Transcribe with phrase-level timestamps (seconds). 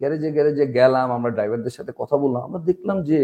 [0.00, 3.18] গ্যারেজে গ্যারেজে গেলাম, আমরা ড্রাইভারদের সাথে কথা বললাম, আমরা দেখলাম যে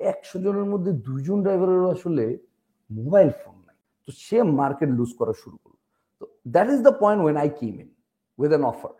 [0.00, 2.24] একশো জনের মধ্যে দুইজন ড্রাইভারের আসলে
[2.90, 5.76] মোবাইল ফোন নাই। তো সে মার্কেট লুজ করা শুরু করল।
[6.20, 6.24] তো
[6.54, 7.90] that is the point when I came in
[8.38, 8.94] with an offer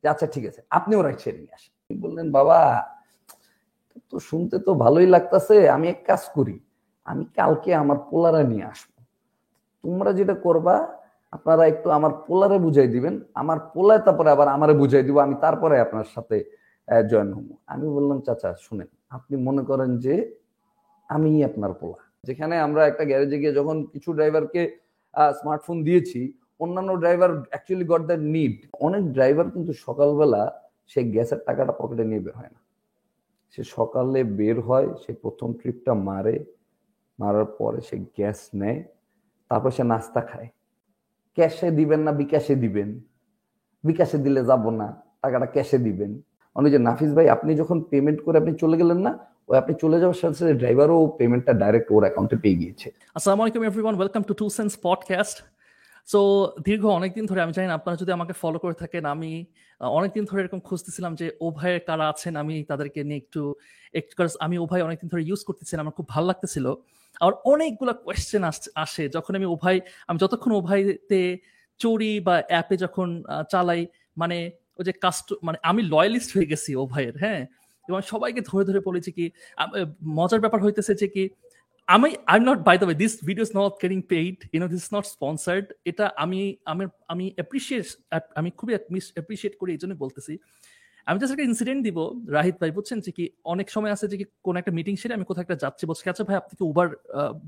[0.00, 1.72] যে আচ্ছা ঠিক আছে, আপনিও রাইড শেয়ারিং আসেন।
[2.04, 2.58] বললেন, বাবা
[4.10, 6.56] তো শুনতে তো ভালোই লাগতেছে, আমি এক কাজ করি,
[7.10, 8.92] আমি কালকে আমার পোলারা নিয়ে আসব।
[9.84, 10.76] তোমরা যেটা করবা
[11.36, 15.74] আপনারা একটু আমার পোলারে বুঝাই দিবেন। আমার পোলায় তারপরে আবার আমারে বুঝাই দিব, আমি তারপরে
[15.84, 16.36] আপনার সাথে
[17.10, 20.14] জয়েন হব। আমি বললাম, চাচা, শুনেন, আপনি মনে করেন যে
[21.08, 24.62] আমি আপনার পোলা। যেখানে আমরা একটা গ্যারেজে গিয়ে যখন কিছু ড্রাইভারকে
[25.38, 26.20] স্মার্টফোন দিয়েছি,
[26.62, 28.54] অন্যান্য driver actually got the need
[28.86, 30.42] অনেক ড্রাইভার কিন্তু সকালবেলা
[30.90, 32.60] সে গ্যাসের টাকাটা পকেটে নিয়ে বের হয় না।
[33.52, 36.36] সে সকালে বের হয়, সে প্রথম ট্রিপটা মারে,
[37.18, 38.80] মারার পরে সে গ্যাস নেয়,
[39.50, 40.48] তারপর সে নাস্তা খায়।
[41.36, 42.88] ক্যাশে দিবেন না, বিকাশে দিবেন।
[43.84, 44.86] বিকাশে দিলে যাব না,
[45.22, 46.10] টাকাটা ক্যাশে দিবেন।
[46.56, 49.12] অনেক যে নাফিস ভাই, আপনি যখন পেমেন্ট করে আপনি চলে গেলেন না,
[49.48, 53.62] ওই আপনি চলে যাওয়ার সাথে সাথে ড্রাইভারও পেমেন্টটা ডাইরেক্ট ওর অ্যাকাউন্টে পেয়ে গিয়েছে। আসসালামু আলাইকুম
[53.68, 55.36] everyone welcome to to sense podcast
[56.12, 56.20] so
[56.66, 59.30] দীর্ঘ অনেকদিন ধরে আমি জানি আপনারা যদি আমাকে ফলো করে থাকেন, আমি
[59.98, 63.42] অনেকদিন ধরে এরকম খুঁজতেছিলাম যে ও ভাইয়ের কারা আছেন, আমি তাদেরকে নিয়ে একটু
[63.98, 64.12] একটু
[64.46, 66.66] আমি ও ভাই অনেকদিন ধরে ইউজ করতেছিলাম আমার খুব ভালো লাগতেছিল।
[67.24, 68.42] আর অনেকগুলো কোয়েশ্চেন
[68.84, 69.78] আসে যখন আমি উভয়,
[70.08, 71.20] আমি যতক্ষণ ও ভাইতে
[71.80, 73.08] চড়ি বা অ্যাপে যখন
[73.52, 73.80] চালাই
[74.20, 74.38] মানে
[74.78, 77.42] ওই যে কাস্ট মানে আমি লয়ালিস্ট হয়ে গেছি ও ভাইয়ের হ্যাঁ?
[77.88, 79.24] এবং সবাইকে ধরে ধরে বলেছি কি
[80.18, 81.24] মজার ব্যাপার হইতেছে যে কি,
[81.88, 85.04] আমি I not by the this video is not getting paid you know this not
[85.14, 86.40] sponsored এটা আমি
[86.72, 87.86] আমি আমি অ্যাপ্রিসিয়েট
[88.38, 88.72] আমি খুবই
[89.16, 90.34] অ্যাপ্রিসিয়েট করি, এই জন্য বলতেছি।
[91.06, 91.98] আমি জাস্ট একটা ইনসিডেন্ট দিব।
[92.36, 95.24] রাহিত ভাই বুঝছেন যে কি অনেক সময় আছে যে কি কোন একটা মিটিং সেরে আমি
[95.28, 96.86] কোথাও একটা যাচ্ছি বলছি আচ্ছা ভাই আপনাকে উবার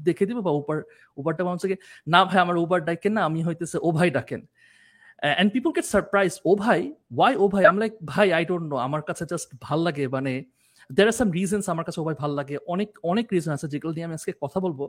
[0.09, 0.78] দেখে দিব বা উবার
[1.20, 1.67] উবারটা বলছে
[2.14, 4.41] না ভাই আমার উবার ডাকেন না আমি হইতেছে ও ভাই ডাকেন।
[5.36, 6.81] অ্যান্ড পিপল গেট সারপ্রাইজ ও ভাই?
[7.19, 7.62] ওয়াই ও ভাই?
[7.70, 10.33] আমি লাইক ভাই আই ডোন্ট নো আমার কাছে জাস্ট ভালো লাগে মানে
[10.91, 13.92] দের আর সাম রিজনস আমার কাছে ও ভাই ভালো লাগে অনেক অনেক রিজন আছে যেগুলো
[13.97, 14.81] নিয়ে আমি আজকে কথা বলব।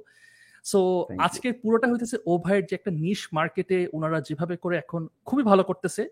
[0.66, 0.80] সো
[1.28, 5.64] আজকে পুরোটা হইতেছে ও ভাইয়ের যে একটা নিশ মার্কেটে ওনারা যেভাবে করে এখন খুবই ভালো
[5.70, 6.04] করতেছে।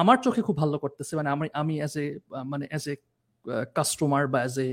[0.00, 2.06] আমার চোখে খুব ভালো করতেছে। মানে আমি আমি অ্যাজ এ
[2.52, 2.94] মানে অ্যাজ এ
[3.78, 4.68] কাস্টমার বা অ্যাজ এ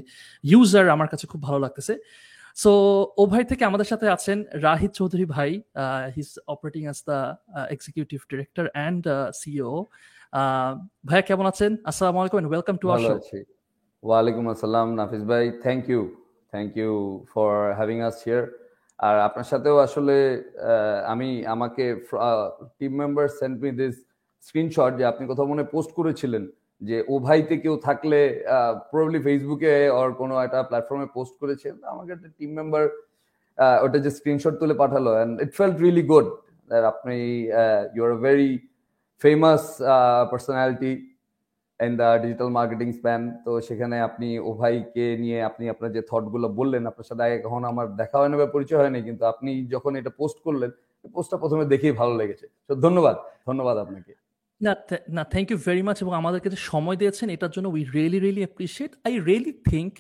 [0.51, 1.93] ইউজার আমার কাছে খুব ভালো লাগতেছে।
[2.63, 2.71] সো
[3.21, 5.51] ও ভাই থেকে আমাদের সাথে আছেন রাহিত চৌধুরী ভাই
[6.15, 7.19] his operating as the
[7.75, 9.03] executive director and
[9.39, 9.71] CEO
[11.09, 11.71] ভাইয়া কেমন আছেন?
[11.89, 13.15] আসসালামু আলাইকুম and welcome to our show
[14.03, 16.01] ওয়ালাইকুম আসসালাম নাফিস ভাই। Thank you
[16.53, 16.93] thank you
[17.33, 18.43] for having us here
[19.07, 20.17] আর আপনার সাথেও আসলে
[21.13, 21.85] আমি আমাকে
[22.79, 23.95] team member sent me this
[24.47, 26.43] screenshot যে আপনি কোথাও মনে পোস্ট করেছিলেন
[26.81, 28.19] যে ও ভাইতে কেউ থাকলে
[28.91, 32.83] প্রবলি ফেসবুকে ওর কোনো একটা প্ল্যাটফর্মে পোস্ট করেছে। আমাকে একটা টিম মেম্বার
[33.85, 36.27] ওটা যে স্ক্রিনশট তুলে পাঠালো and it felt really good
[36.91, 37.17] আপনি
[37.95, 38.51] you are very
[39.21, 39.63] famous
[40.31, 40.91] personality
[41.79, 46.47] in the digital marketing span তো সেখানে আপনি ও ভাইকে নিয়ে আপনি আপনার যে থটগুলো
[46.59, 49.91] বললেন, আপনার সাথে আগে কখনো আমার দেখা হয় না বা পরিচয় হয়নি, কিন্তু আপনি যখন
[49.99, 50.69] এটা পোস্ট করলেন
[51.15, 53.15] পোস্টটা প্রথমে দেখেই ভালো লেগেছে। তো ধন্যবাদ
[53.47, 54.13] ধন্যবাদ আপনাকে।
[54.61, 54.73] না
[55.17, 58.91] না থ্যাংক ইউ ভেরি মাচ এবং আমাদেরকে সময় দিয়েছেন। এটার জন্য we really really appreciate
[59.07, 59.91] I really think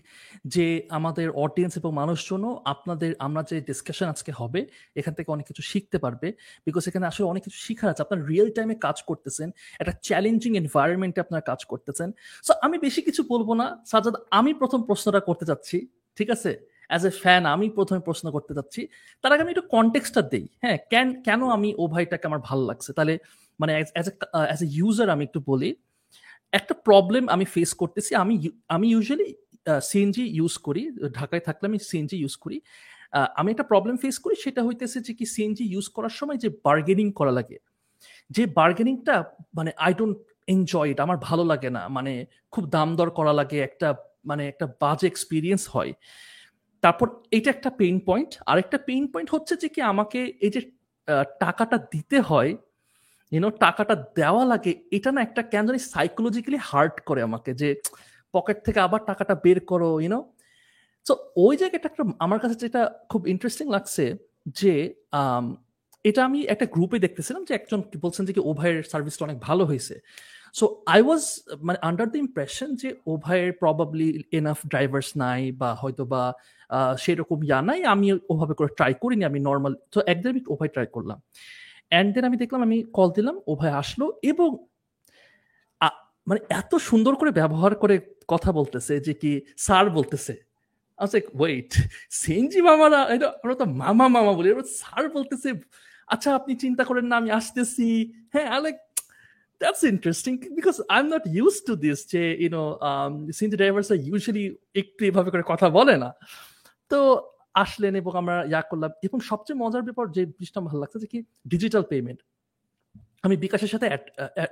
[0.53, 2.43] যে আমাদের অডিয়েন্স এবং মানুষজন
[2.73, 4.61] আপনাদের, আমরা যে ডিসকাশন আজকে হবে,
[4.95, 6.27] এখান থেকে অনেক কিছু শিখতে পারবে।
[6.67, 9.47] বিকজ এখানে আসলে অনেক কিছু শিখার আছে। আপনার রিয়েল টাইমে কাজ করতেছেন।
[9.81, 12.09] একটা চ্যালেঞ্জিং এনভায়রনমেন্টে আপনার কাজ করতেছেন।
[12.43, 15.77] সো আমি বেশি কিছু বলব না। সাজাদ আমি প্রথম প্রশ্নটা করতে চাচ্ছি।
[16.17, 16.51] ঠিক আছে?
[16.89, 18.81] অ্যাজ এ ফ্যান আমি প্রথমে প্রশ্ন করতে চাচ্ছি।
[19.23, 22.91] তার আগে আমি একটু কনটেক্সটা দিই। হ্যাঁ কেন কেন আমি ও ভাইটাকে আমার ভালো লাগছে?
[22.97, 23.15] তাহলে
[23.59, 25.69] মানে অ্যাজ এ ইউজার আমি একটু বলি,
[26.59, 28.35] একটা প্রবলেম আমি ফেস করতেছি, আমি
[28.75, 29.27] আমি ইউজুয়ালি
[29.89, 30.83] সিএনজি ইউজ করি,
[31.17, 32.57] ঢাকায় থাকলে আমি সিএনজি ইউজ করি।
[33.39, 37.07] আমি একটা প্রবলেম ফেস করি, সেটা হইতেছে যে কি সিএনজি ইউজ করার সময় যে বার্গেনিং
[37.19, 37.57] করা লাগে।
[38.35, 39.15] যে বার্গেনিংটা
[39.57, 40.17] মানে আই ডোন্ট
[40.53, 42.13] এনজয় ইট আমার ভালো লাগে না মানে
[42.53, 43.87] খুব দাম দর করা লাগে, একটা
[44.29, 45.91] মানে একটা বাজে এক্সপিরিয়েন্স হয়।
[46.83, 50.61] তারপর এটা একটা পেইন পয়েন্ট আরেকটা পেইন পয়েন্ট হচ্ছে যে কি আমাকে এই যে
[51.43, 52.51] টাকাটা দিতে হয়
[53.31, 57.69] ইউনো টাকাটা দেওয়া লাগে, এটা না একটা কেন জানি সাইকোলজিক্যালি হার্ট করে আমাকে যে
[58.35, 60.19] পকেট থেকে আবার টাকাটা বের করো ইউনো
[61.05, 61.13] তো
[61.45, 62.81] ওই জায়গাটা একটা, আমার কাছে যেটা
[63.11, 64.03] খুব ইন্টারেস্টিং লাগছে
[64.59, 64.73] যে
[66.09, 69.63] এটা আমি একটা গ্রুপে দেখতেছিলাম যে একজন বলছেন যে কি ও ভাইয়ের সার্ভিসটা অনেক ভালো
[69.69, 69.95] হয়েছে।
[70.59, 71.23] সো আই ওয়াজ
[71.67, 74.07] মানে আন্ডার দ্য ইমপ্রেশন যে ও ভাইয়ের প্রবাবলি
[74.39, 76.23] এনাফ ড্রাইভার্স নাই বা হয়তো বা
[77.03, 80.87] সেরকম ইয়া নাই, আমি ওভাবে করে ট্রাই করিনি, আমি নর্মাল তো একদম ও ভাই ট্রাই
[80.95, 81.19] করলাম।
[81.91, 84.49] অ্যান্ড দেন আমি দেখলাম, আমি কল দিলাম, ও ভাই আসলো এবং
[86.29, 87.95] মানে এত সুন্দর করে ব্যবহার করে
[88.33, 89.31] কথা বলতেছে যে কি
[89.65, 90.33] স্যার বলতেছে।
[90.99, 91.71] আচ্ছা ওয়েট
[92.21, 94.47] সেনজি মামারা, এটা আমরা তো মামা মামা বলি
[94.79, 95.49] স্যার বলতেছে
[96.13, 97.87] আচ্ছা আপনি চিন্তা করেন না, আমি আসতেছি।
[98.33, 98.77] হ্যাঁ like
[99.61, 102.21] that's interesting, because I'm not used to this যে
[102.89, 104.45] um সিনজি ড্রাইভার্স ইউজুয়ালি
[104.81, 106.09] একটু এভাবে করে কথা বলে না।
[106.91, 106.99] তো
[107.55, 111.19] আসলেন এবং আমরা ইয়া করলাম। এবং সবচেয়ে মজার ব্যাপার যে জিনিসটা ভালো লাগছে যে কি
[111.51, 112.19] ডিজিটাল পেমেন্ট
[113.25, 113.87] আমি বিকাশের সাথে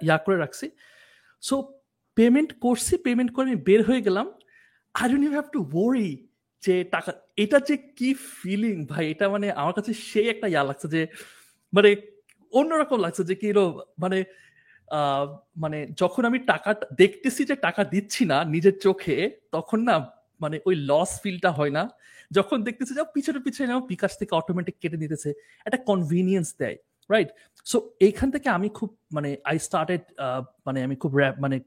[0.05, 0.65] ইয়া করে রাখছি।
[1.43, 1.55] সো
[2.17, 4.27] পেমেন্ট করছি পেমেন্ট করে আমি বের হয়ে গেলাম।
[4.95, 6.11] I don't you have to worry
[6.63, 7.11] যে টাকা,
[7.43, 8.09] এটা যে কি
[8.39, 11.01] ফিলিং ভাই, এটা মানে আমার কাছে সেই একটা ইয়া লাগছে যে
[11.73, 11.89] মানে
[12.53, 13.47] অন্যরকম লাগছে যে কি
[14.03, 14.19] মানে
[15.63, 16.71] মানে যখন আমি টাকা
[17.01, 19.17] দেখতেছি যে টাকা দিচ্ছি না নিজের চোখে,
[19.55, 19.95] তখন না
[20.43, 21.83] মানে ওই লস ফিলটা হয় না।
[22.31, 25.33] যখন দেখতেছি যে পিছনে পিছনে যেমন বিকাশ থেকে অটোমেটিক কেটে নিতেছে।
[25.65, 26.77] একটা কনভিনিয়েন্স দেয়
[27.11, 27.27] রাইট
[27.65, 30.01] সো এইখান থেকে আমি খুব মানে আই স্টার্টেড
[30.65, 31.59] মানে আমি খুব rap- মানে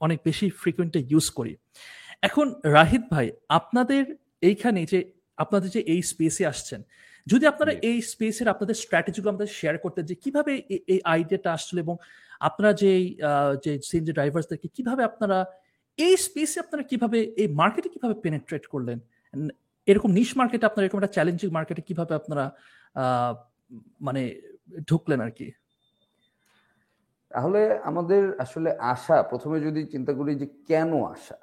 [0.00, 1.56] অনেক বেশি ফ্রিকুয়েন্টলি ইউজ করি।
[2.22, 6.82] এখন রাহিদ ভাই আপনাদের এইখানে যে আপনাদের যে এই স্পেসে আসছেন
[7.26, 11.96] যদি আপনারা এই স্পেসের আপনাদের স্ট্র্যাটেজিগুলো আমাদের শেয়ার করতে যে কীভাবে এই আইডিয়াটা আসছিল এবং
[12.40, 15.46] আপনারা যে এই, আহ, যে ড্রাইভার্সদেরকে কীভাবে আপনারা
[15.96, 18.98] এই স্পেসে আপনারা কীভাবে এই মার্কেটে কীভাবে পেনেট্রেট করলেন?
[19.90, 22.44] এরকম নিশ মার্কেটে আপনার এরকম একটা চ্যালেঞ্জিং মার্কেটে কীভাবে আপনারা
[24.06, 24.22] মানে
[24.88, 25.48] ঢুকলেন আর কি?
[27.32, 27.60] তাহলে
[27.90, 31.38] আমাদের আসলে আশা, প্রথমে যদি চিন্তা করি যে কেন আশা?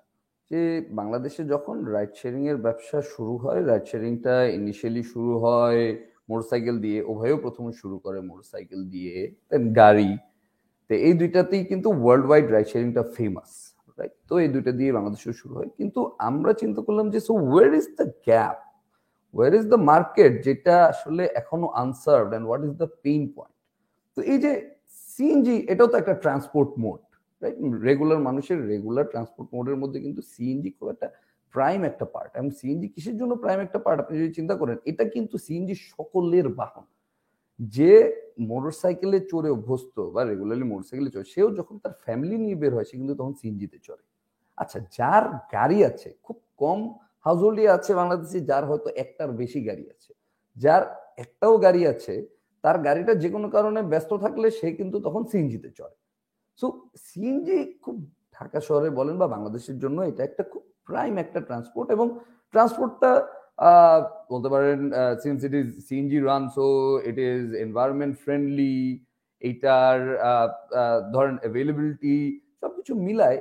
[0.51, 0.61] যে
[0.99, 5.81] বাংলাদেশে যখন রাইড শেয়ারিং এর ব্যবসা শুরু হয় রাইড শেয়ারিংটা ইনিশিয়ালি শুরু হয়
[6.29, 9.15] মোটরসাইকেল দিয়ে, উভয়ও প্রথমে শুরু করে মোটরসাইকেল দিয়ে
[9.49, 10.11] দেন গাড়ি।
[10.89, 13.51] তো এই দুইটাতেই কিন্তু ওয়ার্ল্ড ওয়াইড রাইড শেয়ারিংটা ফেমাস
[13.97, 15.99] রাইট তো এই দুইটা দিয়ে বাংলাদেশে শুরু হয়। কিন্তু
[16.29, 18.57] আমরা চিন্তা করলাম যে so where is the gap
[19.35, 23.55] where is the market যেটা আসলে এখনও unserved and what is the pain point
[24.17, 24.51] তো এই যে
[25.13, 27.01] সিএনজি এটাও তো একটা ট্রান্সপোর্ট মোড
[27.41, 27.57] রাইট
[27.87, 31.07] রেগুলার মানুষের রেগুলার ট্রান্সপোর্ট মোডের মধ্যে কিন্তু সিএনজি খুব একটা
[31.53, 35.03] প্রাইম একটা পার্ট এবং সিএনজি কিসের জন্য প্রাইম একটা পার্ট আপনি যদি চিন্তা করেন, এটা
[35.15, 36.85] কিন্তু সিএনজি সকলের বাহন।
[37.59, 42.83] যে মোটরসাইকেলে চড়ে অভ্যস্ত বা রেগুলারলি মোটরসাইকেলে চড়ে, সেও যখন তার ফ্যামিলি নিয়ে বের হয়,
[42.83, 44.03] সে কিন্তু তখন সিএনজিতে চড়ে।
[44.55, 46.79] আচ্ছা যার গাড়ি আছে, খুব কম
[47.25, 50.13] হাউস হাউসহোল্ডই আছে বাংলাদেশে যার হয়তো একটার বেশি গাড়ি আছে।
[50.57, 50.83] যার
[51.17, 52.27] একটাও গাড়ি আছে,
[52.63, 55.95] তার গাড়িটা যে কোনো কারণে ব্যস্ত থাকলে সে কিন্তু তখন সিএনজিতে চড়ে।
[56.59, 61.91] সো সিএনজি খুব ঢাকা শহরে বলেন বা বাংলাদেশের জন্য এটা একটা খুব প্রাইম একটা ট্রান্সপোর্ট
[61.91, 62.19] এবং
[62.53, 63.27] ট্রান্সপোর্টটা
[64.31, 64.79] বলতে পারেন
[65.23, 66.65] since it is CNG run so
[67.09, 68.75] it is environment friendly
[69.41, 69.95] এইটার
[71.13, 72.15] ধরেন অ্যাভেলেবিলিটি
[72.61, 73.39] সবকিছু মিলায়,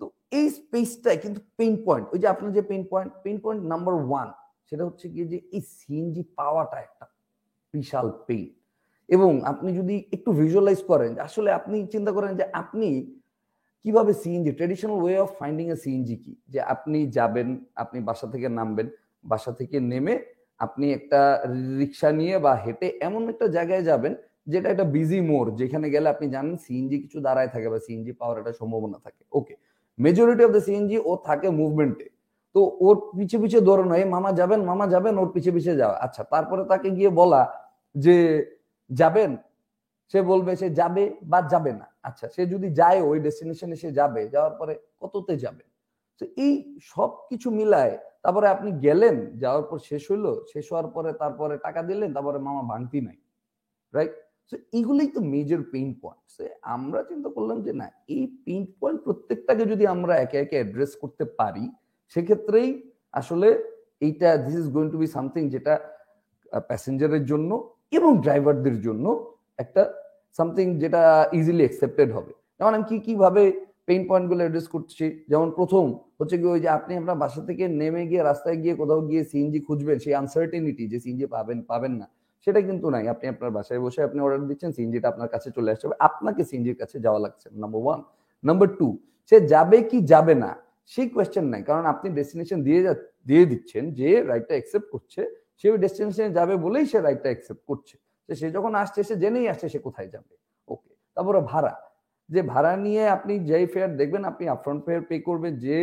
[0.00, 0.04] তো
[0.38, 4.28] এই স্পেসটাই কিন্তু পেইন পয়েন্ট ওই যে আপনার যে pain point pain point number one
[4.68, 7.04] সেটা হচ্ছে কি যে এই সিএনজি পাওয়াটা একটা
[7.74, 8.48] বিশাল পেইন
[9.08, 12.88] এবং আপনি যদি একটু ভিজুয়ালাইজ করেন আসলে আপনি চিন্তা করেন যে আপনি
[13.84, 16.32] কীভাবে CNG traditional way of finding a CNG কি?
[16.52, 17.48] যে আপনি যাবেন,
[17.82, 18.86] আপনি বাসা থেকে নামবেন
[19.30, 20.14] বাসা থেকে নেমে
[20.60, 21.20] আপনি একটা
[21.80, 24.12] রিক্সা নিয়ে বা হেঁটে এমন একটা জায়গায় যাবেন
[24.52, 28.36] যেটা একটা বিজি মোড়, যেখানে গেলে আপনি জানেন সিএনজি কিছু দাঁড়ায় থাকে বা সিএনজি পাওয়ার
[28.40, 29.54] একটা সম্ভাবনা থাকে। Okay
[29.98, 32.06] majority of the CNG ও থাকে মুভমেন্টে
[32.54, 36.22] তো ওর পিছে পিছে দৌড়ানো, এই মামা যাবেন মামা যাবেন, ওর পিছে পিছে যাওয়া। আচ্ছা
[36.32, 37.42] তারপরে তাকে গিয়ে বলা
[37.94, 38.16] যে,
[38.90, 39.30] যাবেন?
[40.14, 44.20] সে বলবে, সে যাবে বা যাবে না। আচ্ছা সে যদি যায় ওই ডেস্টিনেশনে সে যাবে,
[44.34, 45.62] যাওয়ার পরে কততে যাবে?
[46.20, 46.52] তো এই
[46.92, 51.80] সব কিছু মিলায় তারপরে আপনি গেলেন, যাওয়ার পর শেষ হইল, শেষ হওয়ার পরে তারপরে টাকা
[51.88, 53.18] দিলেন, তারপরে মামা ভাঙতি নাই
[53.94, 54.14] রাইট
[54.52, 56.28] তো এগুলোই তো মেজর পেইন পয়েন্ট
[56.76, 61.24] আমরা চিন্তা করলাম যে না, এই পেইন পয়েন্ট প্রত্যেকটাকে যদি আমরা একে একে অ্যাড্রেস করতে
[61.38, 61.64] পারি,
[62.12, 62.68] সেক্ষেত্রেই
[63.20, 63.48] আসলে
[64.06, 65.74] এইটা this is going to be something যেটা
[66.68, 67.50] প্যাসেঞ্জারের জন্য
[67.98, 69.06] এবং ড্রাইভারদের জন্য
[69.62, 69.82] একটা
[70.38, 71.02] সামথিং যেটা
[71.38, 73.42] ইজিলি অ্যাকসেপ্টেড হবে। যেমন আমি কি, কীভাবে
[73.88, 75.84] পেইন পয়েন্টগুলো অ্যাড্রেস করছি। যেমন প্রথম
[76.18, 79.60] হচ্ছে কি ওই যে আপনি আপনার বাসা থেকে নেমে গিয়ে রাস্তায় গিয়ে কোথাও গিয়ে সিএনজি
[79.66, 82.06] খুঁজবেন, সেই আনসার্টেনিটি যে সিএনজি পাবেন পাবেন না,
[82.46, 85.86] সেটা কিন্তু নাই। আপনি আপনার বাসায় বসে আপনি অর্ডার দিচ্ছেন সিএনজিটা আপনার কাছে চলে আসছে
[86.08, 88.00] আপনাকে সিএনজির কাছে যাওয়া লাগছে নাম্বার ওয়ান
[88.44, 88.88] নাম্বার টু
[89.28, 90.50] সে যাবে কি যাবে না,
[90.92, 92.80] সেই কোয়েশ্চেন নাই। কারণ আপনি ডেস্টিনেশন দিয়ে
[93.28, 95.20] দিয়ে দিচ্ছেন, যে রাইটটা অ্যাকসেপ্ট করছে,
[95.58, 97.94] সে ওই ডেস্টিনেশনে যাবে বলেই সে রাইটটা অ্যাকসেপ্ট করছে।
[98.28, 100.32] সে যখন আসছে, সে জেনেই আসছে সে কোথায় যাবে।
[100.68, 101.72] ওকে তারপরে ভাড়া।
[102.30, 105.78] যে ভাড়া নিয়ে আপনি যেই ফেয়ার দেখবেন, আপনি আপফ্রন্ট ফেয়ার পে করবে, যে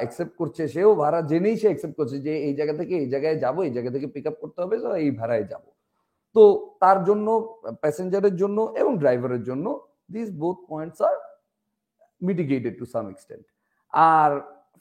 [0.00, 3.56] অ্যাকসেপ্ট করছে, সেও ভাড়া জেনেই সে অ্যাকসেপ্ট করছে যে, এই জায়গা থেকে এই জায়গায় যাব,
[3.68, 5.64] এই জায়গা থেকে পিক আপ করতে হবে তো এই ভাড়ায় যাব।
[6.36, 6.42] তো
[6.82, 7.26] তার জন্য
[7.82, 9.66] প্যাসেঞ্জারের জন্য এবং ড্রাইভারের জন্য
[10.14, 11.16] this both points are
[12.20, 13.44] mitigated to some extent
[13.92, 14.30] R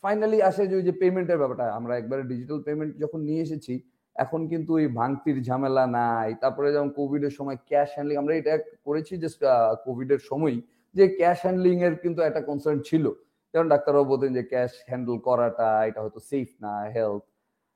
[0.04, 3.74] finally আসে যে, ওই যে পেমেন্টের ব্যাপারটা, আমরা একবারে ডিজিটাল পেমেন্ট যখন নিয়ে এসেছি
[4.16, 8.54] এখন কিন্তু ওই ভাঙতির ঝামেলা নাই। তারপরে যেমন কোভিড এর সময় ক্যাশ হ্যান্ডলিং আমরা এটা
[8.88, 9.28] করেছি যে
[9.86, 10.56] কোভিড এর সময়
[10.96, 13.06] যে ক্যাশ হ্যান্ডলিং এর কিন্তু একটা কনসার্ন ছিল।
[13.52, 17.24] যেমন ডাক্তারবাবু বলতেন যে ক্যাশ হ্যান্ডেল করাটা, এটা হয়তো সেফ না হেলথ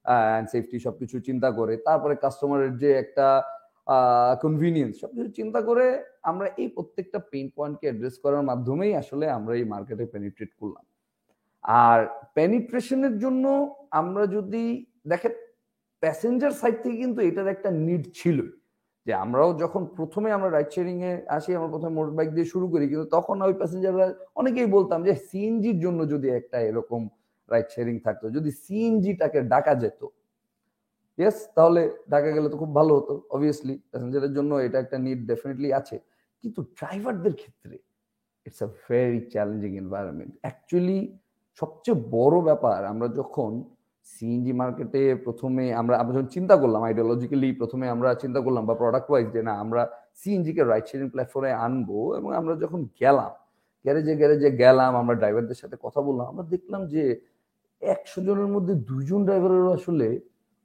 [0.06, 3.28] অ্যান্ড সেফটি সবকিছু চিন্তা করে। তারপরে কাস্টমারের যে একটা
[4.44, 5.86] কনভিনিয়েন্স সবকিছু চিন্তা করে
[6.30, 10.86] আমরা এই প্রত্যেকটা পেইন পয়েন্টকে অ্যাড্রেস করার মাধ্যমেই আসলে আমরা এই মার্কেটে পেনিট্রেট করলাম।
[11.86, 12.00] আর
[12.38, 13.46] পেনিট্রেশনের জন্য
[14.02, 14.64] আমরা যদি
[15.12, 15.34] দেখেন
[16.04, 18.38] প্যাসেঞ্জার সাইড থেকে কিন্তু এটার একটা নিড ছিল
[19.08, 22.66] যে আমরাও যখন প্রথমে আমরা রাইড শেয়ারিং এ আসি, আমরা প্রথমে মোটর বাইক দিয়ে শুরু
[22.74, 24.08] করি, কিন্তু তখন ওই প্যাসেঞ্জাররা
[24.42, 27.02] অনেকেই বলতাম যে সিএনজির জন্য যদি একটা এরকম
[27.50, 30.02] রাইড শেয়ারিং থাকতো, যদি সিএনজিটাকে ডাকা যেত।
[31.20, 31.82] ইয়েস তাহলে
[32.14, 35.96] ঢাকা গেলে তো খুব ভালো হতো অবভিয়াসলি প্যাসেঞ্জারের জন্য এটা একটা নিড ডেফিনেটলি আছে।
[36.44, 37.76] কিন্তু ড্রাইভারদের ক্ষেত্রে
[38.46, 41.00] it's a very challenging environment actually
[41.60, 43.52] সবচেয়ে বড় ব্যাপার, আমরা যখন
[44.08, 49.08] সিএনজি মার্কেটে প্রথমে আমরা আমরা যখন চিন্তা করলাম আইডিওলজিক্যালি প্রথমে আমরা চিন্তা করলাম বা প্রোডাক্ট
[49.12, 49.82] ওয়াইজ যে না, আমরা
[50.20, 51.90] সিএনজি কে রাইড শেয়ারিং প্ল্যাটফর্মে আনব
[52.20, 53.32] এবং আমরা যখন গেলাম,
[53.86, 57.04] গ্যারেজে গ্যারেজে গেলাম, আমরা ড্রাইভারদের সাথে কথা বললাম, আমরা দেখলাম যে
[57.82, 60.08] একশো জনের মধ্যে দুজন ড্রাইভারেরও আসলে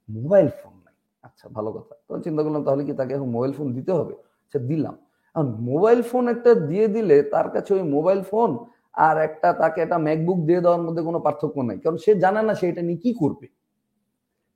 [0.09, 0.95] মোবাইল ফোন নাই।
[1.27, 4.13] আচ্ছা ভালো কথা। তখন চিন্তা করলাম, তাহলে কি তাকে এখন মোবাইল ফোন দিতে হবে?
[4.43, 4.95] আচ্ছা দিলাম।
[5.35, 8.49] এখন মোবাইল ফোন একটা দিয়ে দিলে তার কাছে ওই মোবাইল ফোন
[8.97, 12.53] আর একটা তাকে একটা ম্যাকবুক দিয়ে দেওয়ার মধ্যে কোনো পার্থক্য নাই। কারণ সে জানে না
[12.59, 13.47] সে এটা নিয়ে কি করবে।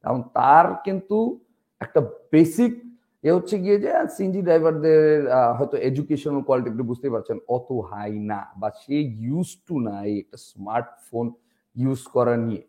[0.03, 1.17] কারণ তার কিন্তু
[1.81, 2.01] একটা
[2.33, 2.73] বেসিক
[3.23, 5.01] এ হচ্ছে গিয়ে যে সিএনজি ড্রাইভারদের
[5.57, 10.15] হয়তো এডুকেশনাল কোয়ালিটি আপনি বুঝতেই পারছেন, অত হাই না বা সে ইউজ টু না এই
[10.19, 11.25] একটা স্মার্টফোন
[11.75, 12.63] ইউজ করা নিয়ে।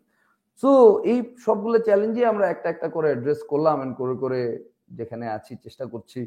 [0.63, 0.69] সো
[1.11, 4.41] এই সবগুলো চ্যালেঞ্জে আমরা একটা একটা করে অ্যাড্রেস করলাম and করে করে
[4.99, 6.19] যেখানে আছি, চেষ্টা করছি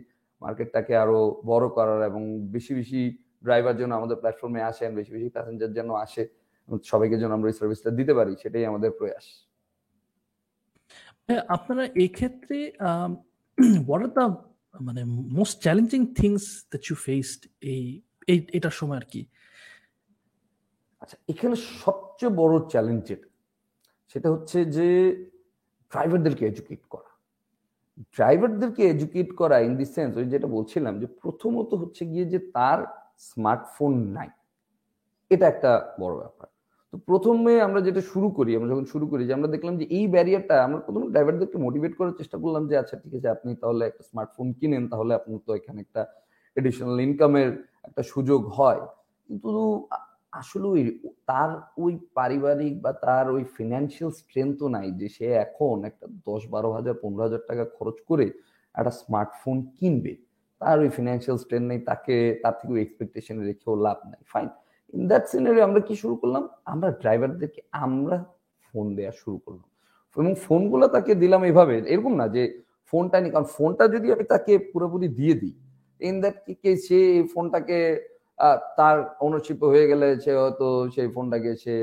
[0.43, 2.23] মার্কেটটাকে আরও বড় করার এবং
[2.55, 6.23] বেশি বেশি ড্রাইভার যেন আমাদের প্ল্যাটফর্মে আসেন বেশি বেশি প্যাসেঞ্জার যেন আসে
[6.91, 9.27] সবাইকে যেন আমরা এই সার্ভিসটা দিতে পারি সেটাই আমাদের প্রয়াস।
[11.57, 12.59] আপনারা এই ক্ষেত্রে
[13.87, 14.27] হোয়াট আর দ্য
[14.87, 15.03] মানে
[15.39, 17.41] most challenging things that you faced
[17.73, 17.85] এই
[18.33, 19.23] এই এটার সময় আর কি?
[21.03, 23.29] আচ্ছা এখানে সবচেয়ে বড় চ্যালেঞ্জ যেটা
[24.13, 24.89] সেটা হচ্ছে যে
[25.93, 27.11] ড্রাইভারদেরকে এডুকেট করা।
[28.17, 32.79] ড্রাইভারদেরকে এডুকেট করা ইন দি সেন্স ওই যেটা বলছিলাম যে প্রথমত হচ্ছে গিয়ে যে তার
[33.19, 34.31] স্মার্টফোন নাই।
[35.31, 35.71] এটা একটা
[36.03, 36.49] বড় ব্যাপার।
[36.93, 40.05] তো প্রথমে আমরা যেটা শুরু করি, আমরা যখন শুরু করি যে আমরা দেখলাম যে এই
[40.15, 44.03] ব্যারিয়ারটা আমরা প্রথমে ড্রাইভারদেরকে মোটিভেট করার চেষ্টা করলাম যে আচ্ছা ঠিক আছে, আপনি তাহলে একটা
[44.11, 46.03] স্মার্টফোন কিনেন, তাহলে আপনার তো এখানে একটা
[46.57, 47.51] এডিশনাল ইনকামের
[47.85, 48.83] একটা সুযোগ হয়।
[49.29, 49.51] কিন্তু
[50.33, 50.83] আসলে ওই
[51.27, 56.71] তার ওই পারিবারিক বা তার ওই ফিনান্সিয়াল স্ট্রেংথও নাই যে সে এখন একটা দশ বারো
[56.73, 58.27] হাজার, পনেরো হাজার টাকা খরচ করে
[58.75, 60.13] একটা স্মার্টফোন কিনবে।
[60.61, 64.49] তার ওই ফিনান্সিয়াল স্ট্রেন নেই, তাকে, তার থেকে এক্সপেকটেশন রেখেও লাভ নাই। ফাইন
[64.95, 66.43] ইন দ্যাট সিনারি আমরা কি শুরু করলাম?
[66.73, 68.17] আমরা ড্রাইভারদেরকে আমরা
[68.67, 69.69] ফোন দেওয়া শুরু করলাম।
[70.17, 72.43] এবং ফোনগুলো তাকে দিলাম এভাবে, এরকম না যে
[72.93, 75.55] ফোনটা নি কারণ ফোনটা যদি আমি তাকে পুরোপুরি দিয়ে দিই
[76.01, 77.01] ইন দ্যাট কি সে
[77.33, 77.79] ফোনটাকে
[78.79, 78.97] তার
[79.27, 81.75] ওনারশিপ হয়ে গেলে সে হয়তো সেই ফোনটাকে সে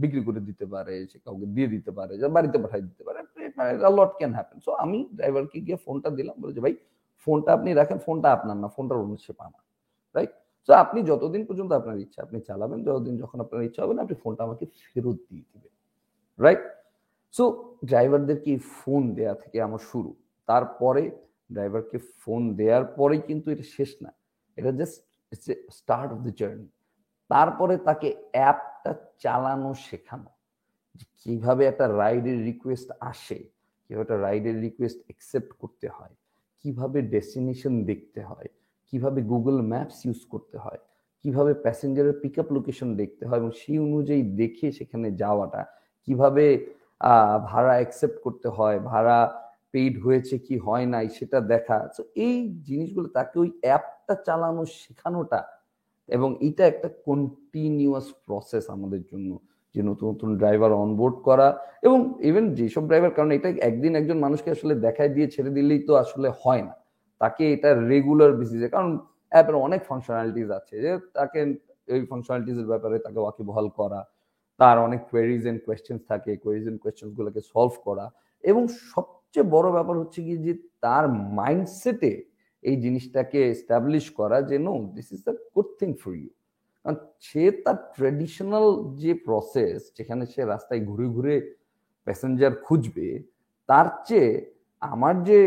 [0.00, 3.18] বিক্রি করে দিতে পারে, সে কাউকে দিয়ে দিতে পারে, বাড়িতে পাঠিয়ে দিতে পারে
[3.98, 6.74] লট ক্যান হ্যাপেন সো আমি ড্রাইভারকে গিয়ে ফোনটা দিলাম, বলে যে, ভাই
[7.24, 9.62] ফোনটা আপনি রাখেন, ফোনটা আপনার না, ফোনটার ওনারশিপ আমার
[10.16, 10.32] রাইট
[10.68, 14.16] তো আপনি যতদিন পর্যন্ত আপনার ইচ্ছা, আপনি চালাবেন, যতদিন যখন আপনার ইচ্ছা হবে না, আপনি
[14.22, 15.72] ফোনটা আমাকে ফেরত দিয়ে দিবেন
[16.38, 16.62] রাইট
[17.34, 17.44] সো
[17.90, 20.10] ড্রাইভারদেরকে ফোন দেয়া থেকে আমার শুরু?
[20.48, 21.02] তারপরে
[21.54, 24.10] ড্রাইভারকে ফোন দেওয়ার পরেই কিন্তু এটা শেষ না,
[24.58, 24.96] এটা just
[25.32, 26.68] it's a start of the journey
[27.30, 28.92] তারপরে তাকে অ্যাপটা
[29.24, 30.30] চালানো শেখানো,
[30.98, 33.38] যে কীভাবে একটা রাইডের রিকোয়েস্ট আসে,
[33.84, 36.14] কীভাবে একটা রাইডের রিকোয়েস্ট অ্যাকসেপ্ট করতে হয়
[36.64, 38.48] কীভাবে ডেস্টিনেশন দেখতে হয়,
[38.92, 40.80] কীভাবে গুগল ম্যাপস ইউজ করতে হয়,
[41.24, 45.62] কীভাবে প্যাসেঞ্জারের পিক আপ লোকেশন দেখতে হয় এবং সেই অনুযায়ী দেখে সেখানে যাওয়াটা,
[46.08, 46.44] কীভাবে
[47.50, 49.18] ভাড়া অ্যাকসেপ্ট করতে হয়, ভাড়া
[49.72, 52.36] পেইড হয়েছে কি হয় নাই সেটা দেখা। তো এই
[52.68, 55.40] জিনিসগুলো, তাকে ওই অ্যাপটা চালানো শেখানোটা
[56.08, 59.30] এবং এটা একটা কন্টিনিউয়াস প্রসেস আমাদের জন্য।
[59.74, 61.48] যে নতুন নতুন ড্রাইভার অনবোর্ড করা
[61.86, 65.92] এবং ইভেন যেসব ড্রাইভার কারণ এটা একদিন একজন মানুষকে আসলে দেখায় দিয়ে ছেড়ে দিলেই তো
[66.04, 66.74] আসলে হয় না।
[67.20, 68.90] তাকে এটা রেগুলার বেসিসে কারণ
[69.32, 71.38] অ্যাপের অনেক ফাংশনালিটিস আছে যে তাকে
[71.88, 74.00] এই ফাংশনালিটিস এর ব্যাপারে তাকে ওয়াকিবহাল করা,
[74.60, 78.06] তার অনেক কোয়েরিজ এন্ড কোয়েশ্চেন্স থাকে কোয়েরিজ এন্ড কোয়েশ্চেন্স গুলোকে সলভ করা
[78.44, 78.62] এবং
[78.92, 80.52] সবচেয়ে বড় ব্যাপার হচ্ছে কি যে
[80.84, 81.04] তার
[81.38, 82.12] মাইন্ডসেটে
[82.64, 86.30] এই জিনিসটাকে এস্টাবলিশ করা যে no this is the good thing for you
[87.26, 88.66] সে তার ট্রেডিশনাল
[89.02, 91.34] যে প্রসেস যেখানে সে রাস্তায় ঘুরে ঘুরে
[92.06, 93.08] প্যাসেঞ্জার খুঁজবে,
[93.68, 94.30] তার চেয়ে
[94.82, 95.38] আমার যে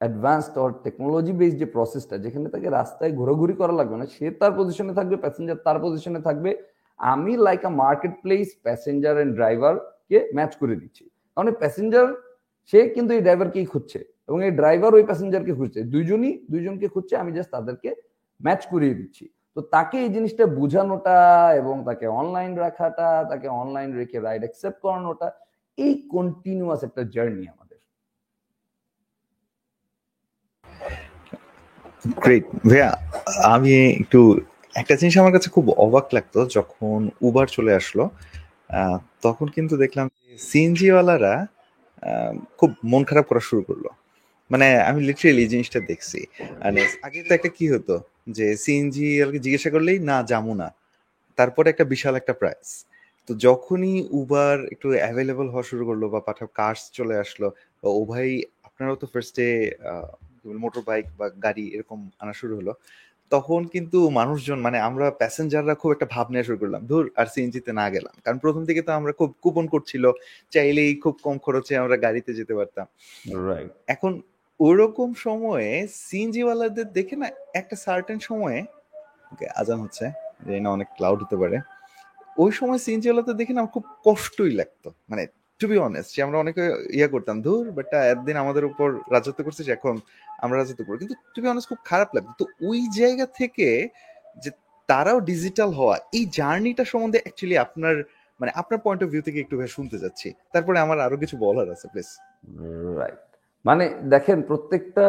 [0.00, 4.52] অ্যাডভান্সড অর টেকনোলজি বেসড যে প্রসেসটা যেখানে তাকে রাস্তায় ঘোরাঘুরি করা লাগবে না, সে তার
[4.58, 6.50] পজিশনে থাকবে প্যাসেঞ্জার তার পজিশনে থাকবে,
[7.00, 12.06] আমি like a market place passenger and ড্রাইভারকে ম্যাচ করে দিচ্ছি কারণ প্যাসেঞ্জার
[12.72, 17.30] সে কিন্তু এই ড্রাইভারকেই খুঁজছে এবং এই ড্রাইভার ওই প্যাসেঞ্জারকে খুঁজছে। দুইজনই, দুইজনকে খুঁজছে, আমি
[17.36, 17.90] জাস্ট তাদেরকে
[18.40, 19.24] ম্যাচ করিয়ে দিচ্ছি।
[19.56, 21.16] তো তাকে এই জিনিসটা বোঝানোটা
[21.60, 25.28] এবং তাকে অনলাইন রাখাটা তাকে অনলাইন রেখে রাইড অ্যাকসেপ্ট করানোটা
[25.78, 27.78] এই কন্টিনিউয়াস একটা জার্নি আমাদের।
[32.24, 32.90] গ্রেট ভাইয়া
[33.54, 33.72] আমি
[34.02, 34.20] একটু
[34.74, 38.04] একটা জিনিস আমার কাছে খুব অবাক লাগতো যখন উবার চলে আসলো
[39.22, 40.06] তখন কিন্তু দেখলাম
[40.38, 41.34] সিএনজি ওয়ালারা
[42.02, 43.84] আহ, খুব মন খারাপ করা শুরু করল।
[44.50, 46.20] মানে আমি লিটারেলি এই জিনিসটা দেখছি।
[46.64, 47.94] মানে আগে তো একটা কি হতো?
[48.36, 49.06] যে সিএনজি
[49.44, 50.68] জিজ্ঞাসা করলেই না যাব না।
[51.38, 52.68] তারপরে একটা বিশাল একটা প্রাইস
[53.28, 57.48] তো যখনই উবার একটু অ্যাভেলেবল হওয়া শুরু করল বা পাঠাও কার্স চলে আসলো
[57.82, 58.28] বা ও ভাই
[58.68, 59.46] আপনারাও তো ফার্স্টে
[60.62, 62.72] মোটর বাইক বা গাড়ি এরকম আনা শুরু হলো
[63.32, 67.70] তখন কিন্তু মানুষজন মানে আমরা প্যাসেঞ্জাররা খুব একটা ভাব নেওয়া শুরু করলাম। ধুর আর সিএনজিতে
[67.80, 70.04] না গেলাম। কারণ প্রথম থেকে তো আমরা খুব কুপন করছিল
[70.52, 72.86] চাইলেই খুব কম খরচে আমরা গাড়িতে যেতে পারতাম।
[73.94, 74.12] এখন
[74.60, 75.70] ওরকম সময়ে
[76.06, 77.26] সিএনজি ওয়ালাদের দেখে না
[77.60, 78.58] একটা সার্টেন সময়ে,
[79.32, 80.04] ওকে, আজান হচ্ছে,
[80.46, 81.56] জানি না অনেক ক্লাউড হতে পারে,
[82.42, 85.22] ওই সময় সিএনজি ওয়ালাদের দেখে না খুব কষ্টই লাগতো। মানে
[85.60, 86.62] টু বি অনেস্ট যে আমরা অনেকে
[86.98, 89.94] ইয়ে করতাম, ধুর বাটটা একদিন আমাদের উপর রাজত্ব করছিস, এখন
[90.44, 93.68] আমরা রাজত্ব করব। কিন্তু টু বি অনেস্ট খুব খারাপ লাগতো। তো ওই জায়গা থেকে
[94.42, 94.50] যে
[94.88, 97.94] তারাও ডিজিটাল হওয়া, এই জার্নিটা সম্বন্ধে অ্যাকচুয়ালি আপনার
[98.40, 101.86] মানে আপনার পয়েন্ট অফ ভিউ থেকে একটু শুনতে যাচ্ছি তারপরে আমার আরও কিছু বলার আছে
[101.92, 102.08] প্লিজ
[103.00, 103.20] রাইট
[103.66, 105.06] মানে দেখেন প্রত্যেকটা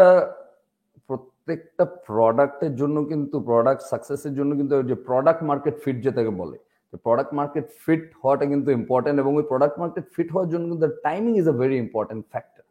[1.09, 6.57] প্রত্যেকটা প্রোডাক্টের জন্য কিন্তু প্রোডাক্ট সাকসেসের জন্য কিন্তু যে প্রোডাক্ট মার্কেট ফিট যেটাকে বলে
[7.05, 11.31] প্রোডাক্ট মার্কেট ফিট হওয়াটা কিন্তু ইম্পর্টেন্ট এবং ওই প্রোডাক্ট মার্কেট ফিট হওয়ার জন্য কিন্তু timing
[11.41, 12.65] is a very important factor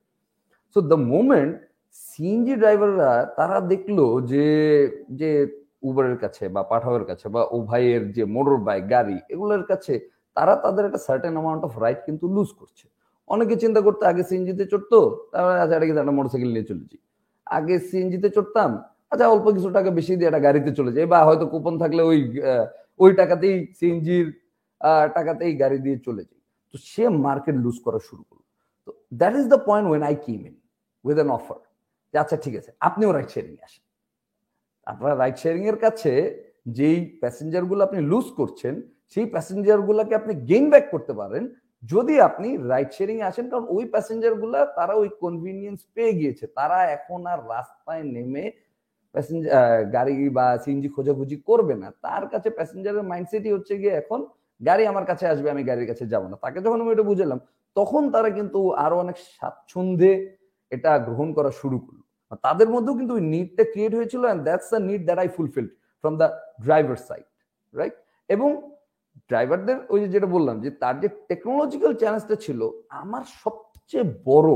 [0.76, 1.52] so the moment
[2.06, 3.98] CNG ড্রাইভাররা তারা দেখল
[4.32, 4.46] যে
[5.20, 5.30] যে
[5.88, 9.94] উবারের কাছে বা পাঠাওয়ের কাছে বা ও ভাইয়ের যে মোটর বাইক গাড়ি, এগুলোর কাছে
[10.36, 12.86] তারা তাদের একটা সার্টেন অ্যামাউন্ট অফ রাইট কিন্তু লুজ করছে।
[13.30, 14.99] অনেকে চিন্তা করতো, আগে সিএনজিতে চড়তো,
[15.33, 16.97] তারপরে আচ্ছা এটা কিন্তু একটা মোটরসাইকেল নিয়ে চলেছি।
[17.47, 18.71] আগে সিএনজিতে চড়তাম
[19.12, 22.18] আচ্ছা অল্প কিছু টাকা বেশি দিয়ে একটা গাড়িতে চলে যাই, বা হয়তো কুপন থাকলে ওই
[23.02, 24.26] ওই টাকাতেই সিএনজির
[25.16, 26.40] টাকাতেই গাড়ি দিয়ে চলে যাই।
[26.71, 28.42] তো সে মার্কেট লুজ করা শুরু করল।
[28.87, 28.90] তো
[29.21, 30.54] that is the point when I came in
[31.04, 31.61] with an offer
[32.12, 33.85] যে আচ্ছা ঠিক আছে, আপনিও রাইড শেয়ারিং আসেন।
[34.87, 36.12] আপনার রাইড শেয়ারিং এর কাছে
[36.78, 38.75] যেই প্যাসেঞ্জারগুলো আপনি লুজ করছেন,
[39.12, 41.45] সেই প্যাসেঞ্জার গুলাকে আপনি গেইন ব্যাক করতে পারেন
[41.83, 47.21] যদি আপনি রাইড শেয়ারিং আসেন, কারণ ওই প্যাসেঞ্জারগুলা তারা ওই কনভিনিয়েন্স পেয়ে গিয়েছে। তারা এখন
[47.32, 48.45] আর রাস্তায় নেমে
[49.15, 54.21] প্যাসেঞ্জার গাড়ি বা সিএনজি খোঁজাখুঁজি করবে না। তার কাছে প্যাসেঞ্জারের মাইন্ডসেটই হচ্ছে গিয়ে এখন,
[54.60, 57.39] গাড়ি আমার কাছে আসবে, আমি গাড়ির কাছে যাব না। তাকে যখন আমি এটা বুঝালাম,
[57.76, 60.12] তখন তারা কিন্তু আরও অনেক স্বাচ্ছন্দ্যে
[60.73, 62.00] এটা গ্রহণ করা শুরু করল।
[62.47, 65.67] তাদের মধ্যেও কিন্তু ওই নিডটা ক্রিয়েট হয়েছিল and that's the need that I fulfil
[66.04, 66.28] from the
[66.65, 67.26] driver side
[67.75, 67.95] right
[68.30, 68.49] এবং
[69.30, 72.60] ড্রাইভারদের ওই যে যেটা বললাম যে তার যে টেকনোলজিক্যাল চ্যালেঞ্জটা ছিল,
[73.02, 74.50] আমার সবচেয়ে বড়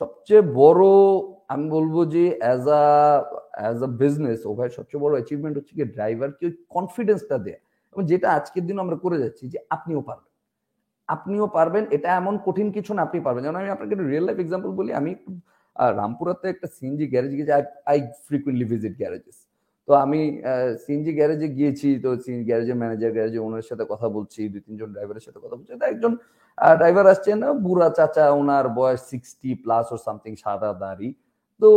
[0.00, 0.84] সবচেয়ে বড়
[1.52, 2.82] আমি বলব যে as a
[3.60, 7.60] as a business over সবচেয়ে বড় অ্যাচিভমেন্ট হচ্ছে কি ড্রাইভারকে ওই কনফিডেন্সটা দেয়া।
[7.92, 10.32] এবং যেটা আজকের দিন আমরা করে যাচ্ছি যে আপনিও পারবেন।
[11.08, 14.70] আপনিও পারবেন, এটা এমন কঠিন কিছু না, আপনি পারবেন। যেমন আমি আপনাকে রিয়েল লাইফ এক্সাম্পল
[14.78, 15.10] বলি, আমি
[16.00, 17.52] রামপুরাতে একটা সিএনজি গ্যারেজ গেছি
[17.90, 19.38] আই ফ্রিকুয়েন্টলি ভিজিট গ্যারেজেস
[19.88, 20.20] তো আমি
[20.82, 25.24] সিএনজি গ্যারেজে গিয়েছি, তো সিএনজি গ্যারেজের ম্যানেজার গ্যারেজে ওনার সাথে কথা বলছি, দুই, তিনজন ড্রাইভারের
[25.26, 26.12] সাথে কথা বলছি। একজন
[26.78, 31.08] ড্রাইভার আসছেন বুড়া চাচা, ওনার বয়স সিক্সটি প্লাস ও সামথিং সাদা দাড়ি।
[31.62, 31.68] তো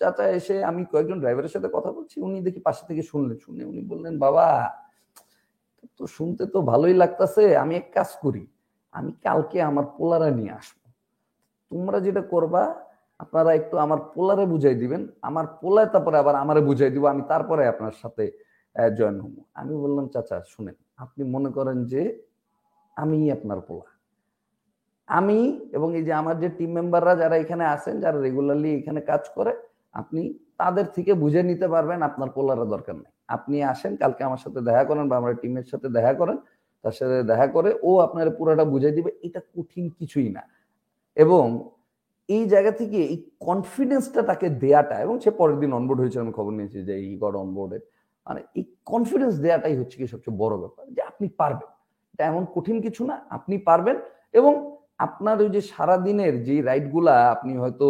[0.00, 3.82] চাচা এসে আমি কয়েকজন ড্রাইভারের সাথে কথা বলছি, উনি দেখি পাশে থেকে শুনলেন। শুনে উনি
[3.90, 4.46] বললেন, বাবা,
[5.98, 8.42] তো শুনতে তো ভালোই লাগতাছে, আমি এক কাজ করি,
[8.94, 10.78] আমি কালকে আমার পোলারা নিয়ে আসব।
[11.70, 12.62] তোমরা যেটা করবা
[13.20, 17.62] আপনারা একটু আমার পোলারে বুঝাই দিবেন। আমার পোলায় তারপরে আবার আমারে বুঝাই দিব, আমি তারপরে
[17.72, 18.24] আপনার সাথে
[18.98, 22.02] জয়েন হব। আমি বললাম, চাচা, শুনেন, আপনি মনে করেন যে
[22.96, 23.88] আমি আপনার পোলা।
[25.08, 25.38] আমি
[25.76, 29.52] এবং এই যে আমার যে টিম মেম্বাররা যারা এখানে আছেন, যারা রেগুলারলি এখানে কাজ করে,
[29.94, 30.22] আপনি
[30.60, 34.84] তাদের থেকে বুঝে নিতে পারবেন আপনার পোলারা দরকার নেই। আপনি আসেন, কালকে আমার সাথে দেখা
[34.84, 36.36] করেন বা আমার টিমের সাথে দেখা করেন,
[36.84, 40.42] তার সাথে দেখা করে ও আপনার পুরোটা বুঝে দিবে। এটা কঠিন কিছুই না।
[41.16, 41.44] এবং
[42.36, 46.52] এই জায়গা থেকে এই কনফিডেন্সটা তাকে দেয়াটা, এবং সে পরের দিন অনবোর্ড হয়েছে আমি খবর
[46.58, 47.78] নিয়েছি যে এই গড অনবোর্ডে
[48.26, 51.70] মানে এই কনফিডেন্স দেয়াটাই হচ্ছে কি সবচেয়ে বড় ব্যাপার, যে আপনি পারবেন।
[52.12, 53.96] এটা এমন কঠিন কিছু না, আপনি পারবেন,
[54.38, 54.52] এবং
[55.06, 57.86] আপনার ওই যে সারাদিনের যে রাইডগুলা আপনি হয়তো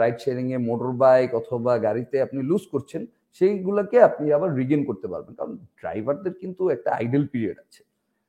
[0.00, 3.02] রাইড শেয়ারিং এ মোটর বাইক অথবা গাড়িতে আপনি লুজ করছেন,
[3.38, 7.82] সেইগুলোকে আপনি আবার রিগেন করতে পারবেন। কারণ ড্রাইভারদের কিন্তু একটা আইডল পিরিয়ড আছে,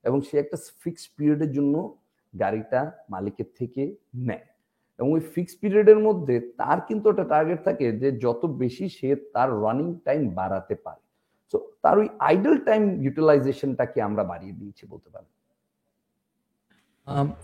[0.06, 1.76] এবং সে একটা ফিক্স পিরিয়ডের জন্য
[2.34, 2.80] গাড়িটা
[3.14, 3.84] মালিকের থেকে
[4.30, 4.48] নেয়।
[5.00, 9.62] এবং ওই ফিক্স পিরিয়ডের মধ্যে তার কিন্তু একটা টার্গেট থাকে যে যত বেশি সে তার
[9.62, 11.02] রানিং টাইম বাড়াতে পারে।
[11.54, 15.30] তো তার ওই আইডল টাইম ইউটিলাইজেশনটাকে আমরা বাড়িয়ে দিয়েছি বলতে পারি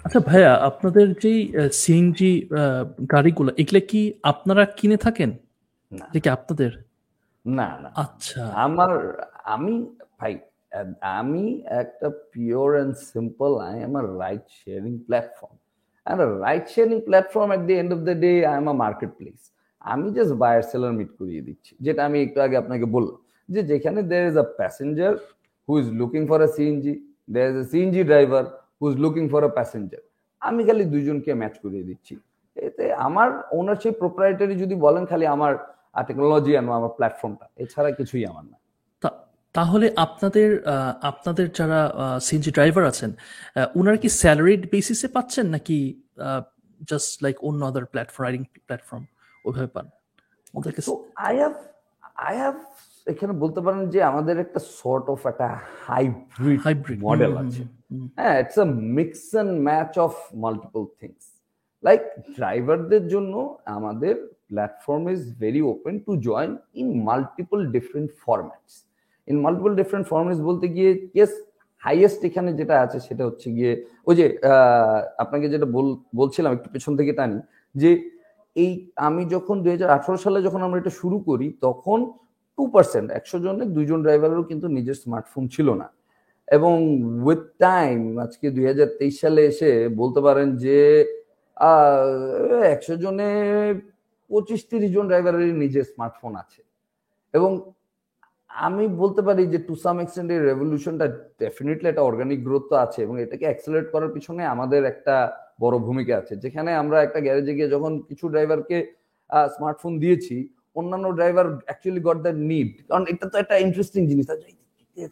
[0.04, 2.50] আচ্ছা ভাইয়া আপনাদের যেই সিএনজি
[3.12, 5.30] গাড়িগুলো এগুলো কি আপনারা কিনে থাকেন?
[5.91, 6.72] না। আপনাদের?
[7.46, 9.86] না না। আচ্ছা। আমার আমি
[10.20, 10.39] ভাই
[11.02, 15.64] আমি একটা pure and simple I am a ride sharing platform
[16.06, 19.39] and ride sharing platform at the end of the day I am a market place
[19.91, 23.18] আমি জাস্ট বায়ার সেলার মিট করিয়ে দিচ্ছি। যেটা আমি একটু আগে আপনাকে বললাম
[23.50, 25.13] যে যেখানে there is a passenger
[25.68, 26.94] who is looking for a CNG
[27.36, 28.44] there is a CNG driver
[28.80, 30.04] who is looking for a passenger
[30.41, 32.13] আমি খালি দুইজনকে ম্যাচ করিয়ে দিচ্ছি।
[32.58, 35.54] এতে আমার ওনারশিপ প্রোপ্রাইটারি যদি বলেন, খালি আমার
[36.08, 38.58] টেকনোলজি আর আমার প্ল্যাটফর্মটা এছাড়া কিছুই আমার না।
[39.56, 40.50] তাহলে আপনাদের
[41.12, 41.80] আপনাদের যারা
[42.26, 43.12] সিএনজি ড্রাইভার আছেন
[43.80, 45.78] ওনারা কি স্যালারিড বেসিসে পাচ্ছেন নাকি
[46.89, 49.04] জাস্ট লাইক অন্য আদার প্ল্যাটফর্ম রাইডিং প্ল্যাটফর্ম
[49.46, 49.86] ওইভাবে পান?
[50.54, 50.82] ওদেরকে
[51.28, 51.54] আই হ্যাভ
[52.28, 52.56] আই হ্যাভ
[53.08, 55.48] এখানে বলতে পারেন যে আমাদের একটা সর্ট অফ একটা
[55.88, 57.62] হাইব্রিড হাইব্রিড মডেল আছে।
[58.18, 60.13] হ্যাঁ it's a mix and match of
[60.44, 61.24] multiple things
[61.84, 62.02] like
[62.38, 63.34] ড্রাইভারদের জন্য
[63.78, 64.15] আমাদের
[64.50, 68.74] platform is very open to join in multiple different formats
[69.27, 71.33] in multiple different formats বলতে গিয়ে ইয়েস
[71.83, 74.25] হাইয়েস্ট এখানে যেটা আছে সেটা হচ্ছে গিয়ে, ওই যে
[75.17, 77.39] আপনাকে যেটা বল- বলছিলাম একটু পেছন থেকে টানি,
[77.75, 77.89] যে
[78.55, 82.11] এই আমি যখন দু হাজার আঠারো সালে যখন আমরা এটা শুরু করি, তখন
[82.57, 85.88] টু পার্সেন্ট একশো জনের দুইজন ড্রাইভারেরও কিন্তু নিজের স্মার্টফোন ছিল না।
[86.47, 86.73] এবং
[87.25, 90.77] উইথ টাইম আজকে দুই হাজার তেইশ সালে এসে বলতে পারেন যে
[92.73, 93.29] একশো জনে
[94.27, 96.61] পঁচিশ তিরিশ জন ড্রাইভারেরই নিজের স্মার্টফোন আছে।
[97.33, 97.51] এবং
[98.56, 101.06] আমি বলতে পারি যে টু সাম এক্সটেন্ট এই রেভলিউশনটা
[101.44, 105.15] ডেফিনেটলি একটা অর্গানিক গ্রোথ তো আছে এবং এটাকে অ্যাক্সেলারেট করার পিছনে আমাদের একটা
[105.63, 108.78] বড় ভূমিকা আছে। যেখানে আমরা একটা গ্যারেজে গিয়ে যখন কিছু ড্রাইভারকে
[109.56, 110.36] স্মার্টফোন দিয়েছি,
[110.80, 114.48] অন্যান্য driver actually got the need কারণ এটা তো একটা ইন্টারেস্টিং জিনিস আছে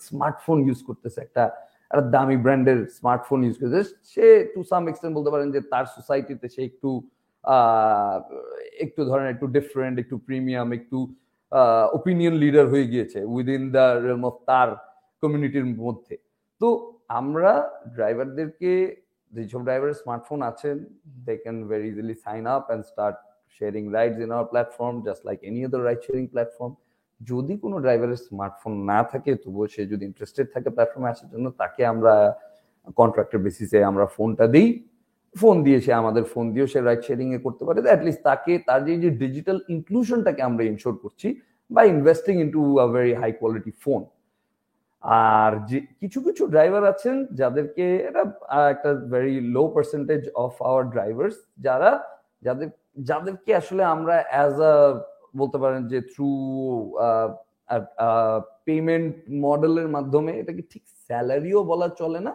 [0.09, 1.43] স্মার্টফোন ইউজ করতেছে, একটা
[1.91, 6.47] একটা দামি ব্র্যান্ডের স্মার্টফোন ইউজ করতেছে। সে টু সাম এক্সটেন্ট বলতে পারেন যে তার সোসাইটিতে
[6.53, 6.89] সে একটু
[8.85, 10.97] একটু ধরেন একটু ডিফারেন্ট একটু প্রিমিয়াম একটু
[11.97, 14.69] ওপিনিয়ন লিডার হয়ে গিয়েছে উইদিন দ্য রেলম অফ তার
[15.23, 16.15] কমিউনিটির মধ্যে।
[16.61, 16.67] তো
[17.19, 17.51] আমরা
[17.95, 18.71] ড্রাইভারদেরকে
[19.33, 20.75] যেসব ড্রাইভারের স্মার্টফোন আছেন
[21.25, 23.17] they can very easily sign up and start
[23.55, 26.73] sharing rides in our platform just like any other ride sharing platform
[27.21, 31.81] যদি কোনো ড্রাইভারের স্মার্টফোন না থাকে, তবুও সে যদি ইন্টারেস্টেড থাকে প্ল্যাটফর্মে আসার জন্য, তাকে
[31.93, 32.13] আমরা
[32.99, 34.67] কন্ট্রাক্টের বেসিসে আমরা ফোনটা দিই।
[35.35, 38.81] ফোন দিয়ে সে আমাদের ফোন দিয়েও সে রাইড শেয়ারিং এ করতে পারে। অ্যাটলিস্ট তাকে, তার
[38.87, 41.27] যে যে ডিজিটাল ইনক্লুশনটাকে আমরা ইনশোর করছি
[41.71, 44.01] by investing into a very high quality phone
[45.03, 48.23] আর যে, কিছু কিছু ড্রাইভার আছেন যাদেরকে এটা
[48.73, 51.91] একটা very low percentage of our drivers যারা,
[52.45, 52.69] যাদের,
[53.09, 54.73] যাদেরকে আসলে আমরা অ্যাজ আ
[55.39, 56.29] বলতে পারেন যে থ্রু
[58.67, 59.13] পেমেন্ট
[59.45, 62.33] মডেলের মাধ্যমে এটাকে ঠিক স্যালারিও বলা চলে না।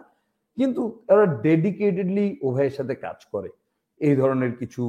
[0.59, 3.49] কিন্তু তারা ডেডিকেটেডলি উভয়ের সাথে কাজ করে।
[4.01, 4.81] এই ধরনের কিছু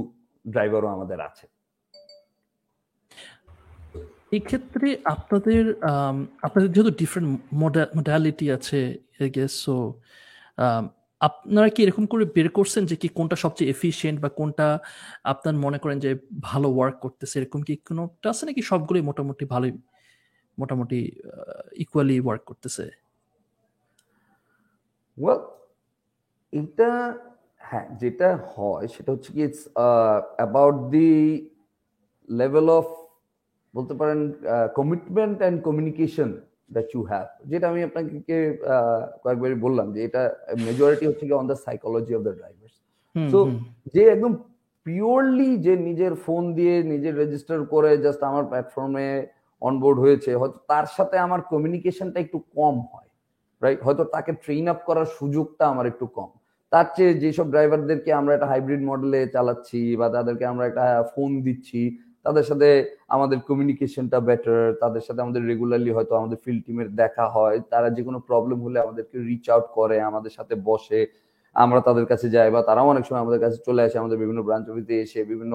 [0.45, 1.47] ড্রাইভারও আমাদের আছে।
[4.39, 5.63] এক্ষেত্রে আপনাদের
[6.47, 7.31] আপনাদের যেহেতু ডিফারেন্ট
[7.97, 8.81] মোডালিটি আছে
[9.63, 9.75] সো
[11.21, 14.67] আপনারা কি এরকম করে বের করছেন যে কি কোনটা সবচেয়ে এফিশিয়েন্ট বা কোনটা
[15.33, 16.11] আপনার মনে করেন যে
[16.49, 17.35] ভালো ওয়ার্ক করতেছে?
[17.41, 19.73] এরকম কি কোনোটা আছে নাকি সবগুলোই মোটামুটি ভালোই
[20.61, 20.99] মোটামুটি
[21.85, 22.85] ইকুয়ালি ওয়ার্ক করতেছে?
[25.19, 25.41] ওয়েল
[26.53, 26.91] এটা
[27.61, 29.63] হ্যাঁ যেটা হয় সেটা হচ্ছে কি it's
[30.39, 31.11] about the
[32.29, 32.87] level of
[33.75, 34.19] বলতে পারেন
[34.75, 36.31] commitment and communication
[36.71, 38.37] that you have যেটা আমি আপনাকে
[38.75, 40.23] আহ, কয়েকবারই বললাম যে এটা
[40.65, 42.75] মেজরিটি হচ্ছে কি on the psychology of the drivers
[43.17, 43.39] So,
[43.95, 44.33] যে একদম
[44.87, 49.07] পিওরলি যে নিজের ফোন দিয়ে নিজের রেজিস্টার করে জাস্ট আমার প্ল্যাটফর্মে
[49.63, 53.09] অনবোর্ড হয়েছে হয়তো তার সাথে আমার কমিউনিকেশনটা একটু কম হয়
[53.63, 56.31] রাইট হয়তো তাকে ট্রেন আপ করার সুযোগটা আমার একটু কম।
[56.73, 61.81] তার চেয়ে যেসব ড্রাইভারদেরকে আমরা একটা হাইব্রিড মডেলে চালাচ্ছি বা তাদেরকে আমরা একটা ফোন দিচ্ছি,
[62.27, 62.69] তাদের সাথে
[63.15, 68.03] আমাদের কমিউনিকেশনটা বেটার তাদের সাথে আমাদের রেগুলারলি হয়তো আমাদের ফিল্ড টিমের দেখা হয়, তারা যে
[68.09, 71.01] কোনো প্রবলেম হলে আমাদেরকে রিচ আউট করে, আমাদের সাথে বসে,
[71.57, 74.67] আমরা তাদের কাছে যাই বা তারাও অনেক সময় আমাদের কাছে চলে আসে, আমাদের বিভিন্ন ব্রাঞ্চ
[74.73, 75.55] অফিসে এসে বিভিন্ন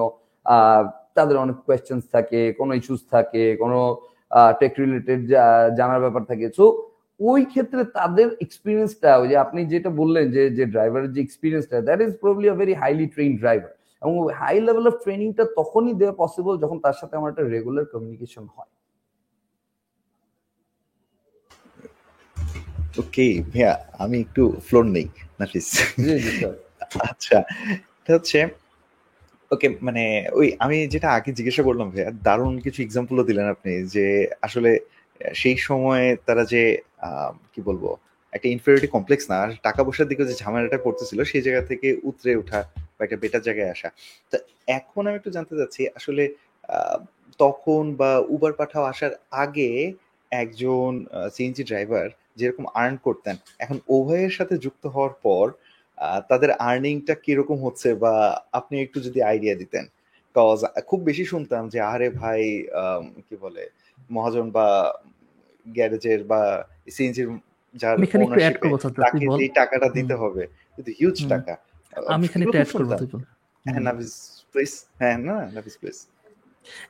[1.16, 3.78] তাদের অনেক কোয়েশ্চেন্স থাকে, কোনো ইস্যুস থাকে, কোনো
[4.60, 5.20] টেক রিলেটেড
[5.78, 6.64] জানার ব্যাপার থাকে। সো
[7.20, 12.00] ওই ক্ষেত্রে তাদের এক্সপিরিয়েন্সটা ওই যে আপনি যেটা বললেন যে যে ড্রাইভারের যে এক্সপিরিয়েন্সটা that
[12.00, 16.54] is probably a very highly train driver এবং হাই লেভেল অফ ট্রেনিংটা তখনই দেওয়া পসিবল
[16.58, 18.70] যখন তার সাথে আমার একটা রেগুলার কমিউনিকেশন হয়।
[22.98, 25.06] ওকে ভাইয়া আমি একটু ফ্লোর নেই
[25.40, 25.68] নাফিস
[27.10, 27.36] আচ্ছা
[27.98, 28.38] এটা হচ্ছে
[29.50, 30.02] ওকে মানে
[30.32, 34.04] ওই আমি যেটা আগে জিজ্ঞাসা করলাম ভাইয়া দারুণ কিছু এক্সাম্পলও দিলেন আপনি যে
[34.42, 34.70] আসলে
[35.40, 36.62] সেই সময়ে তারা যে
[37.52, 37.84] কি বলব,
[38.32, 42.60] একটা ইনফেরিটি কমপ্লেক্স না টাকা পয়সার দিকে যে ঝামেলাটা পড়তেছিল সেই জায়গা থেকে উতরে ওঠা
[42.96, 43.88] বা একটা বেটার জায়গায় আসা।
[44.30, 44.36] তো
[44.78, 46.22] এখন আমি একটু জানতে চাচ্ছি, আসলে
[47.42, 49.12] তখন বা উবার পাঠাও আসার
[49.44, 49.70] আগে
[50.32, 50.90] একজন
[51.34, 52.06] সিএনজি ড্রাইভার
[52.38, 55.44] যেরকম আর্ন করতেন, এখন উভয়ের সাথে যুক্ত হওয়ার পর
[56.30, 58.14] তাদের আর্নিংটা কীরকম হচ্ছে বা
[58.58, 59.84] আপনি একটু যদি আইডিয়া দিতেন?
[60.36, 60.58] কজ
[60.90, 62.42] খুব বেশি শুনতাম যে, আরে ভাই
[63.26, 63.64] কি বলে
[64.10, 64.66] মহাজন বা
[65.66, 66.40] গ্যারেজের বা
[66.94, 67.28] সিএনজির
[67.74, 67.96] যার
[69.04, 70.42] তাকে এই টাকাটা দিতে হবে
[70.74, 71.54] কিন্তু হিউজ টাকা।
[72.14, 73.22] আমি এখানে একটু অ্যাড বল।
[73.66, 74.12] হ্যাঁ নাভিস
[74.52, 75.98] প্লেস হ্যাঁ না নাভিস প্লেস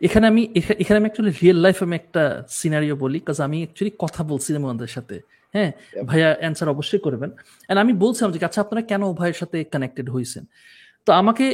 [0.03, 0.43] এখানে আমি
[0.83, 2.23] এখানে আমি অ্যাকচুয়ালি রিয়েল লাইফ আমি একটা
[2.61, 5.17] সিনারিও বলি কাজ আমি অ্যাকচুয়ালি কথা বলছিলাম ওনাদের সাথে।
[5.55, 5.71] হ্যাঁ
[6.05, 7.31] ভাইয়া অ্যান্সার অবশ্যই করবেন।
[7.69, 10.45] এন্ড আমি বলছিলাম যে আচ্ছা আপনারা কেন ভাইয়ের সাথে কানেক্টেড হয়েছেন
[11.07, 11.45] তো আমাকে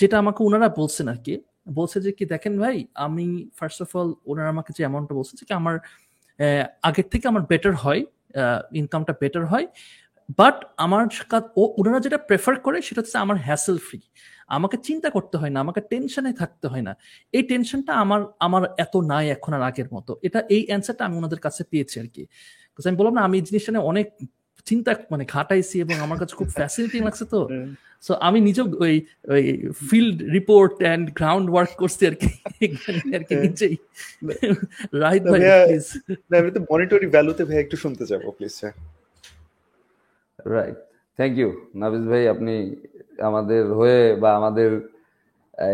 [0.00, 1.34] যেটা আমাকে ওনারা বলছেন আর কি
[1.66, 3.26] বলছে যে কি, দেখেন ভাই, আমি
[3.58, 5.76] ফার্স্ট অফ অল ওনারা আমাকে যে অ্যামাউন্টটা বলছে যে আমার
[6.88, 8.02] আগের থেকে আমার বেটার হয়
[8.80, 9.66] ইনকামটা বেটার হয়
[10.40, 11.02] বাট আমার
[11.60, 14.00] ও, ওনারা যেটা প্রেফার করে সেটা হচ্ছে আমার হ্যাসেল ফ্রি
[14.56, 16.92] আমাকে চিন্তা করতে হয় না, আমাকে টেনশনে থাকতে হয় না।
[17.36, 21.40] এই টেনশনটা আমার আমার এত নাই এখন আর আগের মতো। এটা, এই অ্যান্সারটা আমি ওনাদের
[21.46, 22.22] কাছে পেয়েছি আর কি।
[22.88, 24.06] আমি বললাম না, আমি এই জিনিসটা নিয়ে অনেক
[24.68, 27.40] চিন্তা মানে ঘাটাইছি এবং আমার কাছে খুব ফ্যাসিলিটি লাগছে তো।
[28.04, 28.94] সো আমি নিজেও ওই
[29.28, 29.44] ওই
[29.90, 32.30] field report and ground work করছি আর কি।
[33.14, 33.74] আর কি হ্যাঁ। নিজেই।
[34.94, 35.86] রাইট ভাই ভাইয়া- প্লিজ
[36.34, 38.72] আমি তো মনিটরি ভ্যালুতে ভাই একটু শুনতে যাব please sir
[40.46, 40.76] right
[41.18, 42.54] thank you Nafees ভাই আপনি
[43.18, 44.70] আমাদের হয়ে বা আমাদের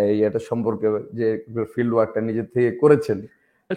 [0.05, 1.29] এই এটা সম্পর্কে যে
[1.75, 3.19] ফিল্ড ওয়ার্কটা নিজের থেকে করেছেন।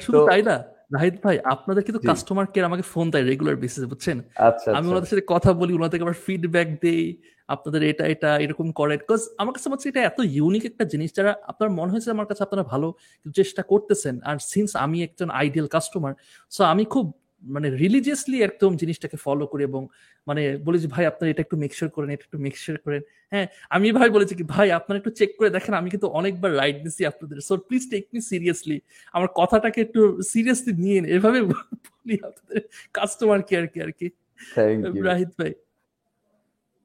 [0.02, 0.56] শুধু তাই না
[0.92, 4.18] রাহিদ ভাই আপনাদের কিন্তু কাস্টমার কেয়ার আমাকে ফোন দেয় রেগুলার বেসিসে বুঝছেন?
[4.48, 7.04] আচ্ছা আমি আচ্ছা। ওনাদের সাথে কথা বলি ওনাদেরকে আবার ফিডব্যাক দেই
[7.50, 11.32] আপনাদের এটা এটা এরকম করে। বিকজ আমার কাছে হচ্ছে এটা এত ইউনিক একটা জিনিস যারা
[11.52, 12.88] আপনার মনে হয়েছে আমার কাছে আপনারা ভালো
[13.36, 16.14] চেষ্টা করতেছেন। আর সিন্স আমি একজন আইডিয়াল কাস্টমার
[16.52, 17.06] সো আমি খুব
[17.44, 19.82] মানে রিলিজিয়াসলি একদম জিনিসটাকে ফলো করি এবং
[20.28, 23.02] মানে বলি যে ভাই আপনারা এটা একটু মেকশিওর করেন এটা একটু মেকশিওর করেন।
[23.34, 26.78] হ্যাঁ আমি ভাই বলেছি কি ভাই আপনারা একটু চেক করে দেখেন আমি কিন্তু অনেকবার রাইড
[26.86, 28.78] দিছি আপনাদের। So please take me seriously
[29.16, 31.40] আমার কথাটাকে একটু সিরিয়াসলি নিয়ে নিন। এভাবে
[31.88, 32.62] বলি আপনাদের
[32.98, 34.08] কাস্টমার কেয়ার কি আর কি।
[34.56, 35.52] থ্যাংক ইউ রাহিদ ভাই।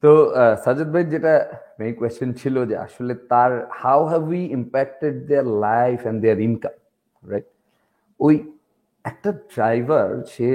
[0.03, 0.11] তো
[0.65, 1.33] সাজেদ ভাই যেটা
[1.79, 6.75] মেইন কোয়েশ্চেন ছিল যে আসলে তার how have we impacted their life and their income
[7.23, 7.47] right
[8.21, 8.35] ওই
[9.05, 10.49] একটা ড্রাইভার সে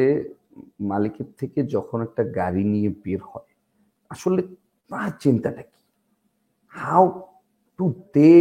[0.91, 3.49] মালিকের থেকে যখন একটা গাড়ি নিয়ে বের হয়,
[4.11, 4.41] আসলে
[4.91, 5.81] তার চিন্তাটা কি?
[6.73, 7.03] হাউ
[7.79, 7.85] টু
[8.15, 8.31] দে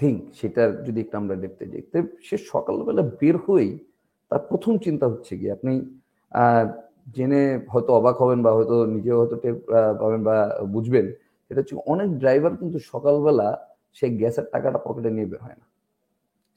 [0.00, 3.72] থিঙ্ক সেটা যদি একটু আমরা দেখতে যাই, তো সে সকালবেলা বের হয়েই
[4.30, 5.72] তার প্রথম চিন্তা হচ্ছে কি আপনি
[7.16, 9.54] জেনে হয়তো অবাক হবেন বা হয়তো নিজেও হয়তো টের
[10.00, 10.36] পাবেন বা
[10.74, 11.06] বুঝবেন,
[11.46, 13.48] সেটা হচ্ছে অনেক ড্রাইভার কিন্তু সকালবেলা
[13.96, 15.66] সে গ্যাসের টাকাটা পকেটে নিয়ে বের হয় না।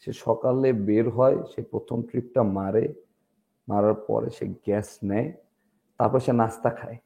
[0.08, 2.86] সে সকালে বের হয়, সে প্রথম ট্রিপটা মারে,
[3.68, 5.30] মারার পরে সে গ্যাস নেয়,
[6.00, 6.98] তারপর সে নাস্তা খায়।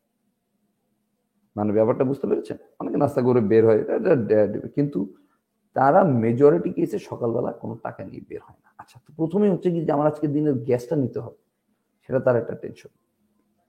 [1.55, 2.57] মানে ব্যাপারটা বুঝতে পেরেছেন?
[2.79, 3.81] অনেকে নাস্তা করে বের হয়
[4.75, 4.99] কিন্তু
[5.75, 9.79] তারা মেজরিটি কেসে সকালবেলা কোনো টাকা নিয়ে বের হয় না। আচ্ছা তো প্রথমেই হচ্ছে কি
[9.87, 11.41] যে আমার আজকে দিনের গ্যাসটা নিতে হবে,
[12.03, 12.91] সেটা তার একটা টেনশন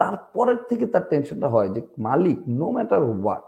[0.01, 3.45] তারপরের থেকে তার টেনশনটা হয় যে মালিক নো ম্যাটার হোয়াট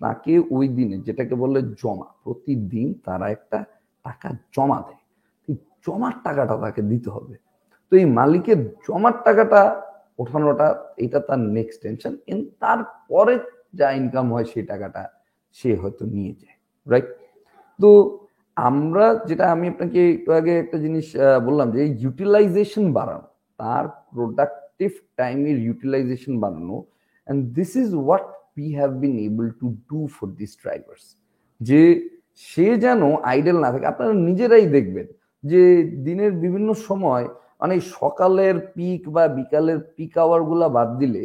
[0.00, 3.58] তাকে ওই দিনে যেটাকে বললে জমা, প্রতিদিন তারা একটা
[4.04, 5.02] টাকা জমা দেয়।
[5.84, 7.34] জমার টাকাটা তাকে দিতে হবে।
[7.92, 9.60] তো এই মালিকের জমার টাকাটা
[10.20, 10.66] ওঠানোটা
[11.04, 13.34] এটা তার নেক্সট টেনশন ইন তারপরে
[13.78, 15.02] যা ইনকাম হয় সেই টাকাটা
[15.56, 17.08] সে হয়তো নিয়ে যায় রাইট
[17.78, 17.90] তো
[18.56, 21.06] আমরা যেটা আমি আপনাকে একটু আগে একটা জিনিস
[21.46, 23.26] বললাম যে ইউটিলাইজেশন বাড়ানো,
[23.60, 28.26] তার প্রোডাক্টিভ টাইমের ইউটিলাইজেশন বাড়ানো and this is what
[28.58, 31.04] we have been able to do for this drivers
[31.60, 31.80] যে
[32.48, 35.06] সে যেন আইডল না থাকে। আপনারা নিজেরাই দেখবেন
[35.44, 35.62] যে
[36.06, 37.26] দিনের বিভিন্ন সময়
[37.60, 41.22] মানে সকালের পিক বা বিকালের পিক আওয়ারগুলা বাদ দিলে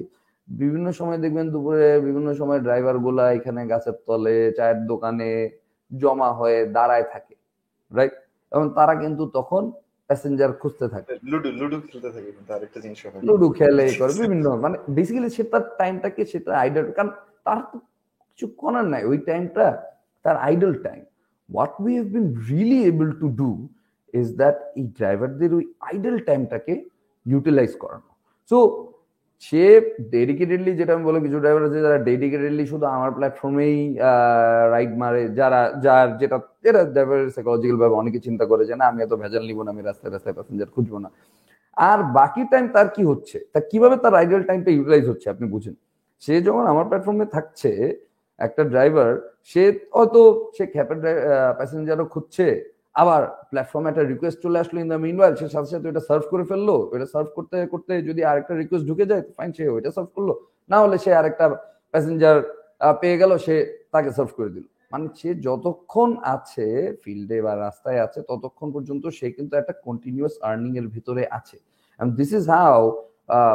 [0.47, 5.29] বিভিন্ন সময় দেখবেন দুপুরে বিভিন্ন সময় ড্রাইভারগুলা এখানে গাছের তলে চায়ের দোকানে
[5.91, 7.35] জমা হয়ে দাঁড়ায় থাকে
[7.91, 8.15] রাইট
[8.51, 9.63] এবং তারা কিন্তু তখন
[10.09, 14.75] প্যাসেঞ্জার খুঁজতে থাকে। লুডো লুডো খেলতে থাকি কিন্তু আরেকটা জিনিস লুডু খেলে করে বিভিন্ন মানে
[14.95, 17.11] বেসিক্যালি সে তার টাইমটাকে সেটা আইডল কারণ
[17.45, 17.77] তার তো
[18.27, 19.65] কিছু করার নাই ওই টাইমটা
[20.25, 21.01] তার idle time
[21.49, 23.49] what we have been really able to do
[24.21, 26.73] is that এই ড্রাইভারদের ওই আইডল টাইমটাকে
[27.25, 28.09] ইউটিলাইজ করানো।
[28.51, 28.57] সো
[29.47, 29.63] সে
[30.15, 33.75] ডেডিকেটেডলি যেটা আমি বলে কিছু ড্রাইভার আছে যারা ডেডিকেটেডলি শুধু আমার প্ল্যাটফর্মেই
[34.73, 38.99] রাইড মারে। যারা, যার যেটা যেটা ড্রাইভারের সাইকোলজিক্যাল ভাবে অনেকে চিন্তা করে যে, না, আমি
[39.05, 41.09] এত ভেজাল নিব না, আমি রাস্তায় রাস্তায় প্যাসেঞ্জার খুঁজবো না।
[41.77, 43.37] আর বাকি টাইম তার কি হচ্ছে?
[43.53, 45.75] তা কীভাবে তার আইডিয়াল টাইমটা ইউটিলাইজ হচ্ছে, আপনি বুঝেন।
[46.23, 47.71] সে যখন আমার প্ল্যাটফর্মে থাকছে,
[48.39, 49.09] একটা ড্রাইভার
[49.49, 49.63] সে
[49.97, 50.21] হয়তো,
[50.55, 50.99] সে খ্যাপের
[51.57, 52.47] প্যাসেঞ্জারও খুঁজছে
[52.95, 53.21] আবার
[53.51, 56.69] প্ল্যাটফর্মে একটা রিকোয়েস্ট চলে আসলো ইন দ্য মিনওয়াইল সে সাথে সাথে ওটা সার্ভ করে ফেলল
[56.93, 60.29] ওটা সার্ভ করতে করতে যদি আরেকটা রিকোয়েস্ট ঢুকে যায় ফাইন সে ওইটা সার্ভ করল।
[60.71, 61.45] না হলে সে আরেকটা
[61.93, 62.37] প্যাসেঞ্জার
[63.01, 63.55] পেয়ে গেল, সে
[63.93, 66.67] তাকে সার্ভ করে দিল। মানে সে যতক্ষণ আছে
[67.03, 71.57] ফিল্ডে বা রাস্তায় আছে, ততক্ষণ পর্যন্ত সে কিন্তু একটা কন্টিনিউয়াস আর্নিং এর ভিতরে আছে।
[71.99, 72.79] দিস ইজ হাউ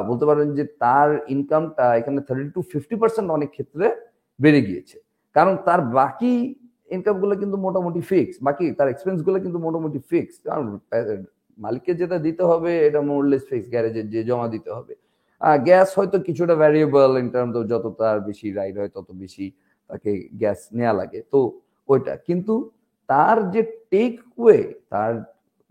[0.09, 3.87] বলতে পারেন যে তার ইনকামটা এখানে থার্টি টু ফিফটি পার্সেন্ট অনেক ক্ষেত্রে
[4.41, 4.97] বেড়ে গিয়েছে।
[5.37, 6.33] কারণ তার বাকি
[6.91, 10.67] ইনকামগুলো কিন্তু মোটামুটি ফিক্স বাকি তার এক্সপেন্সগুলো কিন্তু মোটামুটি ফিক্স কারণ
[11.59, 14.95] মালিককে যেটা দিতে হবে, এটা মোরলেস ফিক্স গ্যারেজে যে জমা দিতে হবে।
[15.69, 19.47] গ্যাস হয়তো কিছুটা ভ্যারিয়েবল ইন টার্ম যত তার বেশি রাইড হয়, তত বেশি
[19.91, 21.41] তাকে গ্যাস নেওয়া লাগে, তো
[21.89, 22.55] ওইটা। কিন্তু
[23.09, 24.59] তার যে টেক ওয়ে
[24.93, 25.13] তার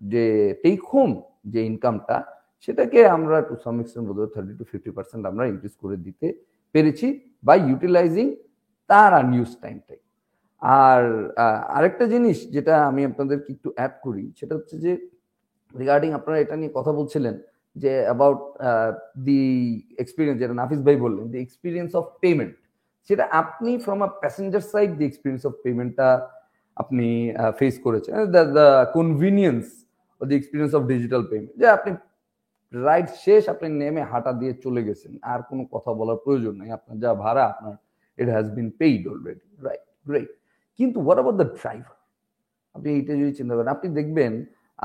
[0.02, 0.26] যে
[0.64, 1.12] টেক হোম
[1.54, 2.18] যে ইনকামটা
[2.64, 6.28] সেটাকে আমরা টু সাম এক্সটেন্ট বোধ থার্টি টু ফিফটি পার্সেন্ট আমরা ইনক্রিজ করে দিতে
[6.76, 7.08] পেরেছি
[7.48, 8.28] বাই ইউটিলাইজিং
[8.90, 10.02] তার আনইউজ টাইমটাই
[10.84, 11.02] আর
[11.78, 14.92] আরেকটা জিনিস যেটা আমি আপনাদেরকে একটু অ্যাড করি, সেটা হচ্ছে যে
[15.76, 17.36] রিগার্ডিং আপনারা এটা নিয়ে কথা বলছিলেন
[17.76, 18.42] যে অ্যাবাউট
[19.28, 19.44] দি
[20.04, 22.54] এক্সপিরিয়েন্স যেটা নাফিস ভাই বললেন দি এক্সপিরিয়েন্স অফ পেমেন্ট
[23.10, 26.08] সেটা আপনি from a passenger side the experience of পেমেন্টটা
[26.82, 27.08] আপনি
[27.60, 29.64] ফেস করেছেন the convenience
[30.22, 31.92] the experience of digital payment যে আপনি
[32.74, 36.96] রাইড শেষ, আপনি নেমে হাঁটা দিয়ে চলে গেছেন, আর কোনো কথা বলার প্রয়োজন নেই, আপনার
[37.04, 37.74] যা ভাড়া, আপনার
[38.18, 40.32] it has been paid already right great
[40.80, 41.96] কিন্তু হোয়াট অ্যাবাউট দ্য ড্রাইভার
[42.76, 44.34] আপনি এইটা যদি চিন্তা করেন, আপনি দেখবেন,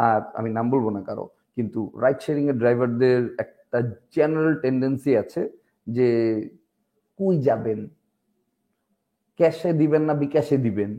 [0.07, 3.79] আর আমি নাম বলব না কারও, কিন্তু রাইড শেয়ারিং এর ড্রাইভারদের একটা
[4.14, 5.42] জেনারেল টেন্ডেন্সি আছে
[5.87, 6.09] যে
[7.18, 7.81] কুই যাবেন?
[9.38, 10.90] ক্যাশে দিবেন না বিকাশে দিবেন?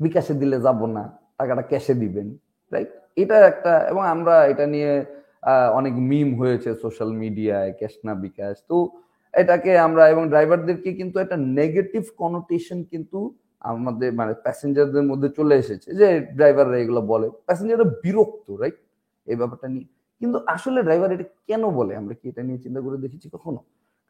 [0.00, 1.04] বিকাশে দিলে যাব না,
[1.38, 2.26] টাকাটা ক্যাশে দিবেন
[2.72, 2.90] রাইট
[3.22, 4.92] এটা একটা, এবং আমরা এটা নিয়ে
[5.78, 8.76] অনেক মিম হয়েছে সোশ্যাল মিডিয়ায় ক্যাশ না বিকাশ। তো
[9.34, 13.18] এটাকে আমরা, এবং ড্রাইভারদেরকে কিন্তু একটা নেগেটিভ কনোটেশন কিন্তু
[13.62, 18.76] আমাদের মানে প্যাসেঞ্জারদের মধ্যে চলে এসেছে যে ড্রাইভাররা এগুলো বলে। প্যাসেঞ্জাররা বিরক্ত রাইট
[19.26, 19.86] এই ব্যাপারটা নিয়ে।
[20.20, 21.92] কিন্তু আসলে ড্রাইভার এটা কেন বলে?
[21.96, 23.60] আমরা কি এটা নিয়ে চিন্তা করে দেখেছি কখনো?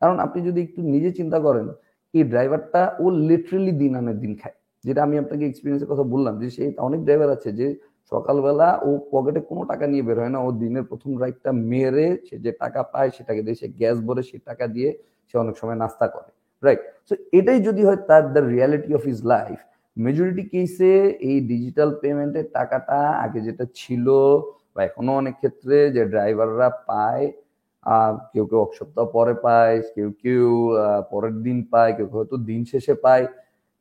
[0.02, 1.66] কারণ আপনি যদি একটু নিজে চিন্তা করেন
[2.14, 6.46] এই ড্রাইভারটা ও লিটারেলি দিন আনে দিন খায়। যেটা আমি আপনাকে এক্সপিরিয়েন্সের কথা বললাম যে
[6.50, 7.66] সেই অনেক ড্রাইভার আছে যে
[8.12, 12.34] সকালবেলা ও পকেটে কোনো টাকা নিয়ে বের হয় না। ও দিনের প্রথম রাইডটা মেরে সে
[12.38, 14.90] যে টাকা পায় সেটাকে দিয়ে সে গ্যাস ভরে সে টাকা দিয়ে
[15.28, 16.30] সে অনেক সময় নাস্তা করে।
[16.62, 19.58] রাইট সো এটাই যদি হয়, তার the reality of his life
[19.96, 20.92] majority কেসে
[21.30, 24.06] এই ডিজিটাল পেমেন্টের টাকাটা আগে যেটা ছিল,
[24.74, 27.24] বা এখনও অনেক ক্ষেত্রে যে ড্রাইভাররা পায়
[28.32, 30.48] কেউ কেউ এক সপ্তাহ পরে পায়, কেউ কেউ
[31.12, 33.24] পরের দিন পায়, কেউ হয়তো দিন শেষে পায়।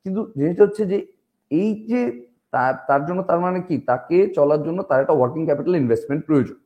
[0.03, 0.97] কিন্তু জিনিসটা হচ্ছে যে,
[1.51, 2.01] এই যে
[2.89, 3.75] তার জন্য তার মানে কি?
[3.91, 6.57] তাকে চলার জন্য তার একটা ওয়ার্কিং ক্যাপিটাল ইনভেস্টমেন্ট প্রয়োজন।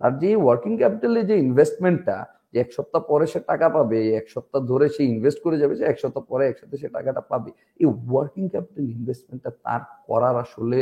[0.00, 2.16] তার যে ওয়ার্কিং ক্যাপিটালে যে ইনভেস্টমেন্টটা
[2.54, 5.84] যে এক সপ্তাহ পরে সে টাকা পাবে, এক সপ্তাহ ধরে সে ইনভেস্ট করে যাবে, যে
[5.92, 7.50] এক সপ্তাহ পরে একসাথে সে টাকাটা পাবে।
[7.82, 10.80] এই ওয়ার্কিং ক্যাপিটাল ইনভেস্টমেন্টটা তার করার আসলে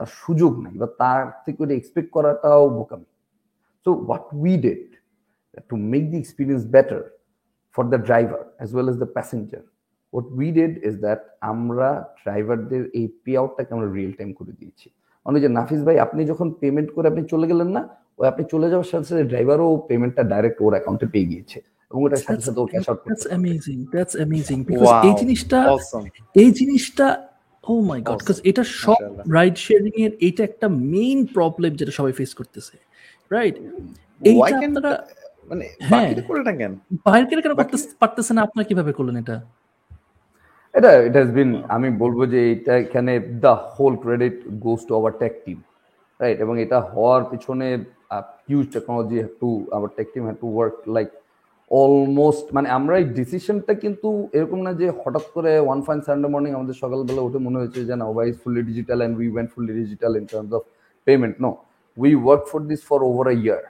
[0.00, 3.08] তার সুযোগ নাই বা তার থেকে ওটা এক্সপেক্ট করাটাও বোকামি।
[3.86, 4.84] So what we did
[5.70, 7.02] to make the experience better
[7.74, 9.64] for the driver as well as the passenger
[10.12, 11.20] what we did is that
[11.52, 11.88] আমরা
[12.22, 14.86] ড্রাইভারদের এই পে আউটটাকে আমরা রিয়েল টাইম করে দিয়েছি।
[15.26, 17.82] অনেক যে নাফিস ভাই, আপনি যখন পেমেন্ট করে আপনি চলে গেলেন না
[18.18, 21.58] ওই আপনি চলে যাওয়ার সাথে সাথে ড্রাইভারও পেমেন্টটা ডাইরেক্ট ওর অ্যাকাউন্টে পেয়ে গিয়েছে
[21.90, 23.24] এবং ওটার সাথে সাথে ও cash out that's.
[23.32, 25.58] Amazing that's amazing because এই জিনিসটা
[26.34, 27.06] এই জিনিসটা
[27.64, 29.00] ও মাই গড বিকজ এটা সব
[29.36, 32.74] রাইড শেয়ারিং এর এটা একটা মেইন প্রবলেম যেটা সবাই ফেস করতেছে
[33.30, 33.54] রাইট
[34.20, 34.92] এইটা আপনারা
[35.50, 36.72] মানে হ্যাঁ। করে না কেন?
[37.06, 37.54] বাইরে কেন
[38.02, 39.36] পারতেছে না আপনারা কীভাবে করলেন এটা?
[40.74, 43.12] এটা ইট হ্যাজ বিন আমি বলব যে এটা এখানে
[43.44, 45.58] the whole credit goes to our tech team
[46.20, 47.68] right এবং এটা হওয়ার পিছনে
[48.48, 51.08] huge technology have to our tech team had to work like
[51.70, 56.52] almost মানে আমরা এই ডিসিশনটা কিন্তু এরকম না যে হঠাৎ করে ওয়ান ফাইন সানডে মর্নিং
[56.58, 60.12] আমাদের সকালবেলা উঠে মনে হয়েছে যে না why fully digital and we went fully digital
[60.18, 60.62] in terms of
[61.06, 61.50] payment no
[61.96, 63.62] we work for this for over a year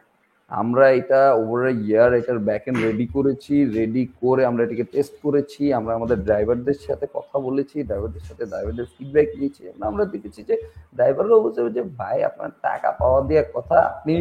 [0.51, 5.63] আমরা এটা ওভার ইয়ার এটার ব্যাক এন্ড রেডি করেছি রেডি করে আমরা এটাকে টেস্ট করেছি,
[5.79, 10.55] আমরা আমাদের ড্রাইভারদের সাথে কথা বলেছি ড্রাইভারদের সাথে ড্রাইভারদের ফিডব্যাক নিয়েছি আমরা দেখেছি যে
[10.97, 14.15] ড্রাইভাররাও বলছে যে, ভাই, আপনার টাকা পাওয়া দেওয়ার কথা আপনি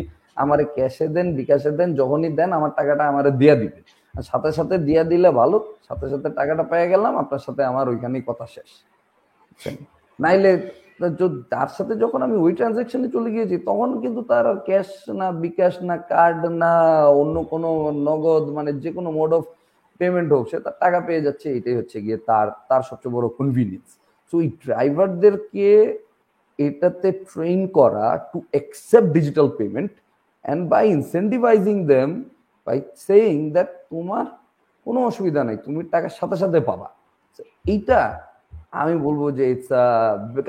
[0.44, 3.84] আমার ক্যাশে দেন, বিকাশে দেন, যখনই দেন আমার টাকাটা আমার দিয়া দিবেন।
[4.14, 5.58] আর সাথে সাথে দিয়া দিলে ভালো,
[5.88, 8.70] সাথে সাথে টাকাটা পেয়ে গেলাম, আপনার সাথে আমার ওইখানেই কথা শেষ।
[10.20, 10.52] নাইলে
[11.54, 15.74] তার সাথে যখন আমি ওই ট্রানজাকশনে চলে গিয়েছি, তখন কিন্তু তার আর ক্যাশ না, বিকাশ
[15.90, 16.74] না কার্ড না,
[17.22, 17.70] অন্য কোনো
[18.08, 19.44] নগদ মানে যে কোনো মোড অফ
[20.00, 23.90] পেমেন্ট হোক, সে তার টাকা পেয়ে যাচ্ছে। এটাই হচ্ছে গিয়ে তার তার সবচেয়ে বড় কনভিনিয়েন্স
[24.30, 25.68] সো এই ড্রাইভারদেরকে
[26.60, 29.94] এটাতে ট্রেন করা to accept digital payment
[30.46, 32.10] and by incentivising them
[32.68, 34.26] by saying that তোমার
[34.86, 36.88] কোনো অসুবিধা নেই, তুমি টাকার সাথে সাথে পাবা।
[37.72, 38.00] এইটা
[38.82, 39.70] আমি বলব যে ইটস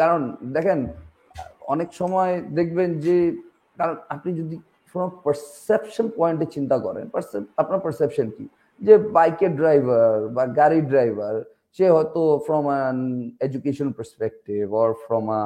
[0.01, 0.21] কারণ
[0.57, 0.81] দেখেন,
[1.73, 3.17] অনেক সময় দেখবেন যে,
[3.79, 4.57] কারণ আপনি যদি
[4.95, 7.05] কোনো পারসেপশন পয়েন্টে চিন্তা করেন
[7.63, 8.45] আপনার পারসেপশন কি?
[8.81, 11.35] যে বাইকের ড্রাইভার বা গাড়ির ড্রাইভার
[11.79, 12.97] সে হয়তো from an
[13.47, 15.41] education perspective or from a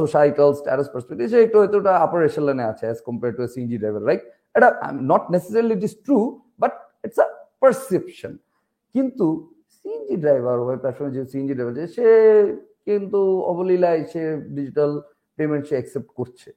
[0.00, 4.02] societal status perspective সে একটু হয়তো ওটা আপার এশালনে আছে as compare to CNG driver
[4.08, 4.22] right
[4.54, 4.68] এটা
[5.10, 6.18] not necessarily it is true
[6.62, 6.72] but
[7.04, 7.26] it's a
[7.62, 8.32] perception
[8.94, 9.26] কিন্তু
[9.86, 12.06] সিএনজি ড্রাইভার ওই প্ল্যাটফর্মে যে সিএনজি ড্রাইভার সে
[12.86, 13.20] কিন্তু
[13.52, 14.22] অবলীলায় সে
[14.56, 14.90] ডিজিটাল
[15.38, 16.48] পেমেন্ট সে অ্যাকসেপ্ট করছে।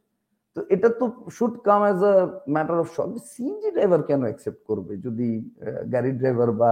[0.55, 1.05] তো এটা তো
[1.37, 2.13] should come as a
[2.55, 5.27] matter of শখ সিএনজি ড্রাইভার কেন অ্যাকসেপ্ট করবে যদি
[5.93, 6.71] গাড়ির ড্রাইভার বা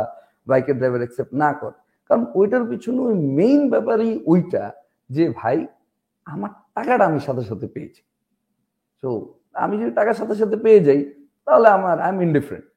[0.50, 1.78] বাইকের ড্রাইভার অ্যাকসেপ্ট না করে?
[2.10, 4.64] কারণ ওইটার পিছনে ওই মেইন ব্যাপারই ওইটা
[5.16, 5.58] যে ভাই,
[6.28, 8.02] আমার টাকাটা আমি সাথে সাথে পেয়েছি।
[9.04, 9.10] তো
[9.64, 11.00] আমি যদি টাকার সাথে সাথে পেয়ে যাই,
[11.48, 12.77] তাহলে আমার আই এম ইনডিফারেন্ট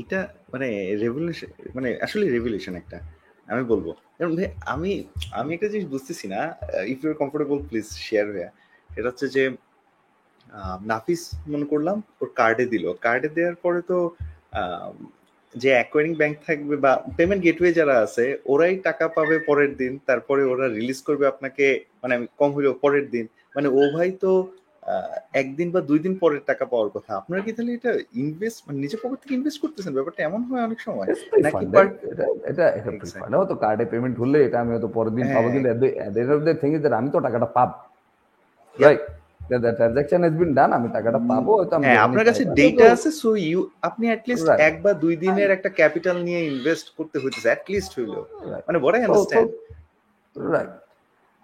[0.00, 0.20] এটা
[0.52, 0.68] মানে
[1.04, 2.98] রেভলিউশন মানে আসলে রেভলিউশন একটা,
[3.48, 3.86] আমি বলব।
[4.18, 4.90] কারণ ভাই, আমি
[5.40, 6.40] আমি একটা জিনিস বুঝতেছি না
[6.92, 8.48] if you're comfortable please share হয়ে
[8.96, 9.42] এটা হচ্ছে যে
[10.92, 13.98] নাফিস মনে করলাম, ওর কার্ডে দিল। কার্ডে দেওয়ার পরে তো
[15.54, 20.42] যে অ্যাকোয়ারিং ব্যাংক থাকবে বা পেমেন্ট গেটওয়ে যারা আছে, ওরাই টাকা পাবে পরের দিন, তারপরে
[20.52, 21.66] ওরা রিলিজ করবে আপনাকে
[22.02, 24.30] মানে কম হলেও পরের দিন। মানে ও ভাই তো
[25.32, 29.00] একদিন বা দুই দিন পরের টাকা পাওয়ার কথা। আপনারা কি তাহলে এটা ইনভেস্ট মানে নিজের
[29.02, 29.92] পকেট থেকে ইনভেস্ট করতেছেন?
[29.94, 31.06] ব্যাপারটা এমন হয় অনেক সময়।
[31.42, 32.90] নাকি এটা এটা এটা.
[32.98, 35.62] প্রিফার্ড হয়তো কার্ডে পেমেন্ট হলে এটা আমি হয়তো পরের দিন পাবো হ্যাঁ।
[36.10, 37.74] কিন্তু থিং ইজ আমি তো টাকাটা পাবো.
[38.76, 39.00] Right
[39.50, 42.92] the transaction has been done আমি টাকাটা পাবো হয়তো আমি হ্যাঁ আপনার কাছে ডেটা তো-
[42.92, 44.60] আছে সো ইউ আপনি অ্যাটলিস্ট Right.
[44.60, 48.14] এক বা দুই দিনের একটা ক্যাপিটাল নিয়ে ইনভেস্ট করতে হইতেছে অ্যাটলিস্ট হইল।
[48.68, 49.50] মানে বড় আন্ডারস্ট্যান্ড
[50.36, 50.70] রাইট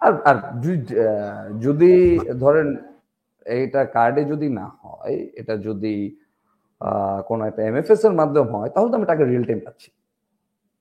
[0.01, 0.37] আর আর
[1.61, 1.91] যদি
[2.39, 2.67] ধরেন
[3.55, 5.95] এটা কার্ডে যদি না হয় এটা যদি
[7.29, 9.89] কোনো একটা এমএফএস এর মাধ্যমে হয় তাহলে তো আমি টাকা রিয়েল টাইম পাচ্ছি।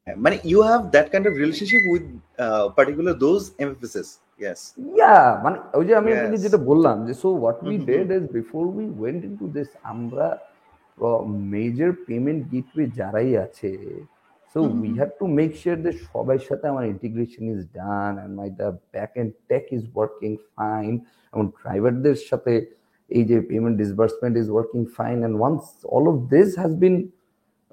[0.06, 2.04] মানে you have that kind of relationship with
[2.76, 4.08] particular those MFSs
[4.92, 8.62] yeah মানে ওই যে আমি আপনাকে যেটা বললাম যে so what we did is before
[8.76, 10.26] we went into this আমরা
[11.54, 13.70] মেজর পেমেন্ট গেটওয়ে যারাই আছে
[14.58, 18.68] hmm. Have to make sure যে সবার সাথে আমার integration is done and my the
[18.94, 20.92] back end tech is working fine
[21.34, 22.52] এবং ড্রাইভারদের সাথে
[23.10, 25.62] এই যে payment disbursement is working fine and once
[25.94, 26.94] all of this has been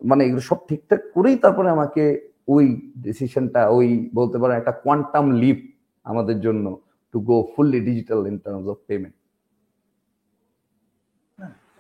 [0.01, 2.03] মানে এগুলো সব ঠিকঠাক করেই তারপরে আমাকে
[2.47, 2.65] ওই
[3.05, 5.59] ডিসিশনটা ওই বলতে পারেন একটা কোয়ান্টাম লিপ
[6.05, 6.65] আমাদের জন্য
[7.13, 9.15] to go fully digital in terms of payment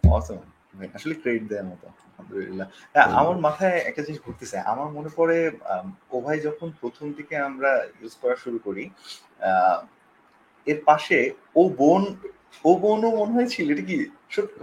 [0.03, 0.39] awesome
[0.95, 5.37] আসলে ক্রেডিট দেওয়ার মতো আলহামদুলিল্লাহ। হ্যাঁ, আমার মাথায় একটা জিনিস ঘুরতেছে। আমার মনে পড়ে
[6.11, 8.83] ও ভাই যখন প্রথম দিকে আমরা ইউজ করা শুরু করি
[10.67, 11.19] এর পাশে
[11.55, 12.03] ও বোন
[12.65, 13.97] ও বোনও মনে হয় ছিল এটা কি?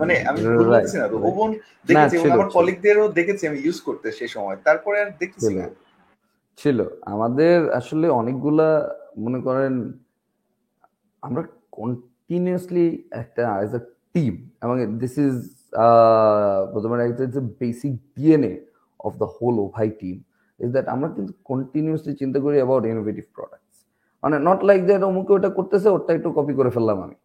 [0.00, 1.50] মানে আমি ভুল বলতেছি না ও বোন
[1.88, 5.66] দেখেছি আমার কলিগদেরও দেখেছি আমি ইউজ করতে সেই সময়। তারপরে আর দেখতেছি ছিল। না।
[6.58, 8.68] ছিল। আমাদের আসলে অনেকগুলা
[9.16, 9.74] মনে করেন
[11.22, 11.42] আমরা
[11.72, 12.86] কন্টিনিউসলি
[13.22, 13.80] একটা অ্যাজ আ
[14.14, 15.36] টিম এবং দিস ইজ
[16.72, 18.54] বলতে পারেন একটা basic DNA
[19.06, 20.16] of the whole Obhai team
[20.60, 23.76] is that আমরা কিন্তু কন্টিনিউসলি চিন্তা করি অ্যাবাউট ইনোভেটিভ প্রোডাক্টস
[24.22, 27.16] মানে নট লাইক দ্যাট অমুকে ওটা করতেছে ওটা একটু কপি করে ফেললাম আমি।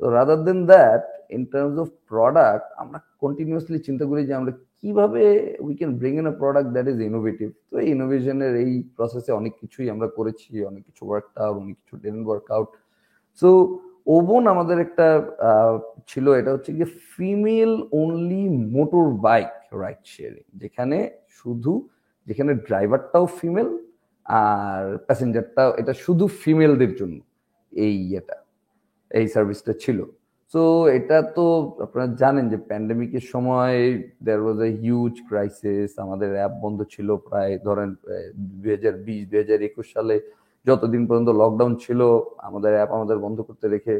[0.00, 1.02] তো rather than that
[1.36, 5.22] in terms of product আমরা কন্টিনিউসলি চিন্তা করি যে আমরা কীভাবে
[5.66, 9.52] we can bring in a product that is innovative তো এই ইনোভেশনের এই প্রসেসে অনেক
[9.60, 12.70] কিছুই আমরা করেছি, অনেক কিছু ওয়ার্ক আউট অনেক কিছু then work out
[13.42, 13.48] so
[14.06, 15.06] Obon আমাদের একটা
[16.10, 18.44] ছিল, এটা হচ্ছে যে female only
[18.76, 19.52] motor bike
[19.82, 20.98] ride sharing যেখানে
[21.38, 21.72] শুধু,
[22.26, 23.68] যেখানে ড্রাইভারটাও ফিমেল
[24.26, 27.18] আর প্যাসেঞ্জারটাও, এটা শুধু ফিমেলদের জন্য
[27.72, 28.36] এই ইয়েটা,
[29.18, 29.98] এই সার্ভিসটা ছিল।
[30.52, 30.62] সো
[30.98, 31.44] এটা তো
[31.84, 33.78] আপনারা জানেন যে প্যান্ডেমিকের সময়
[34.24, 37.88] there was a huge crisis আমাদের অ্যাপ বন্ধ ছিল প্রায়, ধরেন
[38.60, 40.16] দুই হাজার বিশ, দুই হাজার একুশ সালে
[40.66, 42.00] যতদিন পর্যন্ত লকডাউন ছিল,
[42.48, 43.94] আমাদের অ্যাপ আমাদের বন্ধ করতে রেখে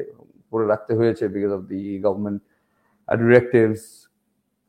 [0.52, 2.40] করে রাখতে হয়েছে because of the government
[3.08, 3.82] directives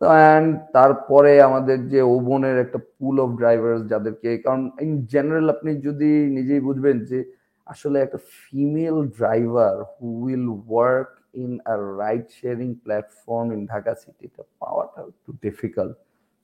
[0.01, 6.11] and তারপরে আমাদের যে ওবনের একটা পুল অফ ড্রাইভার্স যাদেরকে, কারণ ইন জেনারেল আপনি যদি
[6.37, 7.19] নিজেই বুঝবেন যে
[7.67, 11.09] আসলে একটা female driver who will work
[11.43, 15.95] in a ride sharing platform in Dhaka সিটিটা পাওয়াটা একটু difficult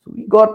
[0.01, 0.53] so we got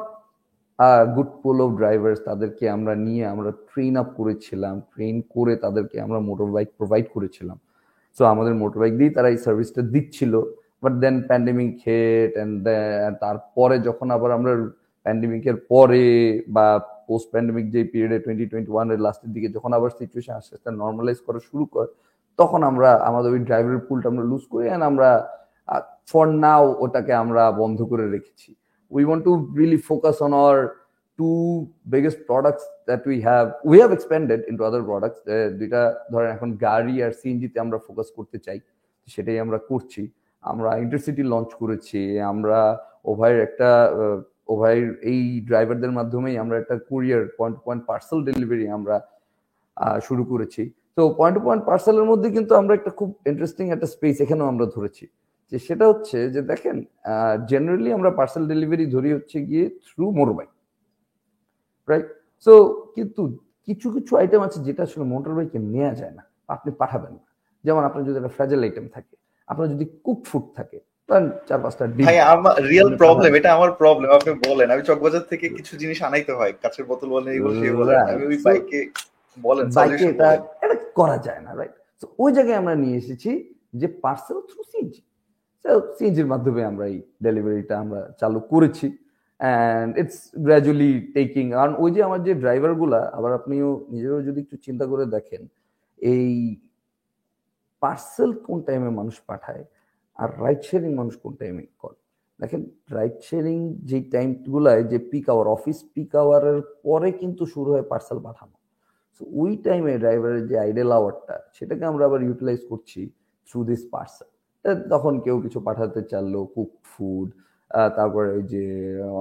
[1.14, 6.18] good pool of drivers তাদেরকে আমরা নিয়ে আমরা ট্রেন আপ করেছিলাম ট্রেন করে তাদেরকে আমরা
[6.28, 7.58] মোটর বাইক প্রোভাইড করেছিলাম।
[8.16, 10.32] সো আমাদের মোটর বাইক দিয়েই তারা এই সার্ভিসটা দিচ্ছিল।
[10.82, 12.66] But then pandemic hit and
[13.24, 14.52] তারপরে যখন আবার আমরা
[15.06, 16.04] প্যান্ডেমিকের পরে
[16.56, 16.66] বা
[17.08, 21.18] পোস্ট প্যান্ডেমিক যে পিরিয়ডে টোয়েন্টি টোয়েন্টি ওয়ানের লাস্টের দিকে যখন আবার সিচুয়েশন আস্তে আস্তে নর্মালাইজ
[21.26, 21.88] করা শুরু করে,
[22.38, 25.08] তখন আমরা, আমাদের ওই ড্রাইভারের পুলটা আমরা লুজ করি অ্যান্ড আমরা
[26.10, 28.50] ফর নাও ওটাকে আমরা বন্ধ করে রেখেছি।
[28.90, 30.58] We want to really focus on our
[31.18, 33.54] two biggest products that we have.
[33.64, 35.18] We have expanded into other products.
[35.58, 35.82] দুইটা
[36.12, 38.58] ধরেন এখন গাড়ি আর সিএনজি তে আমরা ফোকাস করতে চাই,
[39.08, 40.02] সেটাই আমরা করছি।
[40.42, 42.00] আমরা ইন্টারসিটি লঞ্চ করেছি,
[42.32, 42.58] আমরা
[43.12, 43.68] ওভাইয়ের একটা
[44.54, 48.96] ওভাইয়ের এই ড্রাইভারদের মাধ্যমেই আমরা একটা courier point point parcel delivery আমরা
[50.06, 50.62] শুরু করেছি।
[50.96, 55.04] তো পয়েন্ট পয়েন্ট পার্সেলের মধ্যে কিন্তু আমরা একটা খুব ইন্টারেস্টিং একটা স্পেস এখানেও আমরা ধরেছি।
[55.52, 56.76] যে সেটা হচ্ছে যে দেখেন
[57.48, 60.50] জেনারেলি আমরা পার্সেল ডেলিভারি ধরি হচ্ছে গিয়ে থ্রু মোটরবাইক
[61.88, 62.06] রাইট
[62.46, 62.52] সো
[62.94, 63.22] কিন্তু
[63.68, 67.24] কিছু কিছু আইটেম আছে যেটা আসলে মোটর বাইকে নেওয়া যায় না আপনি পাঠাবেন না।
[67.64, 69.14] যেমন আপনার যদি একটা ফ্র্যাজাইল আইটেম থাকে
[69.48, 70.78] আপনার যদি কুক ফুড থাকে
[71.48, 75.72] চার পাঁচটা ভাই আমার রিয়েল প্রবলেম এটা আমার প্রবলেম আপনি বলেন আমি চকবাজার থেকে কিছু
[75.76, 78.78] জিনিস আনাইতে হয় কাছের বোতল বলেন এগুলো সে বলেন আমি ওই বাইকে
[79.38, 80.28] বলেন বাইকে এটা।
[80.64, 83.30] এটা করা যায় না রাইট তো ওই জায়গায় আমরা নিয়ে এসেছি
[83.80, 85.02] যে পার্সেল থ্রু সিএনজি
[85.96, 88.86] সিএনজির মাধ্যমে আমরা এই ডেলিভারিটা আমরা চালু করেছি।
[89.40, 94.56] অ্যান্ড ইটস গ্র্যাজুয়ালি টেকিং কারণ ওই যে আমার যে ড্রাইভারগুলা আবার আপনিও নিজেরও যদি একটু
[94.66, 95.42] চিন্তা করে দেখেন,
[96.00, 96.32] এই
[97.82, 99.64] পার্সেল কোন টাইমে মানুষ পাঠায়,
[100.16, 101.98] আর রাইড শেয়ারিং মানুষ কোন টাইমে করে?
[102.40, 102.62] দেখেন
[102.96, 103.58] রাইড শেয়ারিং
[103.90, 108.56] যে টাইমগুলায় যে পিক আওয়ার অফিস পিক আওয়ারের পরে কিন্তু শুরু হয় পার্সেল পাঠানো।
[109.16, 113.00] সো ওই টাইমে ড্রাইভারের যে আইডেল আওয়ারটা সেটাকে আমরা আবার ইউটিলাইজ করছি
[113.48, 114.30] থ্রু দিস পার্সেল
[114.92, 117.28] তখন কেউ কিছু পাঠাতে চাইলো কুক ফুড
[117.98, 118.64] তারপরে ওই যে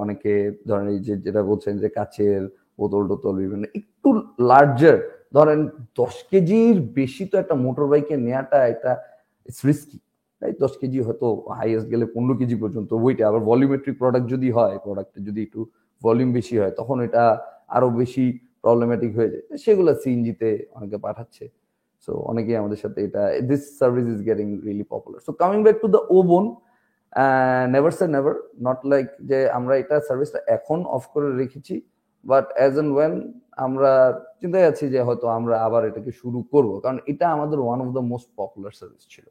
[0.02, 0.32] অনেকে
[0.68, 2.42] ধরেন এই যে যেটা বলছেন যে কাচের
[2.80, 4.08] বোতল টোতল বিভিন্ন, একটু
[4.50, 4.98] লার্জার
[5.36, 5.60] ধরেন
[6.00, 8.92] দশ কেজির বেশি তো একটা মোটর বাইকে নেওয়াটা এটা
[9.68, 9.98] রিস্কি
[10.42, 11.26] তাই দশ কেজি হয়তো
[11.58, 15.60] হাইয়েস্ট গেলে পনেরো কেজি পর্যন্ত ওইটা আবার ভলিউমেট্রিক প্রোডাক্ট যদি হয় প্রোডাক্টে যদি একটু
[16.02, 17.24] ভলিউম বেশি হয়, তখন এটা
[17.76, 18.24] আরও বেশি
[18.64, 21.44] প্রবলেমেটিক হয়ে যায়। সেগুলো সিএনজিতে অনেকে পাঠাচ্ছে।
[22.04, 25.88] সো অনেকেই আমাদের সাথে এটা this service is getting really popular so coming back to
[25.94, 26.44] the Obon
[27.74, 28.34] never say never
[28.66, 31.74] not like যে আমরা এটা সার্ভিসটা এখন অফ করে রেখেছি
[32.30, 33.14] বাট অ্যাজ এন্ড ওয়েন
[33.66, 33.90] আমরা
[34.40, 38.02] চিন্তায় আছি যে হয়তো আমরা আবার এটাকে শুরু করব, কারণ এটা আমাদের one of the
[38.12, 39.26] most popular service ছিল।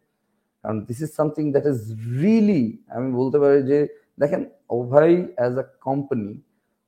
[0.63, 1.79] কারণ this is something that is
[2.21, 2.63] really
[2.95, 3.77] আমি বলতে পারি যে,
[4.21, 4.41] দেখেন
[4.77, 6.31] Obhai as a company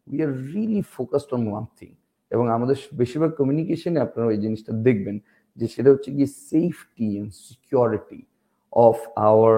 [0.07, 1.91] we are really focused on one thing
[2.33, 5.15] এবং আমাদের বেশিরভাগ কমিউনিকেশনে আপনারা ওই জিনিসটা দেখবেন।
[5.57, 8.19] যে সেটা হচ্ছে কি safety and security
[8.73, 8.97] of
[9.29, 9.57] our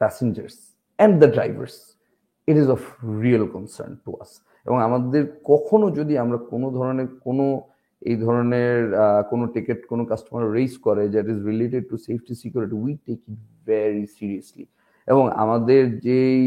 [0.00, 0.56] passengers
[0.98, 1.76] and the drivers
[2.48, 2.80] it is of
[3.24, 4.30] real concern to us
[4.66, 7.46] এবং আমাদের কখনো যদি আমরা কোনো ধরনের, কোনো
[8.02, 8.78] এই ধরনের
[9.30, 13.38] কোনো টিকিট কোনো কাস্টমার রেজ করে that is related to safety security we take it
[13.66, 14.66] very seriously
[15.08, 16.42] এবং আমাদের যেই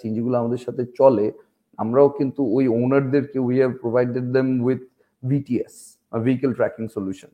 [0.00, 1.26] সিনজিগুলো আমাদের সাথে চলে,
[1.78, 4.80] আমরাও কিন্তু ওই ওনারদেরকে we have provided them with
[5.22, 5.74] VTS
[6.24, 7.32] vehicle tracking solution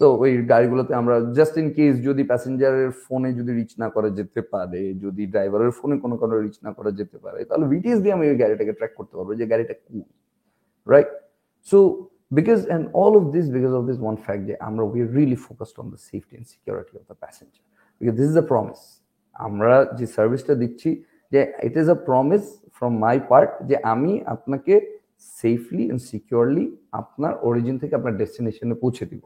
[0.00, 4.40] তো ওই গাড়িগুলোতে আমরা জাস্ট ইন কেস যদি প্যাসেঞ্জারের ফোনে যদি রিচ না করা যেতে
[4.52, 8.24] পারে, যদি ড্রাইভারের ফোনে কোনো কারণে রিচ না করা যেতে পারে, তাহলে ভিটিএস দিয়ে আমি
[8.32, 9.98] ওই গাড়িটাকে ট্র্যাক করতে পারব যে গাড়িটা কি
[10.92, 11.10] right
[11.70, 11.78] so
[12.38, 15.76] because and all of this because of this one fact যে আমরা we really focused
[15.82, 17.64] on the safety and security of the passenger
[18.00, 18.80] because this is the promise
[19.46, 20.90] আমরা যে সার্ভিসটা দিচ্ছি,
[21.32, 22.42] যে it is a promise
[22.76, 24.74] from my part যে আমি আপনাকে
[25.40, 26.64] সেফলি অ্যান্ড সিকিউরলি
[27.00, 29.22] আপনার অরিজিন থেকে আপনার ডেস্টিনেশনে পৌঁছে দিব।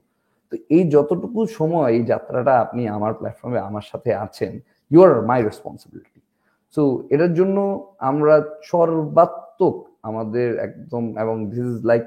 [0.53, 4.53] তো এই যতটুকু সময় এই যাত্রাটা আপনি আমার প্ল্যাটফর্মে আমার সাথে আছেন
[4.91, 6.21] you are my responsibility
[6.75, 6.83] so
[7.15, 7.57] এটার জন্য
[8.11, 8.35] আমরা
[8.73, 9.77] সর্বাত্মক
[10.09, 12.05] আমাদের একদম এবং দিস ইজ লাইক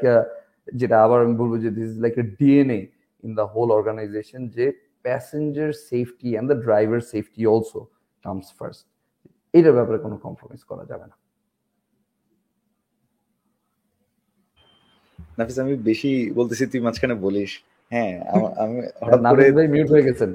[0.79, 2.81] যেটা আবার আমি বলব যে this is like a DNA
[3.23, 4.65] in the whole organization যে
[5.05, 7.81] passenger safety and the driver safety also
[8.23, 8.83] comes first
[9.57, 11.15] এটার ব্যাপারে কোনো কম্প্রোমাইজ করা যাবে না।
[15.37, 17.51] নাফিস, আমি বেশি বলতেছি, তুই মাঝখানে বলিস।
[17.91, 18.13] হ্যাঁ
[18.63, 20.31] আমি হঠাৎ করে ভাই মিউট হয়ে গেছেন।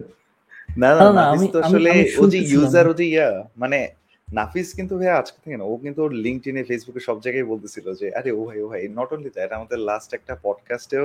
[0.78, 3.78] না না না, না, নাফিস তো আসলে ও যে ইউজার ও যে ইয়া মানে
[4.28, 8.06] নাফিস কিন্তু ভাই আজকে থেকে না ও কিন্তু ওর লিঙ্কডইনে ফেসবুকে সব জায়গায় বলতেছিল যে
[8.10, 11.04] আরে Obhai Obhai not only that আমাদের লাস্ট একটা পডকাস্টেও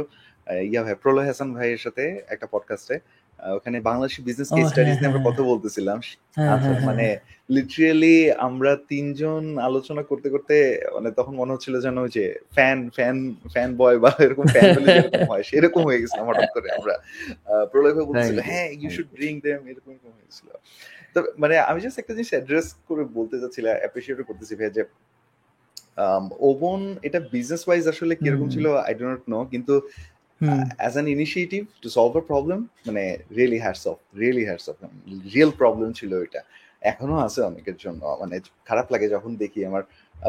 [0.72, 2.96] ইয়া ভাই প্রলয় হাসান ভাইয়ের সাথে একটা পডকাস্টে
[3.58, 5.98] ওখানে বাংলাদেশি বিজনেস কেস হ্যাঁ, স্টাডিজ নিয়ে আমরা হ্যাঁ, কথা বলতেছিলাম।
[6.38, 7.06] হ্যাঁ, আচ্ছা, হ্যাঁ, মানে
[7.50, 8.16] লিটারিয়ালি
[8.48, 10.56] আমরা তিনজন আলোচনা করতে করতে
[10.96, 12.26] মানে তখন মনে হচ্ছিল যেন ওই যে
[12.56, 13.16] ফ্যান ফ্যান
[13.54, 16.94] ফ্যান বয় বা এরকম ফ্যান বলে যেরকম হয় সেরকম হয়ে গেছিলাম হঠাৎ করে আমরা।
[17.72, 19.08] প্রলয় ভাই বলছিল হ্যাঁ ইউ শুড.
[19.16, 20.48] ব্রিং দেম এরকম এরকম হয়েছিল
[21.16, 24.84] তো মানে আমি জাস্ট একটা জিনিস অ্যাড্রেস করে বলতে চাচ্ছিলাম অ্যাপ্রিসিয়েট করতেছি ভাই যে
[26.50, 29.74] ওবন এটা বিজনেস ওয়াইজ আসলে কীরকম ছিল আই ডোন্ট নো কিন্তু।
[30.80, 33.04] As an initiative to solve a problem মানে
[33.38, 34.76] really hats off really hats off
[35.34, 36.42] real problem ছিল এটা।
[36.92, 38.36] এখনও আছে অনেকের জন্য মানে
[38.70, 39.84] খারাপ লাগে যখন দেখি আমার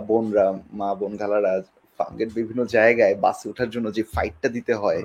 [0.09, 0.47] বোনরা
[0.81, 1.53] মা বোন গালারা
[1.99, 5.01] ফাঙ্গের বিভিন্ন জায়গায় বাসে ওঠার জন্য যে ফাইটটা দিতে হয়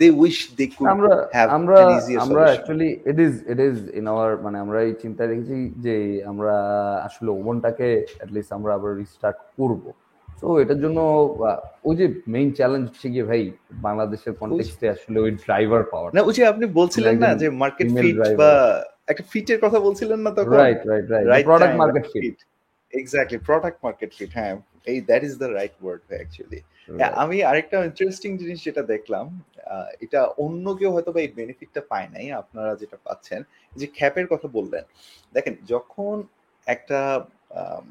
[0.00, 2.42] দে উইশ দে কুড আমরা have আমরা an easier আমরা.
[2.50, 5.94] Actually it is it is in our মানে আমরা এই চিন্তা রেখেছি যে
[6.32, 6.54] আমরা
[7.08, 7.88] আসলে ওভনটাকে
[8.18, 9.84] অ্যাটলিস্ট আমরা আবার রিস্টার্ট করব।
[10.42, 10.98] তো এটার জন্য
[11.88, 13.42] ওই যে মেইন চ্যালেঞ্জ হচ্ছে গিয়ে ভাই
[13.86, 18.16] বাংলাদেশের কনটেক্সটে আসলে ওই ড্রাইভার পাওয়ার না ওই যে আপনি বলছিলেন না যে মার্কেট ফিট
[18.40, 18.50] বা
[19.08, 20.56] একটা ফিটের কথা বলছিলেন না তখন?
[20.56, 22.38] Right right right product market fit
[22.92, 24.54] exactly product market fit হ্যাঁ।
[24.86, 26.60] এই that is the right word actually
[27.22, 29.26] আমি আরেকটা ইন্টারেস্টিং জিনিস যেটা দেখলাম
[30.04, 33.40] এটা অন্য কেউ হয়তো বা এই বেনিফিটটা পায় নাই আপনারা যেটা পাচ্ছেন
[33.72, 34.84] যে খ্যাপের কথা বললেন।
[35.34, 36.14] দেখেন যখন
[36.66, 36.98] একটা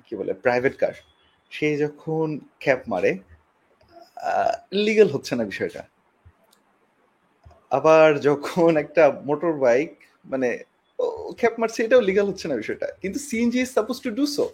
[0.05, 0.95] কি বলে প্রাইভেট কার
[1.55, 2.27] সে যখন
[2.63, 3.11] খ্যাপ মারে
[4.85, 5.81] লিগেল হচ্ছে না বিষয়টা।
[7.77, 9.91] আবার যখন একটা মোটর বাইক
[10.31, 10.49] মানে
[11.39, 14.45] খ্যাপ মারছে, এটাও লিগাল হচ্ছে না বিষয়টা। কিন্তু CNG is suppose to do so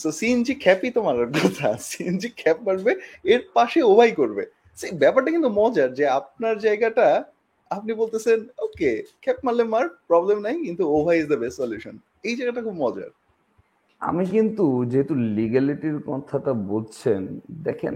[0.00, 2.92] so CNG খ্যাপই তো মারার কথা। সিএনজি খ্যাপ মারবে,
[3.32, 4.44] এর পাশে ওভাই করবে।
[4.78, 7.06] সেই ব্যাপারটা কিন্তু মজার যে আপনার জায়গাটা,
[7.76, 8.90] আপনি বলতেছেন ওকে
[9.22, 11.94] খ্যাপ মারলে মার প্রবলেম নাই, কিন্তু Obhai is the best solution
[12.28, 13.10] এই জায়গাটা খুব মজার।
[14.06, 17.20] আমি কিন্তু যেহেতু লিগ্যালিটির কথাটা বলছেন
[17.66, 17.92] দেখেন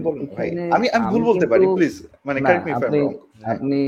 [0.75, 1.95] আমি আমি ভুল বলতে পারি প্লিজ
[2.27, 2.99] মানে কারেক্ট মি আপনি
[3.45, 3.79] আপনি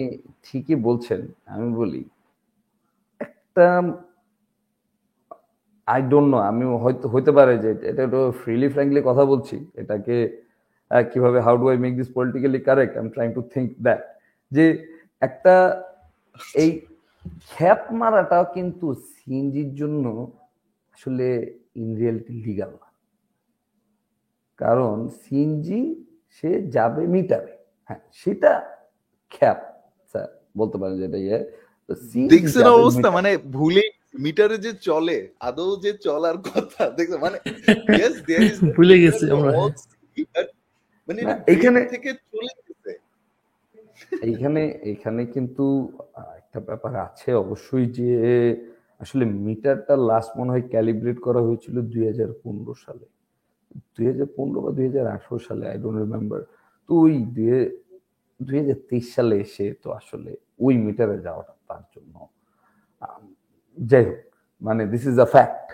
[0.46, 1.22] ঠিকই বলছেন
[1.54, 2.02] আমি বলি
[3.22, 3.66] একটা
[5.88, 10.16] আই ডোন্ট নো আমি হয়তো হইতে পারে যে এটা একটু ফ্রিলি ফ্র্যাঙ্কলি কথা বলছি এটাকে
[10.92, 14.02] কীভাবে how do I make this politically correct I am trying to think that
[14.52, 14.66] যে
[15.22, 15.56] একটা
[16.56, 16.70] এই
[17.50, 20.06] খ্যাপ মারাটা কিন্তু সিএনজির জন্য
[20.98, 21.28] আসলে
[21.76, 22.88] ইন রিয়েলিটি লিগাল না।
[24.60, 25.82] কারণ সিএনজি
[26.36, 27.54] সে যাবে মিটারে
[27.90, 28.52] হ্যাঁ সেটা
[29.32, 29.60] খ্যাপ
[30.16, 31.40] স্যার বলতে পারেন যেটা ইয়ে।
[32.30, 33.86] দেখছেন অবস্থা মানে ভুলে
[34.20, 37.38] মিটারে যে চলে আদৌ যে চলার কথা দেখছেন মানে
[38.76, 39.52] ভুলে গেছি আমরা।
[41.10, 42.92] মানে এটা এখানে- থেকে চলে গেছে।
[44.24, 45.66] এইখানে এখানে কিন্তু
[46.38, 48.10] একটা ব্যাপার আছে অবশ্যই যে
[49.04, 53.06] আসলে মিটারটা লাস্ট মনে হয় ক্যালিব্রেট করা হয়েছিল দুই হাজার পনেরো সালে।
[53.96, 56.40] দুই হাজার পনেরো বা দুই হাজার আঠারো সালে আই ডোন্ট রিমেম্বার
[56.90, 60.32] তো ওই দুই হাজার তেইশ সালে এসে তো আসলে
[60.66, 62.16] ওই মিটারে যাওয়াটা তার জন্য
[63.78, 64.22] যাই হোক
[64.62, 65.68] মানে দিস ইজ আ ফ্যাক্ট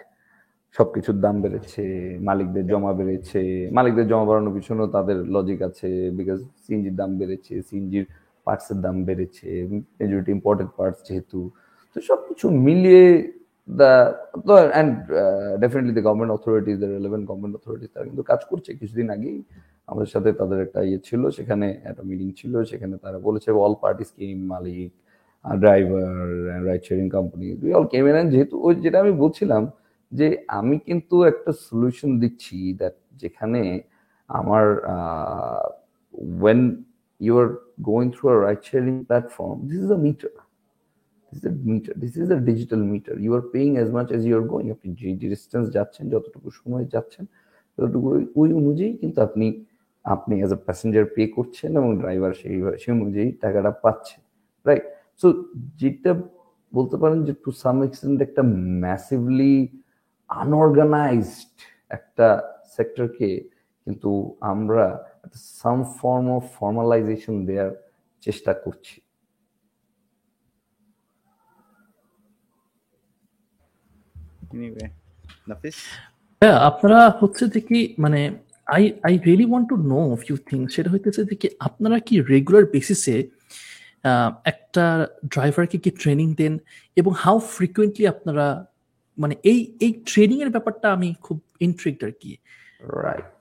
[0.78, 1.84] সবকিছুর দাম বেড়েছে,
[2.28, 3.42] মালিকদের জমা বেড়েছে,
[3.78, 8.06] মালিকদের জমা বাড়ানোর পিছনেও তাদের লজিক আছে বিকজ সিএনজির দাম বেড়েছে সিএনজির
[8.46, 9.48] পার্টসের দাম বেড়েছে
[10.00, 11.40] মেজরিটি ইম্পর্টেন্ট পার্টস যেহেতু।
[11.96, 13.06] তো সবকিছু মিলিয়ে
[13.80, 13.92] the
[14.74, 14.94] and
[15.64, 19.40] definitely the government authorities the relevant government authorities তারা কিন্তু কাজ করছে। কিছুদিন আগেই
[19.90, 24.04] আমাদের সাথে তাদের একটা ইয়ে ছিল, সেখানে একটা মিটিং ছিল, সেখানে তারা বলেছে all party
[24.10, 24.90] scheme Malik
[25.46, 26.14] driver
[26.68, 29.64] ride sharing company we all came যেহেতু ওই যেটা আমি বলছিলাম,
[30.12, 30.28] যে
[30.60, 33.62] আমি কিন্তু একটা সলিউশন দিচ্ছি দ্যাট যেখানে
[34.30, 34.66] আমার
[36.42, 36.62] when
[37.26, 37.50] you are
[37.90, 40.32] going through a ride sharing platform this is a meter
[41.32, 44.34] this is meter this is a digital meter you are paying as much as you
[44.40, 47.24] are going আপনি যে distance যাচ্ছেন, যতটুকু সময় যাচ্ছেন,
[47.76, 48.08] ততটুকু
[48.42, 49.48] ওই অনুযায়ী কিন্তু আপনি
[50.06, 54.18] আপনি অ্যাজ এ প্যাসেঞ্জার পে করছেন এবং ড্রাইভার সেই সেই অনুযায়ী টাকাটা পাচ্ছে
[54.66, 54.86] রাইট
[55.22, 55.28] সো
[55.82, 56.12] যেটা
[56.74, 58.42] বলতে পারেন যে টু সাম এক্সটেন্ট একটা
[58.84, 59.56] ম্যাসিভলি
[60.30, 61.54] আনঅর্গানাইজড
[61.98, 62.28] একটা
[62.76, 63.30] সেক্টরকে
[63.88, 64.10] কিন্তু
[64.52, 64.86] আমরা
[65.60, 67.72] সাম ফর্ম অফ ফর্মালাইজেশন দেওয়ার
[68.24, 68.96] চেষ্টা করছি।
[74.54, 74.86] এনিওয়ে
[75.48, 75.78] নাফিস
[76.42, 78.22] হ্যাঁ আপনারা হচ্ছে যে কি মানে
[78.68, 82.66] I I really want to know few things সেটা হইতেছে যে কি আপনারা কি রেগুলার
[82.66, 83.16] বেসিসে
[84.46, 84.84] একটা
[85.28, 86.54] ড্রাইভারকে কি ট্রেনিং দেন?
[86.98, 88.46] এবং হাউ ফ্রিকুয়েন্টলি আপনারা
[89.18, 92.32] মানে এই এই ট্রেনিং এর ব্যাপারটা আমি খুব ইন্ট্রিক্ট আর কি।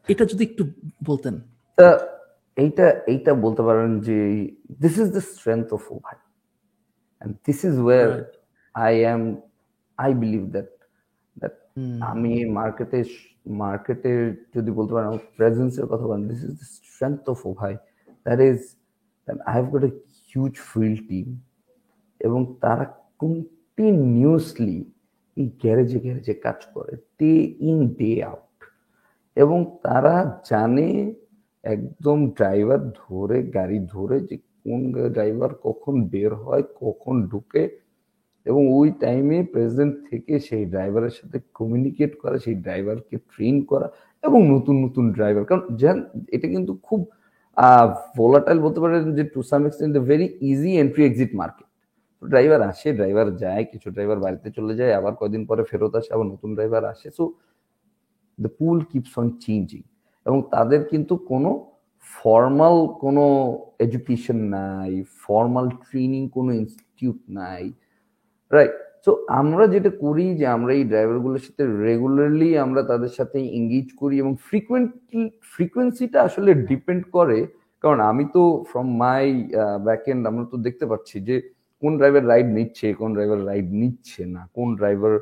[0.08, 0.62] এটা যদি একটু
[1.04, 1.34] বলতেন।
[1.78, 1.88] তা
[2.56, 4.18] এইটা এইটা বলতে পারেন যে
[4.82, 6.16] this is the strength of Obhai
[7.20, 8.34] and this is our Right.
[8.74, 9.20] I am
[9.98, 10.68] I believe that
[12.00, 13.00] আমি মার্কেটে
[13.62, 14.12] মার্কেটে
[14.54, 17.74] যদি বলতে পারেন আমার প্রেজেন্সের কথা বলেন this is the strength of Obhai
[18.26, 18.58] that is
[19.28, 19.90] I have got a
[20.34, 21.26] huge field team
[22.20, 22.84] এবং তারা
[23.18, 24.84] কন্টিনিউসলি
[25.36, 28.56] এই গ্যারেজে গ্যারেজে কাজ করে ডে ইন ডে আউট
[29.36, 31.14] এবং তারা জানে
[31.64, 34.80] একদম ড্রাইভার ধরে, গাড়ি ধরে যে কোন
[35.12, 37.62] ড্রাইভার কখন বের হয়, কখন ঢুকে
[38.50, 43.86] এবং ওই টাইমে প্রেজেন্ট থেকে সেই ড্রাইভারের সাথে কমিউনিকেট করা, সেই ড্রাইভারকে ট্রেন করা
[44.24, 45.96] এবং নতুন নতুন ড্রাইভার কারণ জান
[46.36, 47.00] এটা কিন্তু খুব
[48.16, 51.68] ভোলাটাইল বলতে পারেন যে to some extent very easy entry exit market
[52.22, 56.26] driver আসে ড্রাইভার যায়, কিছু ড্রাইভার বাড়িতে চলে যায়, আবার কয়দিন পরে ফেরত আসে, আবার
[56.32, 57.24] নতুন ড্রাইভার আসে। So
[58.38, 59.82] the pool keeps on changing
[60.26, 61.50] এবং তাদের কিন্তু কোনো
[62.16, 63.24] ফর্মাল কোনো
[63.86, 64.92] এডুকেশন নাই
[65.24, 67.64] ফর্মাল ট্রেনিং কোনো ইনস্টিটিউট নাই।
[68.50, 68.74] রাইট
[69.04, 74.14] সো আমরা যেটা করি যে আমরা এই ড্রাইভারগুলোর সাথে রেগুলারলি আমরা তাদের সাথে এঙ্গেজ করি
[74.22, 75.22] এবং ফ্রিকুয়েন্টলি
[75.54, 77.38] ফ্রিকোয়েন্সিটা আসলে ডিপেন্ড করে।
[77.84, 79.24] কারণ আমি তো ফ্রম মাই
[79.86, 81.36] ব্যাক এন্ড আমরা তো দেখতে পাচ্ছি যে
[81.82, 85.12] কোন ড্রাইভার রাইড নিচ্ছে, কোন ড্রাইভার রাইড নিচ্ছে না, কোন ড্রাইভার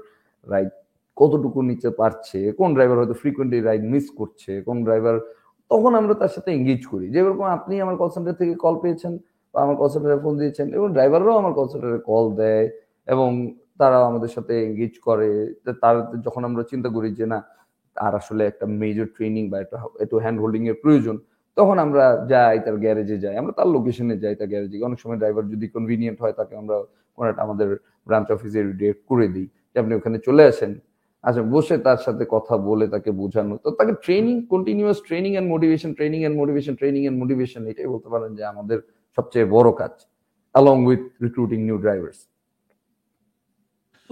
[0.47, 0.71] রাইড
[1.17, 5.17] কতটুকু নিতে পারছে, কোন ড্রাইভার হয়তো ফ্রিকুয়েন্টলি রাইড মিস করছে, কোন ড্রাইভার
[5.71, 9.13] তখন আমরা তার সাথে এঙ্গেজ করি। যেরকম আপনি আমার কল সেন্টার থেকে কল পেয়েছেন
[9.55, 12.67] বা আমার কল সেন্টারে ফোন দিয়েছেন এবং ড্রাইভাররাও আমার কল সেন্টারে কল দেয়।
[13.13, 13.31] এবং
[13.81, 15.29] তারা আমাদের সাথে এঙ্গেজ করে।
[15.83, 15.97] তার
[16.27, 17.39] যখন আমরা চিন্তা করি যে, না,
[17.97, 21.17] আর আসলে একটা মেজর ট্রেনিং বা একটা একটু হ্যান্ড হোল্ডিং এর প্রয়োজন,
[21.57, 25.45] তখন আমরা যাই তার গ্যারেজে যাই। আমরা তার লোকেশনে যাই তার গ্যারেজে অনেক সময় ড্রাইভার
[25.55, 26.77] যদি কনভিনিয়েন্ট হয় তাকে আমরা
[27.17, 27.69] কোনো একটা আমাদের
[28.09, 30.73] ব্রাঞ্চ অফিসে ডিরেক্ট করে দিই যে, আপনি ওখানে চলে আসেন।
[31.25, 35.91] আচ্ছা বসে তার সাথে কথা বলে তাকে বোঝানো। তো তাকে training continuous training and motivation
[35.99, 38.79] training and motivation training and motivation এটাই বলতে পারেন যে আমাদের
[39.19, 39.95] সবচেয়ে বড় কাজ,
[40.55, 42.19] along with recruiting new drivers.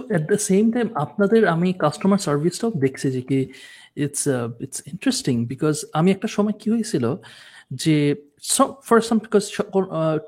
[0.09, 3.39] At the same time আপনাদের আমি কাস্টমার সার্ভিসটাও দেখছি যে কি
[3.97, 4.23] ইটস
[4.65, 7.05] ইটস ইন্টারেস্টিং বিকজ আমি একটা সময় কি হয়েছিল
[7.83, 7.95] যে
[8.85, 9.43] ফর সাম বিকজ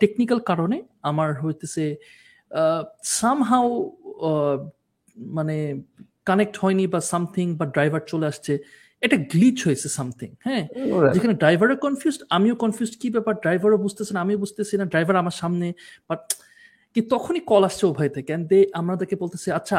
[0.02, 1.86] টেকনিক্যাল কারণে আমার হইতেছে
[3.18, 3.70] সামহাও
[5.32, 5.58] মানে
[6.26, 8.54] কানেক্ট হয়নি বা সামথিং বা ড্রাইভার চলে আসছে
[9.02, 10.64] এটা গ্লিচ হয়েছে সামথিং হ্যাঁ?
[11.16, 13.34] যেখানে ড্রাইভারও কনফিউজড আমিও কনফিউজ কি ব্যাপার?
[13.36, 15.68] ড্রাইভারও বুঝতেছে না আমিও বুঝতেছি না ড্রাইভার আমার সামনে
[16.10, 16.22] বাট
[16.98, 19.78] কি তখনই কল আসছে উভয় থেকে and they আমাদেরকে বলতেছে আচ্ছা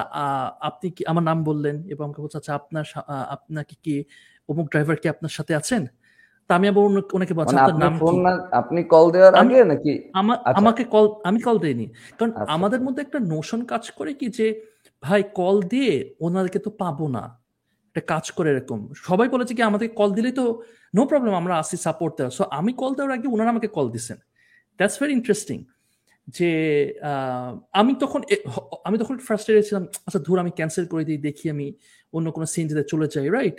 [0.61, 2.85] আপনি কি আমার নাম বললেন এবং আমাকে বলছে আচ্ছা আপনার
[3.37, 3.95] আপনাকে কি
[4.49, 5.83] অমুক ড্রাইভার কি আপনার সাথে আছেন?
[6.51, 6.83] তা আমি আবার
[7.16, 7.95] ওনাকে বলছি মানে আপনার নাম
[8.53, 9.93] আপনি কল দেওয়ার আগে নাকি?
[10.49, 11.87] আচ্ছা। আমাকে কল আমি কল দেইনি।
[12.19, 14.47] কারণ আচ্ছা। আমাদের মধ্যে একটা নোশন কাজ করে কি যে
[15.03, 17.25] ভাই কল দিয়ে ওনাদেরকে তো পাবো না।
[17.89, 20.45] একটা কাজ করে এরকম। সবাই বলেছে কি আমাদের কল দিলেই তো
[20.95, 24.19] নো প্রবলেম আমরা আসি সাপোর্ট দেওয়া সো আমি কল দেওয়ার আগে ওনারা আমাকে কল দিছেন।
[24.79, 25.59] দ্যাটস ভেরি ইন্টারেস্টিং
[26.37, 26.51] যে
[27.81, 28.20] আমি তখন
[28.87, 31.66] আমি তখন ফ্রাস্ট্রেটেড ছিলাম আচ্ছা ধর আমি ক্যান্সেল করে দিই, দেখি আমি
[32.16, 33.57] অন্য কোনো সিন যেতে চলে যাই রাইট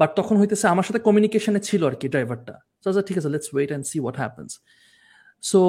[0.00, 3.70] বাট তখন হইতেছে আমার সাথে কমিউনিকেশনে ছিল আর কি ড্রাইভারটা আচ্ছা ঠিক আছে let's wait
[3.72, 4.50] and see what happens
[5.50, 5.60] so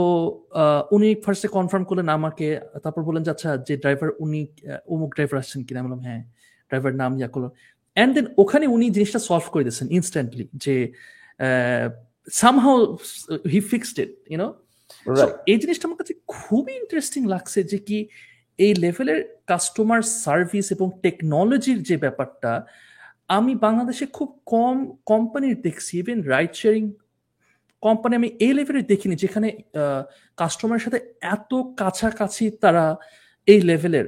[0.95, 2.47] উনি ফার্স্টে কনফার্ম করলেন আমাকে,
[2.83, 4.41] তারপর বললেন যে আচ্ছা যে ড্রাইভার উনি
[4.93, 5.79] অমুক ড্রাইভার আসছেন কিনা?
[5.85, 6.21] বললাম হ্যাঁ
[6.69, 7.51] ড্রাইভার নাম ইয়া করলাম
[7.97, 10.75] অ্যান্ড দেন ওখানে উনি জিনিসটা সলভ করে দিয়েছেন ইনস্ট্যান্টলি যে
[12.41, 12.77] somehow
[13.53, 14.47] he fixed it you know.
[15.45, 17.97] এই জিনিসটা আমার কাছে খুবই ইন্টারেস্টিং লাগছে যে কি
[18.59, 22.51] এই লেভেলের কাস্টমার সার্ভিস এবং টেকনোলজির যে ব্যাপারটা
[23.29, 26.85] আমি বাংলাদেশে খুব কম কোম্পানির দেখছি ইভেন রাইড শেয়ারিং
[27.83, 29.47] কোম্পানি আমি এই লেভেলের দেখিনি যেখানে
[30.37, 30.99] কাস্টমারের সাথে
[31.35, 32.85] এত কাছাকাছি তারা
[33.47, 34.07] এই লেভেলের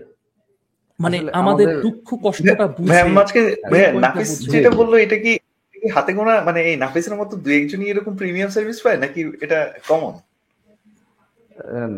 [0.99, 2.99] মানে আমাদের দুঃখ কষ্টটা বুঝে
[3.99, 5.31] নাফিস যেটা বলল এটা কি
[5.95, 6.33] হাতে গোনা?
[6.41, 10.13] মানে এই নাফিসের মতো দু একজনই এরকম প্রিমিয়াম সার্ভিস পায় নাকি এটা কমন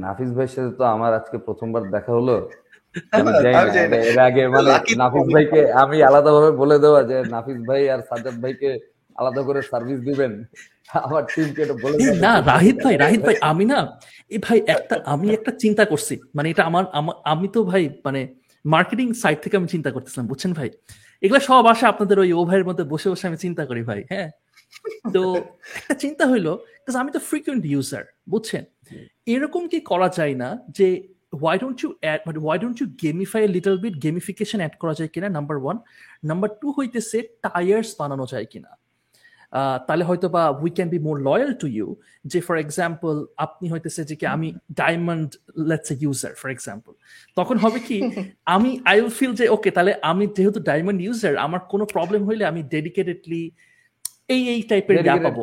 [0.04, 2.36] নাফিস ভাইয়ের সাথে তো আমার আজকে প্রথমবার দেখা হলো।
[4.10, 8.70] এর আগে মানে নাফিস ভাইকে আমি আলাদাভাবে বলে দেওয়া যে নাফিস ভাই আর সাজ্জাদ ভাইকে
[9.16, 10.32] আলাদা করে সার্ভিস দিবেন।
[11.06, 11.96] আমার টিমকে এটা বলে
[12.26, 13.80] না রাহিত ভাই রাহিত ভাই আমি না
[14.32, 16.84] এই ভাই একটা আমি একটা চিন্তা করছি। মানে এটা আমার
[17.26, 18.22] আমি তো ভাই মানে
[18.66, 20.70] মার্কেটিং সাইড থেকে আমি চিন্তা করতেছিলাম বুঝছেন ভাই?
[21.24, 24.28] এগুলো সব আসে আপনাদের ওই ওভারের মধ্যে বসে বসে আমি চিন্তা করি ভাই হ্যাঁ?
[25.14, 25.22] তো
[25.80, 26.48] একটা চিন্তা হইল
[27.02, 28.64] আমি তো ফ্রিকুয়েন্ট ইউজার বুঝছেন?
[29.26, 30.88] এরকম কি করা যায় না যে
[31.34, 35.10] ওয়াই ডোন্ট ইউ অ্যাড মানে why don't you gamify little bit gamification add করা যায়
[35.14, 35.78] কিনা নাম্বার ওয়ান
[36.24, 38.72] নাম্বার টু হইতেছে টায়ার্স বানানো যায় কিনা।
[39.88, 41.88] তাহলে হয়তো বা we can be more loyal to you
[42.26, 45.30] যে ফর এক্সাম্পল আপনি হইতেছে যে কি আমি diamond
[45.70, 46.92] let's a user for example
[47.36, 47.98] তখন হবে কি
[48.56, 52.44] আমি আই উইল ফিল যে ওকে তাহলে আমি যেহেতু ডায়মন্ড ইউজার আমার কোনো প্রবলেম হইলে
[52.46, 53.52] আমি ডেডিকেটেডলি
[54.30, 55.42] এই এই টাইপের ইয়া পাবো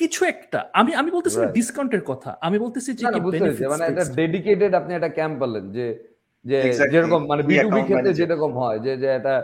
[0.00, 1.36] কিছু একটা। আমি আমি বলতেছি.
[1.52, 3.20] ডিসকাউন্টের কথা। আমি বলতেছি যে কি
[3.72, 5.86] মানে একটা based। ডেডিকেটেড আপনি একটা ক্যাম্প বললেন যে
[6.44, 6.58] যে
[6.94, 9.34] যেরকম মানে বিটুবি ক্ষেত্রে যেরকম হয় যে যে একটা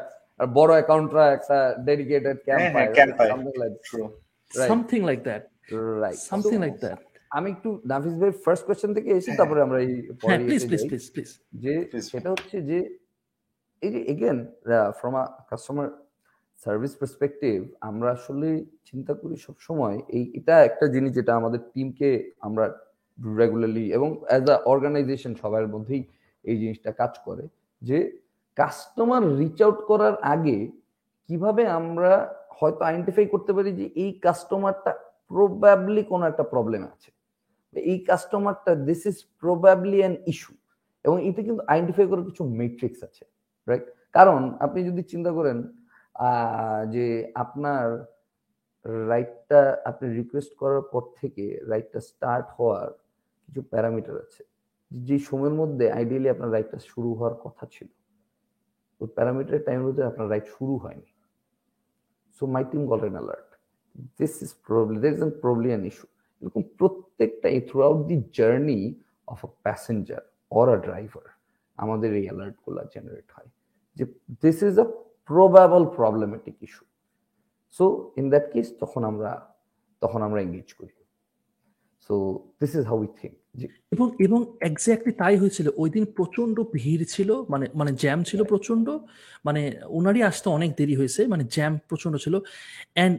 [0.58, 1.58] বড় অ্যাকাউন্টরা একটা
[1.88, 3.08] ডেডিকেটেড ক্যাম্প হ্যাঁ, পায় হ্যাঁ,
[4.50, 4.70] right.
[4.72, 5.42] something like that
[6.02, 6.98] right something So, like that
[7.30, 10.82] আমি একটু নাফিস ভাই ফার্স্ট কোশ্চেন থেকে এসে তারপরে আমরা এই পরে হ্যাঁ প্লিজ প্লিজ
[10.90, 11.30] প্লিজ প্লিজ
[11.62, 11.72] যে
[12.10, 12.78] সেটা হচ্ছে যে
[13.82, 14.38] এই যে again
[14.98, 15.88] from a customer
[16.64, 17.56] service perspective
[17.88, 18.48] আমরা আসলে
[18.88, 22.08] চিন্তা করি সব সময় এই, এটা একটা জিনিস যেটা আমাদের টিমকে
[22.40, 22.64] আমরা
[23.38, 26.02] রেগুলারলি এবং অ্যাজ আ অর্গানাইজেশন সবার মধ্যেই
[26.44, 27.44] এই জিনিসটা কাজ করে
[27.82, 27.98] যে
[28.56, 30.56] কাস্টমার রিচ আউট করার আগে
[31.28, 32.12] কীভাবে আমরা
[32.58, 34.92] হয়তো আইডেন্টিফাই করতে পারি যে এই কাস্টমারটা
[35.30, 37.08] প্রবাবলি কোনো একটা প্রবলেম আছে।
[37.76, 40.52] এই কাস্টমারটা this is probably an issue
[41.04, 43.24] এবং এতে কিন্তু আইডেন্টিফাই করার কিছু মেট্রিক্স আছে
[43.68, 43.84] রাইট
[44.14, 45.56] কারণ আপনি যদি চিন্তা করেন
[46.92, 47.84] যে আপনার
[49.08, 52.88] রাইটটা আপনি রিকোয়েস্ট করার পর থেকে রাইটটা স্টার্ট হওয়ার
[53.48, 54.42] কিছু প্যারামিটার আছে।
[54.90, 57.88] যে সময়ের মধ্যে আইডিয়ালি আপনার রাইটটা শুরু হওয়ার কথা ছিল।
[59.00, 61.08] ওই প্যারামিটার টাইম মধ্যে আপনার রাইট শুরু হয়নি।
[62.36, 63.50] So my team got an alert
[64.20, 66.06] this is probably there is probably an issue
[66.42, 68.80] এরকম প্রত্যেকটাই throughout the journey
[69.28, 71.26] of a passenger or a driver
[71.76, 73.50] আমাদের এই অ্যালার্টগুলো জেনারেট হয়।
[73.96, 74.04] যে
[74.42, 74.86] this is a
[75.30, 76.84] probable problematic issue
[77.76, 77.84] so
[78.20, 79.32] in that case তখন আমরা
[80.02, 80.94] তখন আমরা এঙ্গেজ করি।
[82.06, 82.14] So
[82.60, 83.34] this is how we think
[83.94, 88.86] এবং এবং এক্স্যাক্টলি তাই হয়েছিল। ওই দিন প্রচণ্ড ভিড় ছিল মানে মানে জ্যাম ছিল প্রচণ্ড
[89.46, 89.62] মানে
[89.98, 92.34] ওনারই আসতে অনেক দেরি হয়েছে মানে জ্যাম প্রচণ্ড ছিল।
[92.96, 93.14] অ্যান্ড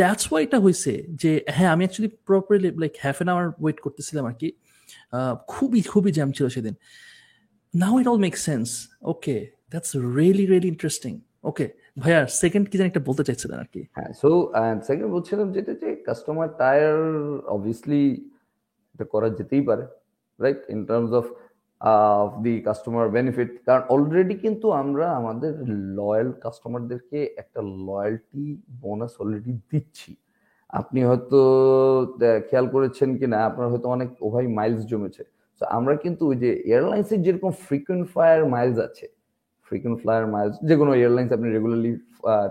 [0.00, 4.24] দ্যাটস ওয়াই এটা হয়েছে যে হ্যাঁ আমি actually properly like half an hour wait করতেছিলাম
[4.30, 4.48] আর কি।
[5.52, 6.74] খুবই খুবই জ্যাম ছিল সেদিন।
[7.74, 8.68] Now it all make sense
[9.12, 9.36] okay
[9.72, 11.12] that's really really interesting
[11.50, 11.66] okay
[12.02, 14.30] ভাইয়া সেকেন্ড কি জানি একটা বলতে চাইছিলেন আর কি। হ্যাঁ সো
[14.88, 16.98] সেকেন্ড বলছিলাম যেটা যে কাস্টমার টায়ার
[17.54, 18.02] অবভিয়াসলি
[18.94, 19.84] এটা করা যেতেই পারে
[20.38, 21.26] right in terms of
[22.44, 25.52] the customer benefit কারণ অলরেডি কিন্তু আমরা আমাদের
[25.98, 28.44] লয়াল কাস্টমারদেরকে একটা লয়্যালটি
[28.82, 30.10] বোনাস অলরেডি দিচ্ছি।
[30.80, 31.40] আপনি হয়তো
[32.48, 35.22] খেয়াল করেছেন কিনা, আপনার হয়তো অনেক ওভাই মাইলস জমেছে।
[35.60, 39.06] তো আমরা কিন্তু ওই যে এয়ারলাইন্সের যেরকম ফ্রিকোয়েন্ট ফ্লায়ার মাইলস আছে
[39.66, 41.92] ফ্রিকোয়েন্ট ফ্লায়ার মাইলস যে কোনো এয়ারলাইন্স আপনি রেগুলারলি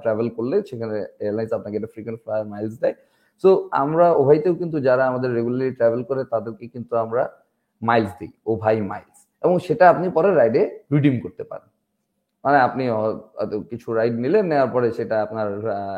[0.03, 2.95] ট্রাভেল করলে সেখানে এয়ারলাইন্স আপনাকে একটা ফ্রিকোয়েন্ট ফ্লায়ার মাইলস দেয়।
[3.43, 3.49] সো
[3.83, 7.23] আমরা ওভাইতেও কিন্তু যারা আমাদের রেগুলারলি ট্রাভেল করে তাদেরকে কিন্তু আমরা
[7.81, 10.61] মাইলস দিই ও ভাই মাইলস এবং সেটা আপনি পরে রাইডে
[10.93, 11.69] রিডিম করতে পারেন।
[12.43, 12.83] মানে আপনি
[13.71, 15.47] কিছু রাইড নিলেন, নেওয়ার পরে সেটা আপনার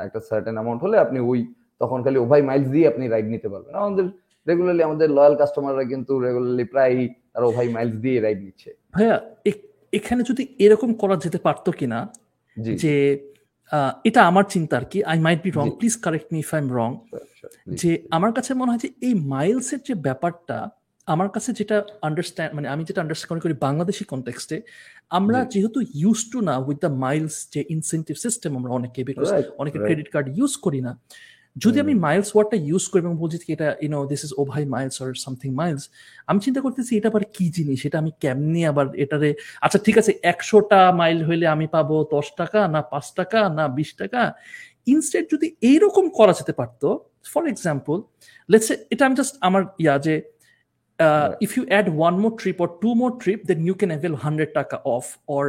[0.05, 1.39] একটা সার্টেন অ্যামাউন্ট হলে আপনি ওই,
[1.81, 4.05] তখন খালি ওভাই মাইলস দিয়ে আপনি রাইড নিতে পারবেন। আমাদের
[4.49, 6.95] রেগুলারলি আমাদের লয়াল কাস্টমাররা কিন্তু রেগুলারলি প্রায়
[7.33, 9.17] তারা ওভাই মাইলস দিয়ে রাইড নিচ্ছে। ভাইয়া
[9.95, 11.99] এখানে যদি এরকম করা যেতে পারতো কিনা
[12.81, 12.93] যে
[14.03, 16.69] এটা আমার চিন্তা আর কি I might be wrong please correct me if I am
[16.73, 16.89] wrong.
[17.73, 20.57] যে আমার কাছে মনে হয় যে এই মাইলসের যে ব্যাপারটা
[21.07, 24.57] আমার কাছে যেটা আন্ডারস্ট্যান্ড মানে আমি যেটা আন্ডারস্ট্যান্ড করি বাংলাদেশি কনটেক্সটে
[25.09, 29.27] আমরা যেহেতু ইউজ টু না উইথ দ্য মাইলস যে ইনসেন্টিভ সিস্টেম আমরা অনেকে বিকজ
[29.57, 30.91] অনেকে ক্রেডিট কার্ড ইউজ করি না
[31.63, 34.63] যদি আমি মাইলস ওয়ার্ডটা ইউজ করি এবং বলছি কি এটা ইউনো দিস ইজ ও ভাই
[34.75, 35.83] মাইলস অর সামথিং মাইলস
[36.29, 37.79] আমি চিন্তা করতেছি এটা আবার কি জিনিস?
[37.87, 39.29] এটা আমি কেমনি আবার এটারে
[39.65, 43.89] আচ্ছা ঠিক আছে একশোটা মাইল হইলে আমি পাবো দশ টাকা না পাঁচ টাকা না বিশ
[44.01, 44.21] টাকা।
[44.93, 46.87] ইনস্টেড যদি এইরকম করা যেতে পারতো
[47.33, 47.95] ফর এক্সাম্পল
[48.49, 50.15] লেটস এটা আমি জাস্ট আমার ইয়া যে
[51.45, 54.49] if you add one more trip or two more trip then you can avail hundred
[54.59, 55.03] টাকা off
[55.35, 55.45] or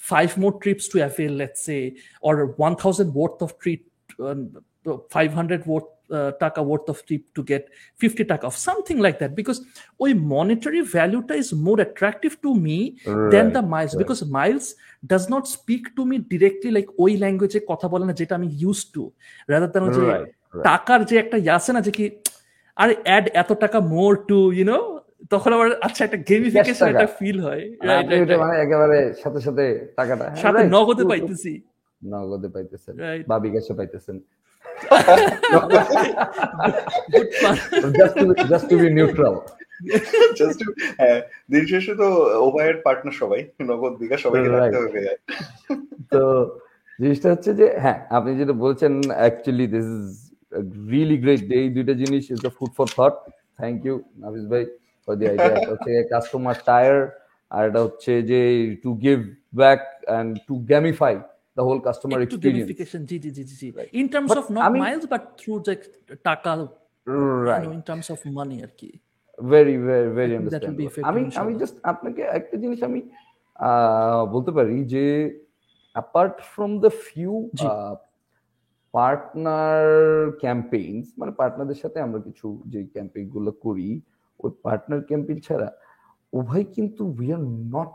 [0.00, 1.82] five more trips to avail let's say,
[2.26, 3.82] or 1,000 worth of trip,
[4.26, 4.40] um,
[4.84, 9.34] 500 worth uh, taka worth of trip to get 50 taka off, something like that.
[9.34, 9.58] Because
[10.00, 13.30] ওই monetary value is more attractive to me right.
[13.30, 13.98] than the miles right.
[13.98, 14.74] because miles
[15.06, 18.88] does not speak to me directly like ওই ল্যাঙ্গুয়েজে কথা বলে না যেটা আমি used
[18.94, 19.02] to
[19.52, 20.04] rather than যে.
[20.68, 22.04] টাকার যে একটা ইয়ে আছে না যে কি
[22.76, 24.78] আরে অ্যাড এত টাকা মোর টু ইউনো
[25.32, 28.36] তখন আবার আচ্ছা একটা গেমিফিকেশন একটা ফিল হয় মানে.
[28.42, 29.64] মানে একেবারে সাথে সাথে
[29.98, 31.02] টাকাটা হ্যাঁ, সাথে নগদে.
[31.12, 31.52] পাইতেছি
[32.02, 32.94] নগদে পাইতেছেন
[33.30, 34.16] বা বিকাশে পাইতেছেন
[37.98, 39.34] just to just to be neutral
[40.38, 40.58] just
[41.52, 42.06] দিন শেষে তো
[42.46, 43.40] ওভারের পার্টনার সবাই
[43.70, 44.62] নগদ বিঘা সবাইকে Right.
[44.62, 45.00] রাখতে হবে।
[46.12, 46.22] তো
[46.98, 50.06] জিনিসটা হচ্ছে যে হ্যাঁ আপনি যেটা বলছেন actually this is
[50.92, 53.14] really great এই দুইটা জিনিস is the food for thought
[53.58, 54.62] thank you Nafis ভাই
[55.08, 56.98] ফর দি আইডিয়া একটা হচ্ছে কাস্টমার টায়ার
[57.50, 58.40] আর এটা হচ্ছে যে
[58.84, 59.18] to give
[59.60, 61.14] back and to gamify
[61.56, 63.90] gamification, জি জি জি জি জি Right.
[63.92, 65.74] in terms But of not আমি- miles but through the
[66.22, 66.50] টাকা
[67.06, 68.90] you know, in terms of money আর কি
[69.38, 73.00] ভেরি ভেরি ভেরি I আমি আমি জাস্ট আপনাকে একটা জিনিস আমি
[74.30, 75.04] বলতে পারি যে
[75.94, 77.32] apart from the few.
[78.94, 79.86] Partner
[80.40, 84.00] campaigns মানে পার্টনারদের সাথে আমরা কিছু যে ক্যাম্পেইনগুলো করি
[84.40, 85.68] ওই পার্টনার ক্যাম্পেইন ছাড়া
[86.32, 87.90] উভয় কিন্তু we are not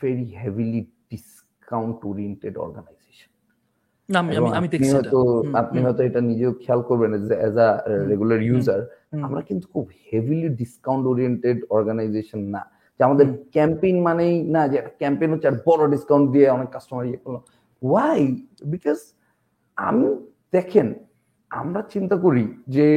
[0.00, 0.82] very heavily
[1.66, 3.30] discount oriented organization
[5.54, 7.10] আপনি হয়তো এটা নিজেও খেয়াল করবেন
[7.48, 7.68] এজ আ
[8.10, 8.80] রেগুলার ইউজার
[9.26, 12.62] আমরা কিন্তু খুব হেভিলি ডিসকাউন্ট ওরিয়েন্টেড অর্গানাইজেশন না।
[12.98, 17.20] যে আমাদের ক্যাম্পেইন মানেই না যে ক্যাম্পেইন হচ্ছে আর বড় ডিসকাউন্ট দিয়ে অনেক কাস্টমার ইয়ে
[17.24, 17.36] করল।
[17.82, 18.22] ওয়াই
[18.72, 18.98] বিকজ
[19.76, 20.06] আমি
[20.52, 20.94] দেখেন
[21.50, 22.88] আমরা চিন্তা করি যে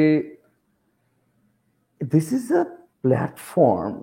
[2.13, 2.63] দিস ইজ আ
[3.03, 3.93] প্ল্যাটফর্ম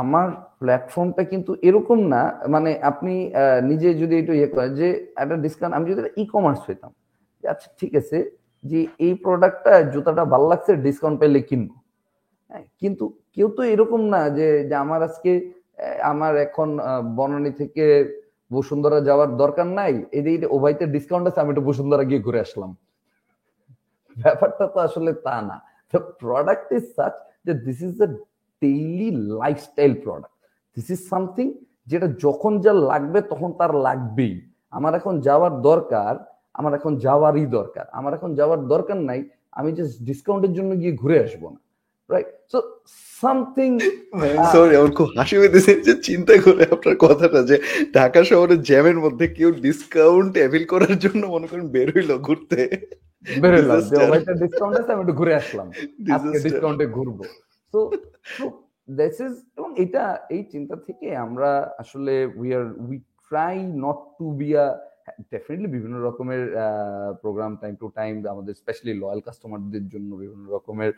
[0.00, 0.28] আমার
[0.60, 2.22] প্ল্যাটফর্মটা কিন্তু এরকম না
[2.54, 3.14] মানে আপনি
[3.70, 4.88] নিজে যদি একটু ইয়ে করেন যে
[5.22, 6.90] একটা ডিসকাউন্ট আমি যদি ই কমার্স হইতাম
[7.44, 8.18] আচ্ছা ঠিক আছে
[8.64, 11.76] যে এই প্রোডাক্টটা জুতাটা ভালো লাগছে ডিসকাউন্ট পেলে কিনবো।
[12.50, 14.46] হ্যাঁ, কিন্তু কেউ তো এরকম না যে
[14.84, 15.32] আমার আজকে
[16.12, 16.68] আমার এখন
[17.18, 17.84] বনানী থেকে
[18.50, 22.70] বসুন্ধরা যাওয়ার দরকার নাই এদিকে ওভাইতে ডিসকাউন্ট আছে আমি একটু বসুন্ধরা গিয়ে ঘুরে আসলাম।
[24.16, 25.56] ব্যাপারটা তো আসলে তা না।
[26.22, 27.14] প্রোডাক্ট ইজ সাচ
[27.46, 28.06] যে this is the
[28.62, 30.34] daily lifestyle product
[30.76, 31.46] this is something
[31.86, 34.40] যেটা যখন যা লাগবে তখন তার লাগবেই।
[34.70, 36.12] আমার এখন যাওয়ার দরকার
[36.54, 41.24] আমার এখন যাওয়ারই দরকার। আমার এখন যাওয়ার দরকার নাই আমি জাস্ট ডিসকাউন্টের জন্য গিয়ে ঘুরে
[41.24, 41.60] আসব না।
[42.10, 42.58] রাইট সো
[43.20, 43.78] সামথিং
[44.52, 45.36] সরি আমার খুব হাসি
[45.86, 47.56] যে চিন্তা করে আপনার কথাটা যে
[47.94, 52.60] ঢাকা শহরের জ্যামের মধ্যে কেউ ডিসকাউন্ট অ্যাভিল করার জন্য মনে করেন বের হইল ঘুরতে।
[53.90, 53.96] যে.
[54.42, 55.70] ডিসকাউন্ট আছে আমি একটু ঘুরে আসলাম।
[56.42, 57.24] ডিসকাউন্টে ঘুরবো।
[57.74, 57.80] তো
[58.88, 60.04] দিস ইজ এবং এটা,
[60.34, 61.50] এই চিন্তা থেকে আমরা
[61.82, 62.96] আসলে we are we
[63.26, 63.54] try
[63.84, 64.66] not to be a
[65.32, 66.42] definitely বিভিন্ন রকমের
[67.22, 70.90] প্রোগ্রাম টাইম টু টাইম আমাদের স্পেশালি লয়াল কাস্টমারদের জন্য বিভিন্ন রকমের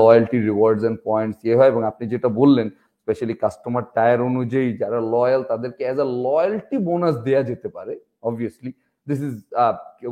[0.00, 2.68] লয়্যালটি রিওয়ার্ডস এন্ড পয়েন্টস ইয়ে হয়। এবং আপনি যেটা বললেন
[3.02, 7.94] স্পেশালি কাস্টমার টায়ার অনুযায়ী যারা লয়াল তাদেরকে অ্যাজ আ লয়্যালটি বোনাস দেয়া যেতে পারে।
[8.28, 8.70] Obviously
[9.06, 9.34] this is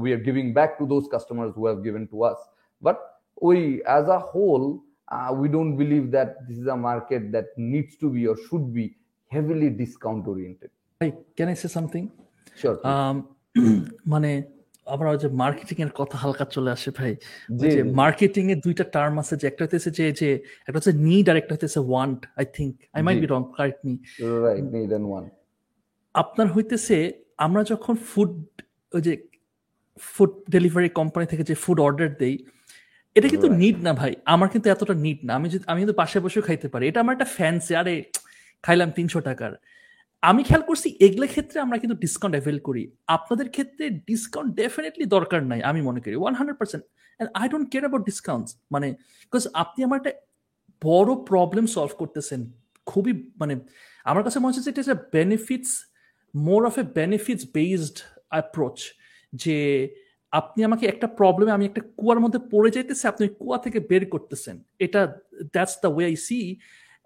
[0.02, 2.40] we are giving back to those customers who have given to us
[2.82, 2.96] but
[3.48, 4.64] ওই as a whole
[5.08, 8.66] uh, we don't believe that this is a market that needs to be or should
[8.74, 8.86] be
[9.32, 10.70] heavily discount oriented.
[11.00, 12.02] ভাই can I say something
[12.62, 12.76] Sure.
[12.92, 13.16] Um,
[14.12, 14.30] মানে
[14.86, 17.12] আবার যে marketing এর কথা হালকা চলে আসে ভাই
[17.60, 17.70] যে।
[18.02, 20.28] মার্কেটিং এর দুইটা টার্ম আছে যে একটা হইতেছে যে যে
[20.66, 23.16] একটা হচ্ছে নিড আর একটা হইতেছে want I think I might.
[23.24, 23.94] Be wrong correct me
[24.44, 25.26] right, need and one.
[26.14, 26.96] আপনার হইতেছে
[27.46, 28.32] আমরা যখন ফুড
[28.96, 29.12] ওই যে
[30.14, 32.34] ফুড ডেলিভারি কোম্পানি থেকে যে ফুড অর্ডার দেই
[33.16, 33.48] এটা কিন্তু.
[33.62, 36.68] নিড না ভাই। আমার কিন্তু এতটা নিড না। আমি যদি আমি কিন্তু পাশে বসেও খাইতে
[36.68, 37.94] পারি। এটা আমার একটা ফ্যান্সি আরে
[38.64, 39.52] খাইলাম তিনশো টাকার।
[40.22, 45.40] আমি খেয়াল করছি এগুলো ক্ষেত্রে আমরা কিন্তু ডিসকাউন্ট অ্যাভেল করি। আপনাদের ক্ষেত্রে ডিসকাউন্ট ডেফিনেটলি দরকার
[45.42, 46.84] নাই আমি মনে করি। One hundred percent
[47.34, 48.88] I don't care about discounts মানে
[49.22, 50.12] বিকজ আপনি আমার একটা
[50.82, 52.40] বড় প্রবলেম সলভ করতেছেন।
[52.86, 53.54] খুবই মানে
[54.04, 55.72] আমার কাছে মনে হচ্ছে যে এটা benefits
[56.34, 57.96] more of a benefits based
[58.30, 58.76] approach
[59.32, 59.56] যে
[60.40, 64.56] আপনি আমাকে একটা প্রবলেমে আমি একটা কুয়ার মধ্যে পড়ে যাইতেছি, আপনি কুয়া থেকে বের করতেছেন।
[64.84, 65.00] এটা
[65.54, 66.38] that's the way I see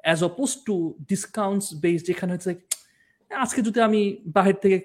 [0.04, 0.74] as oppose to
[1.10, 2.52] discounts based যেখানে হচ্ছে,
[3.30, 4.02] আজকে যদি আমি
[4.36, 4.76] বাহির থেকে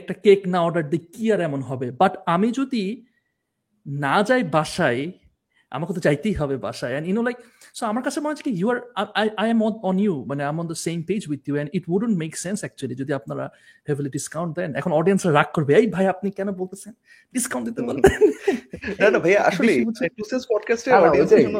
[0.00, 1.86] একটা কেক না অর্ডার দিই, কি আর এমন হবে?
[2.00, 2.84] বাট আমি যদি
[3.86, 5.02] না যাই বাসায়
[5.76, 7.38] আমাকে তো চাইতেই হবে বাসায়। অ্যান্ড ইউনো লাইক
[7.78, 8.78] সো আমার কাছে মনে হচ্ছে কি you are
[9.42, 11.84] I am on you মানে I am on the same page with you and it
[11.94, 13.44] wouldn't make sense actually যদি আপনারা
[13.88, 16.92] হেভিলি ডিসকাউন্ট দেন। এখন অডিয়েন্সরা রাগ করবে এই ভাই আপনি কেন বলতেছেন?
[17.34, 18.12] ডিসকাউন্ট দিতে বলতেন
[19.00, 19.72] না না ভাইয়া আসলে
[20.18, 20.42] টু সেন্স
[20.86, 21.58] না, অডিয়েন্সের জন্য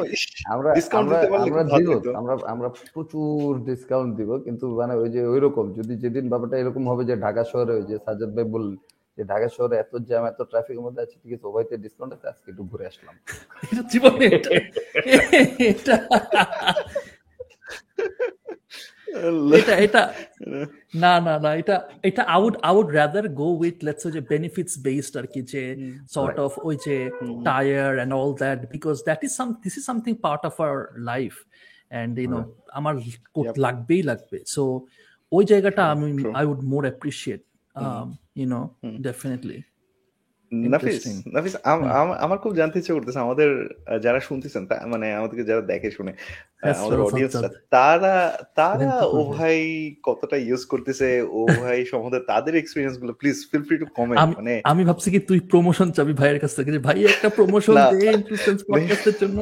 [0.53, 1.07] আমরা Discount
[1.45, 6.25] আমরা দিতে আমরা। আমরা প্রচুর ডিসকাউন্ট দিব কিন্তু মানে ওই যে ওই রকম যদি যেদিন
[6.31, 8.75] ব্যাপারটা এরকম হবে যে ঢাকা শহরে ওই যে সাজ্জাদ ভাই বললেন
[9.17, 12.47] যে ঢাকা শহরে এত জ্যাম এত ট্রাফিকের মধ্যে আছে ঠিক আছে ওভাইতে ডিসকাউন্ট আছে আজকে
[12.51, 13.15] একটু ঘুরে আসলাম।
[13.63, 14.49] এটা জীবনে এটা
[19.85, 20.01] এটা
[21.03, 21.75] না না না এটা
[22.09, 25.61] এটা I would I would rather go with let's যে বেনিফিটস বেসড আর কি যে
[26.15, 26.95] সর্ট অফ ওই যে
[27.47, 30.79] tier and all that because that is some this is something part of our
[31.11, 31.33] life
[32.01, 32.39] and you know
[32.77, 32.93] আমার
[33.65, 34.63] লাগবেই লাগবে। সো
[35.31, 36.07] ওই জায়গাটা আমি.
[36.39, 37.41] I would more appreciate
[38.35, 38.59] you know
[39.01, 39.57] definitely
[40.53, 40.97] Nafis
[41.27, 43.49] Nafis আম- আম- আমার খুব জানতে ইচ্ছে করতেছে আমাদের
[44.01, 46.13] যারা শুনতেছেন মানে আমাদেরকে যারা দেখে শুনে
[46.73, 47.67] আমাদের well, অডিয়েন্সরা Sajjad.
[47.69, 48.15] তারা
[48.55, 49.57] তারা ও ভাই
[50.03, 54.85] কতটা ইউজ করতেছে ও ভাই সম্বন্ধে তাদের এক্সপিরিয়েন্সগুলো please feel free to comment মানে আমি
[54.85, 59.13] ভাবছি কি তুই প্রমোশন চাবি ভাইয়ের কাছ থেকে যে ভাই একটা প্রমোশন। দে ইনফ্লুয়েন্স পডকাস্টের
[59.21, 59.39] জন্য।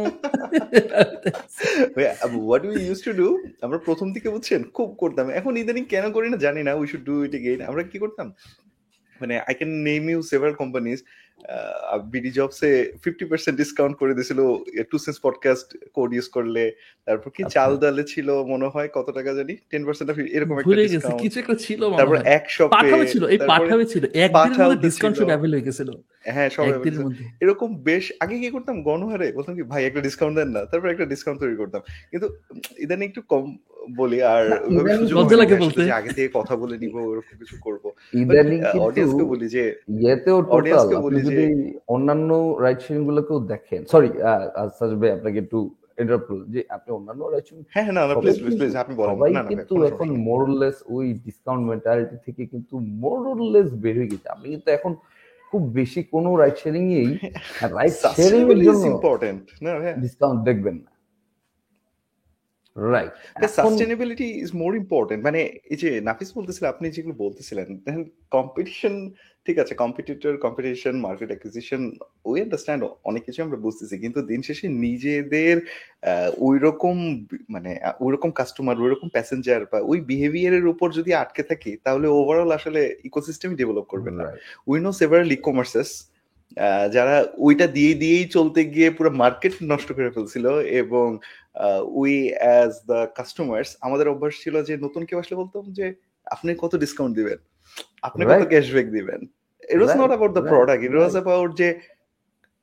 [2.35, 3.27] What we use to do
[3.61, 7.03] আমরা প্রথম দিকে বুঝছেন খুব করতাম। এখন ইদানিং কেন করি না জানি না we should
[7.03, 8.27] do it again আমরা কি করতাম?
[9.21, 10.99] মানে I can name you several companies
[12.13, 12.69] BD জবসে
[13.03, 14.39] fifty percent discount করে দিয়েছিল
[14.91, 15.67] two cents podcast
[15.97, 16.63] code use করলে
[17.07, 19.53] তারপর কি আচ্ছা। চাল ডালে ছিল মনে হয় কত টাকা জানি?
[19.71, 20.07] টেন পার্সেন্ট
[20.37, 24.67] এরকম একটা ডিসকাউন্ট কিছু একটা ছিল তারপর এক শপে পাঠাবে ছিল এই পাঠাবে ছিল একদিনের
[24.69, 25.89] মধ্যে ডিসকাউন্ট। শুড অ্যাভেল হয়ে গেছিল।
[26.33, 27.05] হ্যাঁ একদিনের
[27.43, 31.05] এরকম বেশ আগে কি করতাম গণহারে বলতাম কি ভাই একটা ডিসকাউন্ট দেন না। তারপর একটা
[31.13, 32.27] ডিসকাউন্ট তৈরি করতাম। কিন্তু
[32.83, 33.45] ইদানিং একটু কম
[33.97, 34.43] বলি আর।
[35.91, 39.63] আগে থেকে কথা বলে নিব ওরকম কিছু করব। ইদানিং অডিয়েন্সকে বলি যে
[39.97, 40.37] ইয়েতেও
[41.01, 41.35] বলি যে-
[41.87, 42.29] অন্যান্য
[42.59, 44.09] রাইড শেয়ারিং গুলোকেও দেখেন সরি
[44.77, 45.59] সাজ ভাই আপনাকে একটু
[46.47, 50.07] যে আপনি অন্যান্য রাইড হ্যাঁ না না প্লিজ প্লিজ আপনি বলেন। না না কিন্তু এখন
[50.27, 52.73] মোরলেস ওই ডিসকাউন্ট মেন্টালিটি থেকে কিন্তু
[53.03, 54.91] মোরলেস বের হয়ে গেছে। আপনি কিন্তু এখন
[55.51, 57.07] খুব বেশি কোনো রাইড শেয়ারিং এই
[57.71, 60.90] রাইড শেয়ারিং এর জন্য important না হ্যাঁ ডিসকাউন্ট দেখবেন না।
[62.75, 63.11] Right
[63.57, 65.39] sustainability is more important মানে
[65.71, 69.11] এই যে নাফিস বলতেছিলেন আপনি যেগুলো বলতেছিলেন দেখেন কম্পিটিশন
[69.45, 71.91] ঠিক আছে competitor competition market acquisition
[72.25, 75.61] we understand অনেক কিছু আমরা বুঝতেছি কিন্তু দিন শেষে নিজেদের
[76.37, 81.43] ওই রকম মানে ওই রকম কাস্টমার ওই রকম প্যাসেঞ্জার বা ওই বিহেভিয়ারের উপর যদি আটকে
[81.43, 84.25] থাকি তাহলে ওভারঅল আসলে ইকোসিস্টেমই ডেভেলপ করবেন না।
[84.67, 86.10] We know several e commerces
[86.95, 90.45] যারা ওইটা দিয়ে দিয়েই চলতে গিয়ে পুরো মার্কেট নষ্ট করে ফেলছিল
[90.81, 91.07] এবং
[92.01, 95.85] উই অ্যাজ দ্য কাস্টমার্স আমাদের অভ্যাস ছিল যে নতুন কেউ আসলে বলতাম যে
[96.35, 97.39] আপনি কত ডিসকাউন্ট দিবেন?
[98.07, 99.21] আপনি কত ক্যাশব্যাক দিবেন?
[99.73, 101.69] It was not about the product it was about যে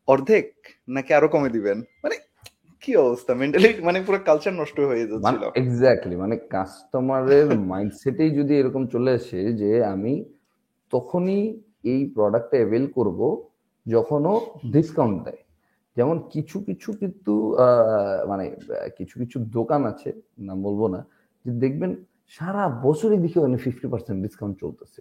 [0.09, 0.47] অর্ধেক
[0.97, 1.79] নাকি আরও কমে দিবেন?
[2.05, 2.17] মানে
[2.83, 3.33] কি অবস্থা?
[3.41, 9.11] মেন্টালি মানে পুরো কালচার নষ্ট হয়ে মানে যাচ্ছিল। এক্স্যাক্টলি মানে কাস্টমারের মাইন্ডসেটেই যদি এরকম চলে
[9.19, 10.13] আসে যে আমি
[10.93, 11.41] তখনই
[11.93, 13.21] এই প্রোডাক্টটা অ্যাভেল করব
[13.87, 14.35] যখন ও
[14.75, 15.41] ডিসকাউন্ট দেয়।
[15.97, 17.35] যেমন কিছু কিছু কিন্তু
[18.31, 18.45] মানে
[18.99, 20.11] কিছু কিছু দোকান আছে,
[20.47, 21.01] নাম বলব না,
[21.45, 21.91] যে দেখবেন
[22.37, 25.01] সারা বছরই দেখি ওখানে ফিফটি পার্সেন্ট ডিসকাউন্ট চলতেছে।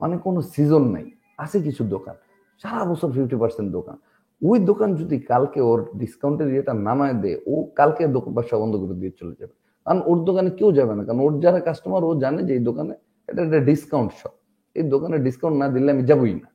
[0.00, 1.06] মানে কোনো সিজন নাই,
[1.44, 2.16] আছে কিছু দোকান,
[2.62, 3.96] সারা বছর ফিফটি পার্সেন্ট দোকান।
[4.42, 8.94] ওই দোকান যদি কালকে ওর ডিসকাউন্টের ইয়েটা নামায় দেয়, ও কালকে দোকান ব্যবসা বন্ধ করে
[9.00, 9.54] দিয়ে চলে যাবে।
[9.86, 12.94] কারণ ওর দোকানে কেউ যাবে না, কারণ ওর যারা কাস্টমার ও জানে যে এই দোকানে
[13.28, 14.34] এটা একটা ডিসকাউন্ট শপ
[14.76, 16.48] এই দোকানে ডিসকাউন্ট না দিলে আমি যাবই না।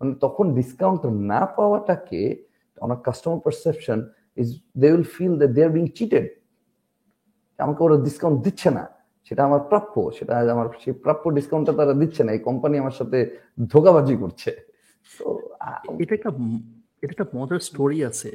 [0.00, 2.20] মানে তখন ডিসকাউন্ট না পাওয়াটাকে
[2.84, 3.98] অনেক customer perception
[4.36, 4.48] is
[4.80, 6.26] they will feel that they are being cheated
[7.58, 8.84] আমাকে ওরা ডিসকাউন্ট দিচ্ছে না।
[9.24, 13.18] সেটা আমার প্রাপ্য। সেটা আমার সেই প্রাপ্য ডিসকাউন্টটা তারা দিচ্ছে না। এই কোম্পানি আমার সাথে
[13.72, 14.50] ধোকাবাজি করছে।
[16.02, 16.30] এটা একটা
[17.02, 18.30] এটা একটা মজার স্টোরি আছে।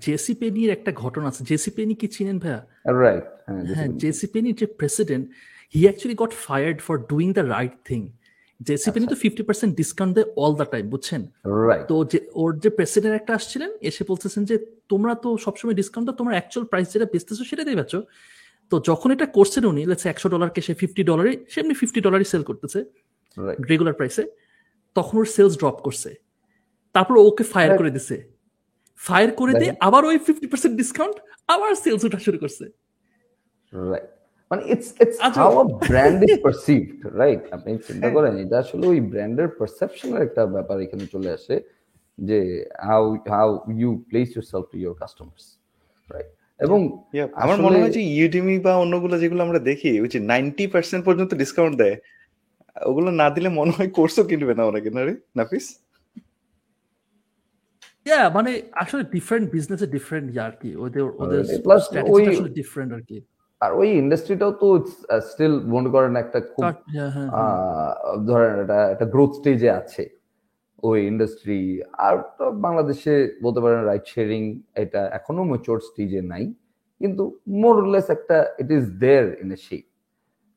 [0.00, 2.60] জেসি পেনির একটা ঘটনা আছে। জেসি পেনি কি চিনেন ভাইয়া?
[3.02, 5.24] রাইট হ্যাঁ হ্যাঁ জেসি পেনির যে president
[5.74, 8.00] he actually got fired for doing the right thing
[8.66, 11.22] JC Penney তো ফিফটি পার্সেন্ট ডিসকাউন্ট দেয় অল দ্য টাইম বুঝছেন?
[11.90, 14.56] তো যে ওর যে প্রেসিডেন্ট একটা আসছিলেন এসে বলতেছেন যে
[14.92, 18.00] তোমরা তো সবসময় ডিসকাউন্ট দাও তোমার অ্যাকচুয়াল প্রাইস যেটা বেচতেছো সেটা দিয়ে বেচো।
[18.70, 22.26] তো যখন এটা করছেন উনি লেটস একশো ডলারকে সে ফিফটি ডলারে সে এমনি ফিফটি ডলারই
[22.32, 22.78] সেল করতেছে
[23.70, 24.24] রেগুলার প্রাইসে
[24.96, 26.10] তখন ওর সেলস ড্রপ করছে।
[26.94, 28.16] তারপর ওকে ফায়ার করে দিছে।
[29.00, 31.16] ফায়ার করে দিয়ে আবার ওই ফিফটি পার্সেন্ট ডিসকাউন্ট
[31.54, 32.64] আবার সেলস ওঠা শুরু করছে।
[33.72, 34.08] রাইট
[34.50, 35.16] মানে it's it's.
[35.38, 40.42] How a brand is perceived right আপনি চিন্তা করেন এটা আসলে ওই ব্র্যান্ডের পারসেপশনের একটা
[40.46, 41.54] ব্যাপার এখানে চলে আসে
[42.18, 42.38] যে
[42.80, 45.44] how how you place yourself to your customers
[46.10, 46.30] right
[46.60, 46.78] এবং
[47.14, 51.02] Yeah, আমার মনে হয় যে ইউডিমি বা অন্যগুলো যেগুলো আমরা দেখি ওই যে নাইনটি পার্সেন্ট
[51.04, 51.96] পর্যন্ত ডিসকাউন্ট দেয়
[52.82, 55.14] ওগুলো না দিলে মনে হয় কোর্সও কিনবে না অনেকে না রে?
[55.36, 55.66] নাফিস?
[58.06, 61.42] ইয়া মানে আসলে ডিফারেন্ট বিজনেসে ডিফারেন্ট ইয়া আর কি ওদের ওদের
[61.86, 63.18] strategy ওই- ডিফারেন্ট আর কি।
[63.64, 64.68] আর ওই ইন্ডাস্ট্রিটাও তো
[65.28, 67.92] স্টিল মনে করেন একটা খুব হ্যাঁ, হ্যাঁ। আহ,
[68.28, 70.04] ধরেন এটা একটা গ্রোথ স্টেজে আছে
[70.82, 71.58] ওই ইন্ডাস্ট্রি
[71.98, 74.42] আর তো বাংলাদেশে বলতে পারেন রাইট শেয়ারিং
[74.74, 76.44] এটা এখনও ম্যাচিওর স্টেজে নাই
[77.00, 77.22] কিন্তু
[77.62, 79.84] মোরলেস একটা it is there in a shape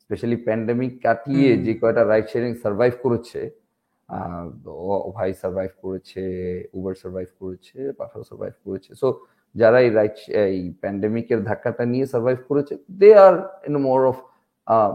[0.01, 3.41] specially pandemic কাটিয়ে যে কয়টা রাইড শেয়ারিং সার্ভাইভ করেছে
[5.17, 6.23] ভাই সার্ভাইভ করেছে
[6.73, 9.07] উবার সার্ভাইভ করেছে পাঠাও সার্ভাইভ করেছে। সো
[9.59, 13.35] যারা এই রাইট এই প্যান্ডেমিকের ধাক্কাটা নিয়ে সার্ভাইভ করেছে they are
[13.67, 14.17] in more of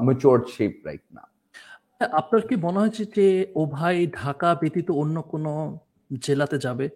[0.07, 1.23] mature shape right না
[2.19, 3.27] আপনার কি মনে হয়েছে যে
[3.61, 5.53] ও ভাই ঢাকা ব্যতীত অন্য কোনো
[6.11, 6.87] জেলাতে যাবে?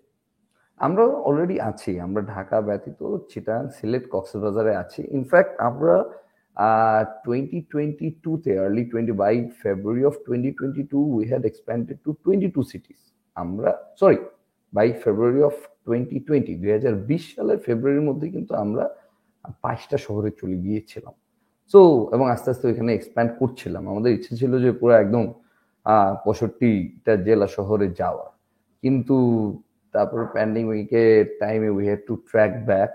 [0.81, 3.01] আমরা অলরেডি আছি আমরা ঢাকা ব্যতীত
[3.31, 5.95] চিটাং সিলেট কক্সবাজারে আছি। ইনফ্যাক্ট আমরা
[7.25, 12.11] টোয়েন্টি টোয়েন্টি টুতে early twenty by February of twenty twenty two we had expanded to
[12.25, 13.01] twenty two cities
[13.37, 14.19] আমরা sorry
[14.73, 15.57] by February of
[15.87, 18.85] twenty twenty দুই হাজার বিশ সালের ফেব্রুয়ারির মধ্যে কিন্তু আমরা
[19.63, 21.15] বাইশটা শহরে চলে গিয়েছিলাম।
[21.73, 21.81] সো
[22.15, 25.25] এবং আস্তে আস্তে ওইখানে এক্সপ্যান্ড করছিলাম। আমাদের ইচ্ছে ছিল যে পুরো একদম
[26.25, 28.27] পঁয়ষট্টিটা জেলা শহরে যাওয়া।
[28.83, 29.17] কিন্তু
[29.95, 32.93] তারপর প্যান্ডেমিকের টাইমে we had to track back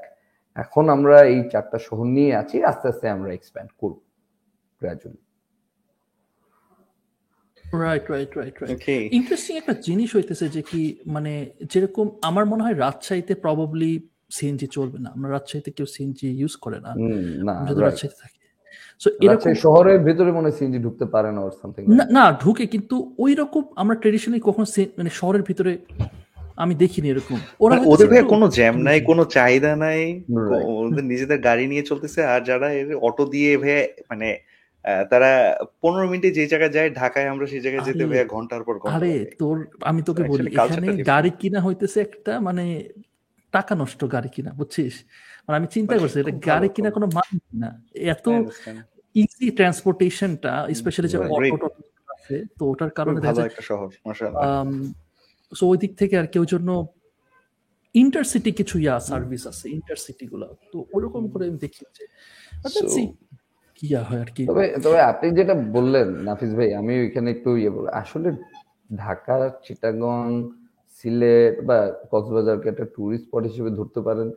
[0.58, 4.00] এখন আমরা এই চারটা শহর নিয়ে আছি, আস্তে আস্তে আমরা এক্সপ্যান্ড করব
[4.82, 5.20] gradually
[7.74, 12.76] right right right right interesting একটা জিনিস হইতেছে যে কি মানে যেরকম আমার মনে হয়
[12.86, 13.91] রাজশাহীতে প্রবাবলি
[14.30, 16.91] সিএনজি চলবে না। আমরা রাজশাহীতে কেউ সিএনজি ইউজ করে না।
[17.69, 18.39] যদি রাজশাহীতে থাকি।
[18.99, 21.82] সো এরকম শহরের ভেতরে মনে সিএনজি ঢুকতে পারে না ওর সামথিং
[22.17, 24.65] না ঢুকে কিন্তু ওই রকম আমরা ট্রেডিশনালি কখনো
[24.97, 25.78] মানে শহরের ভিতরে
[26.55, 30.01] আমি দেখিনি এরকম। ওরা মানে ওদের ভাই কোনো জ্যাম নাই কোনো চাহিদা নাই
[30.84, 32.67] ওদের নিজেদের গাড়ি নিয়ে চলতেছে আর যারা
[33.01, 34.28] অটো দিয়ে ভাই মানে
[35.12, 35.32] তারা
[35.82, 39.14] পনেরো মিনিটে যে জায়গায় যায় ঢাকায় আমরা সেই জায়গায় যেতে ভাই ঘণ্টার পর ঘণ্টা আরে
[39.40, 42.64] তোর আমি তোকে বলি এখানে গাড়ি কিনা হইতেছে একটা মানে
[43.54, 44.96] টাকা নষ্ট গাড়ি কিনা বুঝছিস?
[45.46, 47.70] মানে আমি চিন্তা করছি এটা গাড়ি কিনা কোনো মানে না।
[48.14, 48.28] এত.
[49.16, 51.18] ইজি ট্রান্সপোর্টেশনটা স্পেশালি যে.
[51.18, 51.68] অটো
[52.14, 54.44] আছে তো ওটার কারণে ভালো একটা শহর মাশাআল্লাহ।
[55.58, 56.70] সো ওই দিক থেকে আর কেউ জন্য
[57.95, 62.06] ইন্টারসিটি কিছু ইয়া সার্ভিস আছে ইন্টারসিটি গুলা তো ওরকম করে আমি দেখি যে
[63.82, 67.72] কি হয় আর কি। তবে তবে আপনি যেটা বললেন নাফিস ভাই আমি ওইখানে একটু ইয়ে
[67.76, 68.30] বলব আসলে
[68.90, 69.36] ঢাকা
[69.66, 70.28] চিটাগং
[70.98, 71.78] সিলেট বা
[72.12, 74.30] কক্সবাজারকে একটা টুরিস্ট স্পট হিসেবে ধরতে পারেন।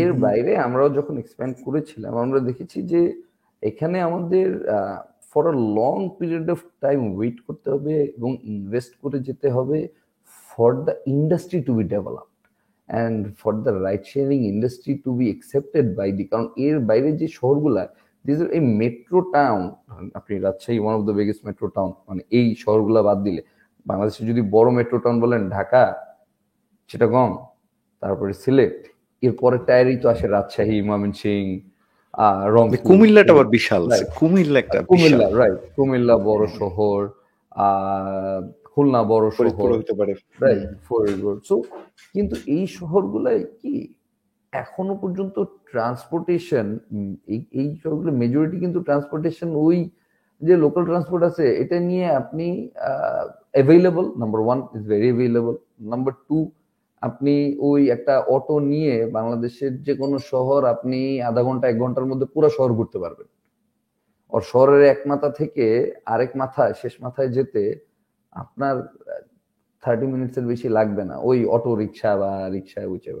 [0.00, 3.00] এর বাইরে আমরাও যখন এক্সপ্যান্ড করেছিলাম আমরা দেখেছি যে
[3.62, 4.48] এখানে আমাদের
[5.30, 9.78] for a long period of time wait করতে হবে এবং ইনভেস্ট করে যেতে হবে
[10.50, 12.30] for the industry to be developed
[12.88, 17.26] and for the right sharing industry to be accepted by the কারণ এর বাইরে যে
[17.38, 17.82] শহরগুলা
[18.26, 19.60] দিস এই মেট্রো টাউন
[20.18, 23.42] আপনি Rajshahi one of the biggest metro town মানে এই শহরগুলা বাদ দিলে।
[23.86, 25.82] বাংলাদেশে যদি বড় মেট্রো টাউন বলেন ঢাকা
[26.90, 27.28] চিটাগং
[28.02, 28.78] তারপরে সিলেট
[29.22, 31.42] এরপরে টায়ারই তো আসে রাজশাহী ময়মনসিং
[32.54, 33.82] রংপুর। কুমিল্লাটা আবার বিশাল।
[34.20, 36.98] কুমিল্লা একটা কুমিল্লা রাইট কুমিল্লা বড় শহর
[38.70, 40.12] খুলনা বড় শহর। হতে পারে।
[40.42, 40.62] রাইট
[41.48, 41.54] সো
[42.14, 43.74] কিন্তু এই শহরগুলাই কি
[44.52, 45.36] এখনও পর্যন্ত
[45.70, 46.66] ট্রান্সপোর্টেশন
[47.60, 49.78] এই শহরগুলো মেজরিটি কিন্তু ট্রান্সপোর্টেশন ওই
[50.42, 52.46] যে লোকাল ট্রান্সপোর্ট আছে, এটা নিয়ে আপনি
[53.54, 55.54] available number one is very available
[55.92, 56.38] number two
[57.02, 57.34] আপনি
[57.68, 60.98] ওই একটা অটো নিয়ে বাংলাদেশের যে কোনো শহর আপনি
[61.28, 63.28] আধা ঘণ্টা, এক ঘণ্টার মধ্যে পুরো শহর ঘুরতে পারবেন।
[64.32, 65.64] ওর শহরের এক মাথা থেকে
[66.12, 67.62] আরেক মাথায় শেষ মাথায় যেতে
[68.32, 68.74] আপনার
[69.82, 73.12] থার্টি মিনিটসের বেশি লাগবে না। ওই অটো রিক্সা বা রিক্সায় উঠে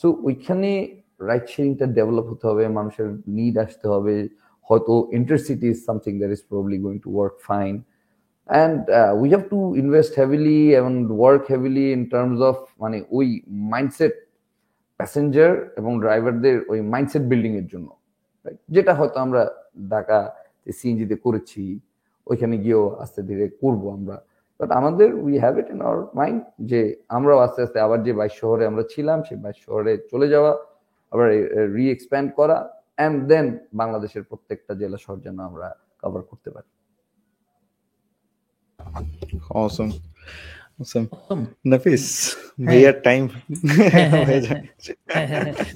[0.00, 0.70] সো ওইখানে
[1.28, 4.14] রাইট শেয়ারিংটা ডেভেলপ হতে হবে, মানুষের নিড আসতে হবে।
[4.68, 7.74] হয়তো intercity is something that is probably going to work fine
[8.48, 8.80] and
[9.20, 13.26] we have to invest heavily এবং work heavily in terms of মানে ওই
[13.72, 14.14] মাইন্ডসেট
[15.00, 17.88] প্যাসেঞ্জার এবং ড্রাইভারদের ওই মাইন্ডসেট বিল্ডিং এর জন্য।
[18.74, 19.42] যেটা হয়তো আমরা
[19.92, 20.18] ঢাকা
[20.78, 21.62] সিএনজিতে করেছি,
[22.30, 24.16] ওইখানে গিয়েও আস্তে ধীরে করব আমরা।
[24.60, 26.40] বাট আমাদের we have it in our mind
[26.70, 30.52] যে আমরাও আস্তে আস্তে আবার যে বাইশ শহরে আমরা ছিলাম সেই বাইশ শহরে চলে যাওয়া
[31.12, 31.26] আবার
[31.76, 32.56] রি এক্সপ্যান্ড করা
[32.98, 35.66] অ্যান্ড দেন বাংলাদেশের প্রত্যেকটা জেলা শহর যেন আমরা
[36.02, 36.70] কভার করতে পারি
[39.54, 39.90] Awesome.
[40.80, 41.06] Awesome.
[41.14, 41.42] Awesome.
[41.64, 42.04] নাফিস।
[42.68, 43.22] ভাইয়ার টাইম
[43.94, 44.62] হ্যাঁ, হ্যাঁ, হয়ে হ্যাঁ,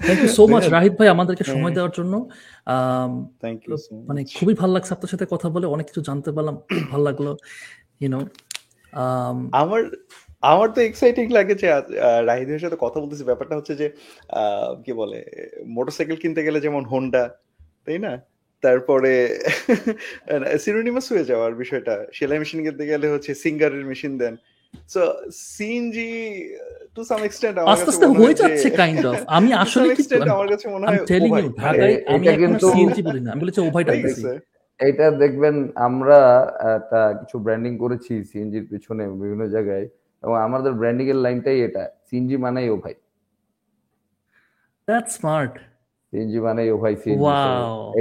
[0.01, 2.15] thank you so much Rahit ভাই আমাদেরকে সময়। দেওয়ার জন্য
[3.43, 3.77] থ্যাংক ইউ
[4.09, 7.27] মানে খুবই ভালো লাগছে আপনার সাথে কথা বলে অনেক কিছু জানতে পারলাম খুব ভালো লাগল
[8.01, 8.21] ইউনো
[9.63, 9.81] আমার
[10.43, 11.67] আমার তো এক্সাইটিং লাগে যে
[12.27, 13.87] রাহিদের সাথে কথা বলতেছি। ব্যাপারটা হচ্ছে যে
[14.33, 15.19] আহ, কি বলে
[15.69, 17.23] মোটরসাইকেল কিনতে গেলে যেমন হোন্ডা
[17.87, 18.13] তাই না?
[18.63, 19.13] তারপরে
[20.57, 24.35] সিনোনিমাস হয়ে যাওয়ার বিষয়টা। সেলাই মেশিন কিনতে গেলে হচ্ছে সিঙ্গারের machine then.
[24.89, 25.03] So
[25.49, 26.11] CNG
[26.97, 30.03] to some extent আমার আস্তে কাছে আস্তে হয়ে যাচ্ছে কাইন্ড অফ আমি আসলে কি
[30.37, 33.61] আমার কাছে মনে আমি হয় টেলিং ইউ ঢাকায় আমি কিন্তু সিএনজি বলি না। আমি বলেছি
[33.63, 34.33] ওভাই আছে
[34.83, 35.57] এটা দেখবেন
[35.87, 36.19] আমরা
[36.77, 39.87] একটা কিছু ব্র্যান্ডিং করেছি সিএনজির পিছনে বিভিন্ন জায়গায়
[40.23, 42.95] এবং আমাদের ব্র্যান্ডিং এর লাইনটাই এটা। সিএনজি মানেই ও ভাই।
[44.89, 45.55] দ্যাটস স্মার্ট
[46.13, 47.31] সিএনজি মানেই ও ভাই সিএনজি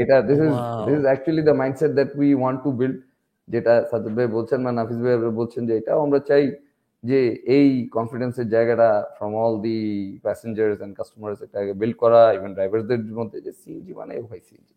[0.02, 0.54] এটা this is
[0.86, 2.98] this is actually the mindset that we want to build
[3.48, 6.44] যেটা সাজ্জাদ ভাই বলছেন বা নাফিস ভাই বলছেন যে এটাও আমরা চাই
[7.04, 7.20] যে
[7.58, 7.68] এই
[7.98, 9.80] কনফিডেন্সের জায়গাটা from all the
[10.26, 14.76] passengers and customers এটাকে বিল্ড করা ইভেন ড্রাইভারদের মধ্যে যে সিএনজি মানে Obhai CNG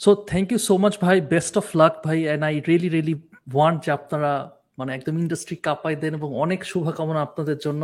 [0.00, 3.14] so thank you so much ভাই বেস্ট অফ লাক ভাই and I really really
[3.54, 4.30] want যে আপনারা
[4.78, 7.82] মানে একদম ইন্ডাস্ট্রি কাঁপাই দেন এবং অনেক শুভকামনা আপনাদের জন্য।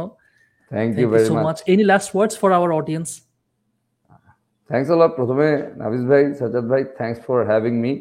[0.70, 3.08] Thank you very so much any last words for our audience
[4.70, 5.12] thanks a lot.
[5.18, 5.48] প্রথমে
[5.82, 7.92] নাভিস ভাই সাজ্জাদ ভাই thanks for having me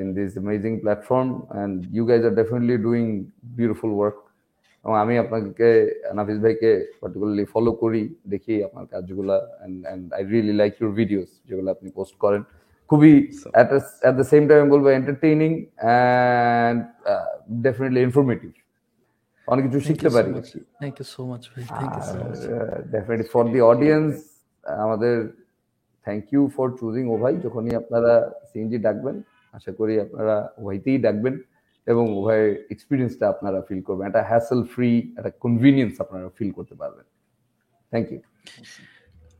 [0.00, 3.04] in this amazing platform and you guys are definitely doing
[3.58, 4.16] beautiful work
[4.84, 5.68] এবং আমি আপনাকে
[6.18, 6.70] নাফিস ভাইকে
[7.00, 8.02] পার্টিকুলারলি ফলো করি
[8.32, 12.42] দেখি আপনার কাজগুলা and and I really like your videos যেগুলো আপনি পোস্ট করেন।
[12.90, 13.12] খুবই
[13.54, 16.78] অ্যাট দ্য সেম টাইম বলব এন্টারটেইনিং অ্যান্ড
[17.66, 18.50] ডেফিনেটলি ইনফরমেটিভ
[19.48, 20.30] অনেক কিছু শিখতে পারি।
[20.80, 21.42] Thank you so much
[21.78, 22.38] thank you so much
[22.94, 24.12] definitely for the audience
[24.84, 25.14] আমাদের
[26.06, 27.34] thank you for choosing Obhai.
[27.44, 28.12] যখনই আপনারা
[28.48, 29.16] সিএনজি ডাকবেন
[29.54, 31.34] আশা করি আপনারা ওয়াইতেই ডাকবেন
[31.86, 37.06] এবং ওভাইয়ের এক্সপিরিয়েন্সটা আপনারা ফিল করবেন। একটা হ্যাসেল ফ্রি একটা কনভিনিয়েন্স আপনারা ফিল করতে পারবেন।
[37.92, 38.20] Thank you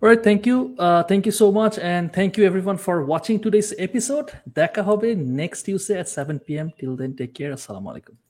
[0.04, 0.76] Alright, thank you.
[0.80, 1.78] Uh, thank you so much.
[1.78, 4.28] And thank you everyone for watching today's episode.
[4.54, 6.68] দেখা হবে next Tuesday at 7 p.m.
[6.80, 7.52] Till then, take care.
[7.54, 8.23] Assalamu alaikum.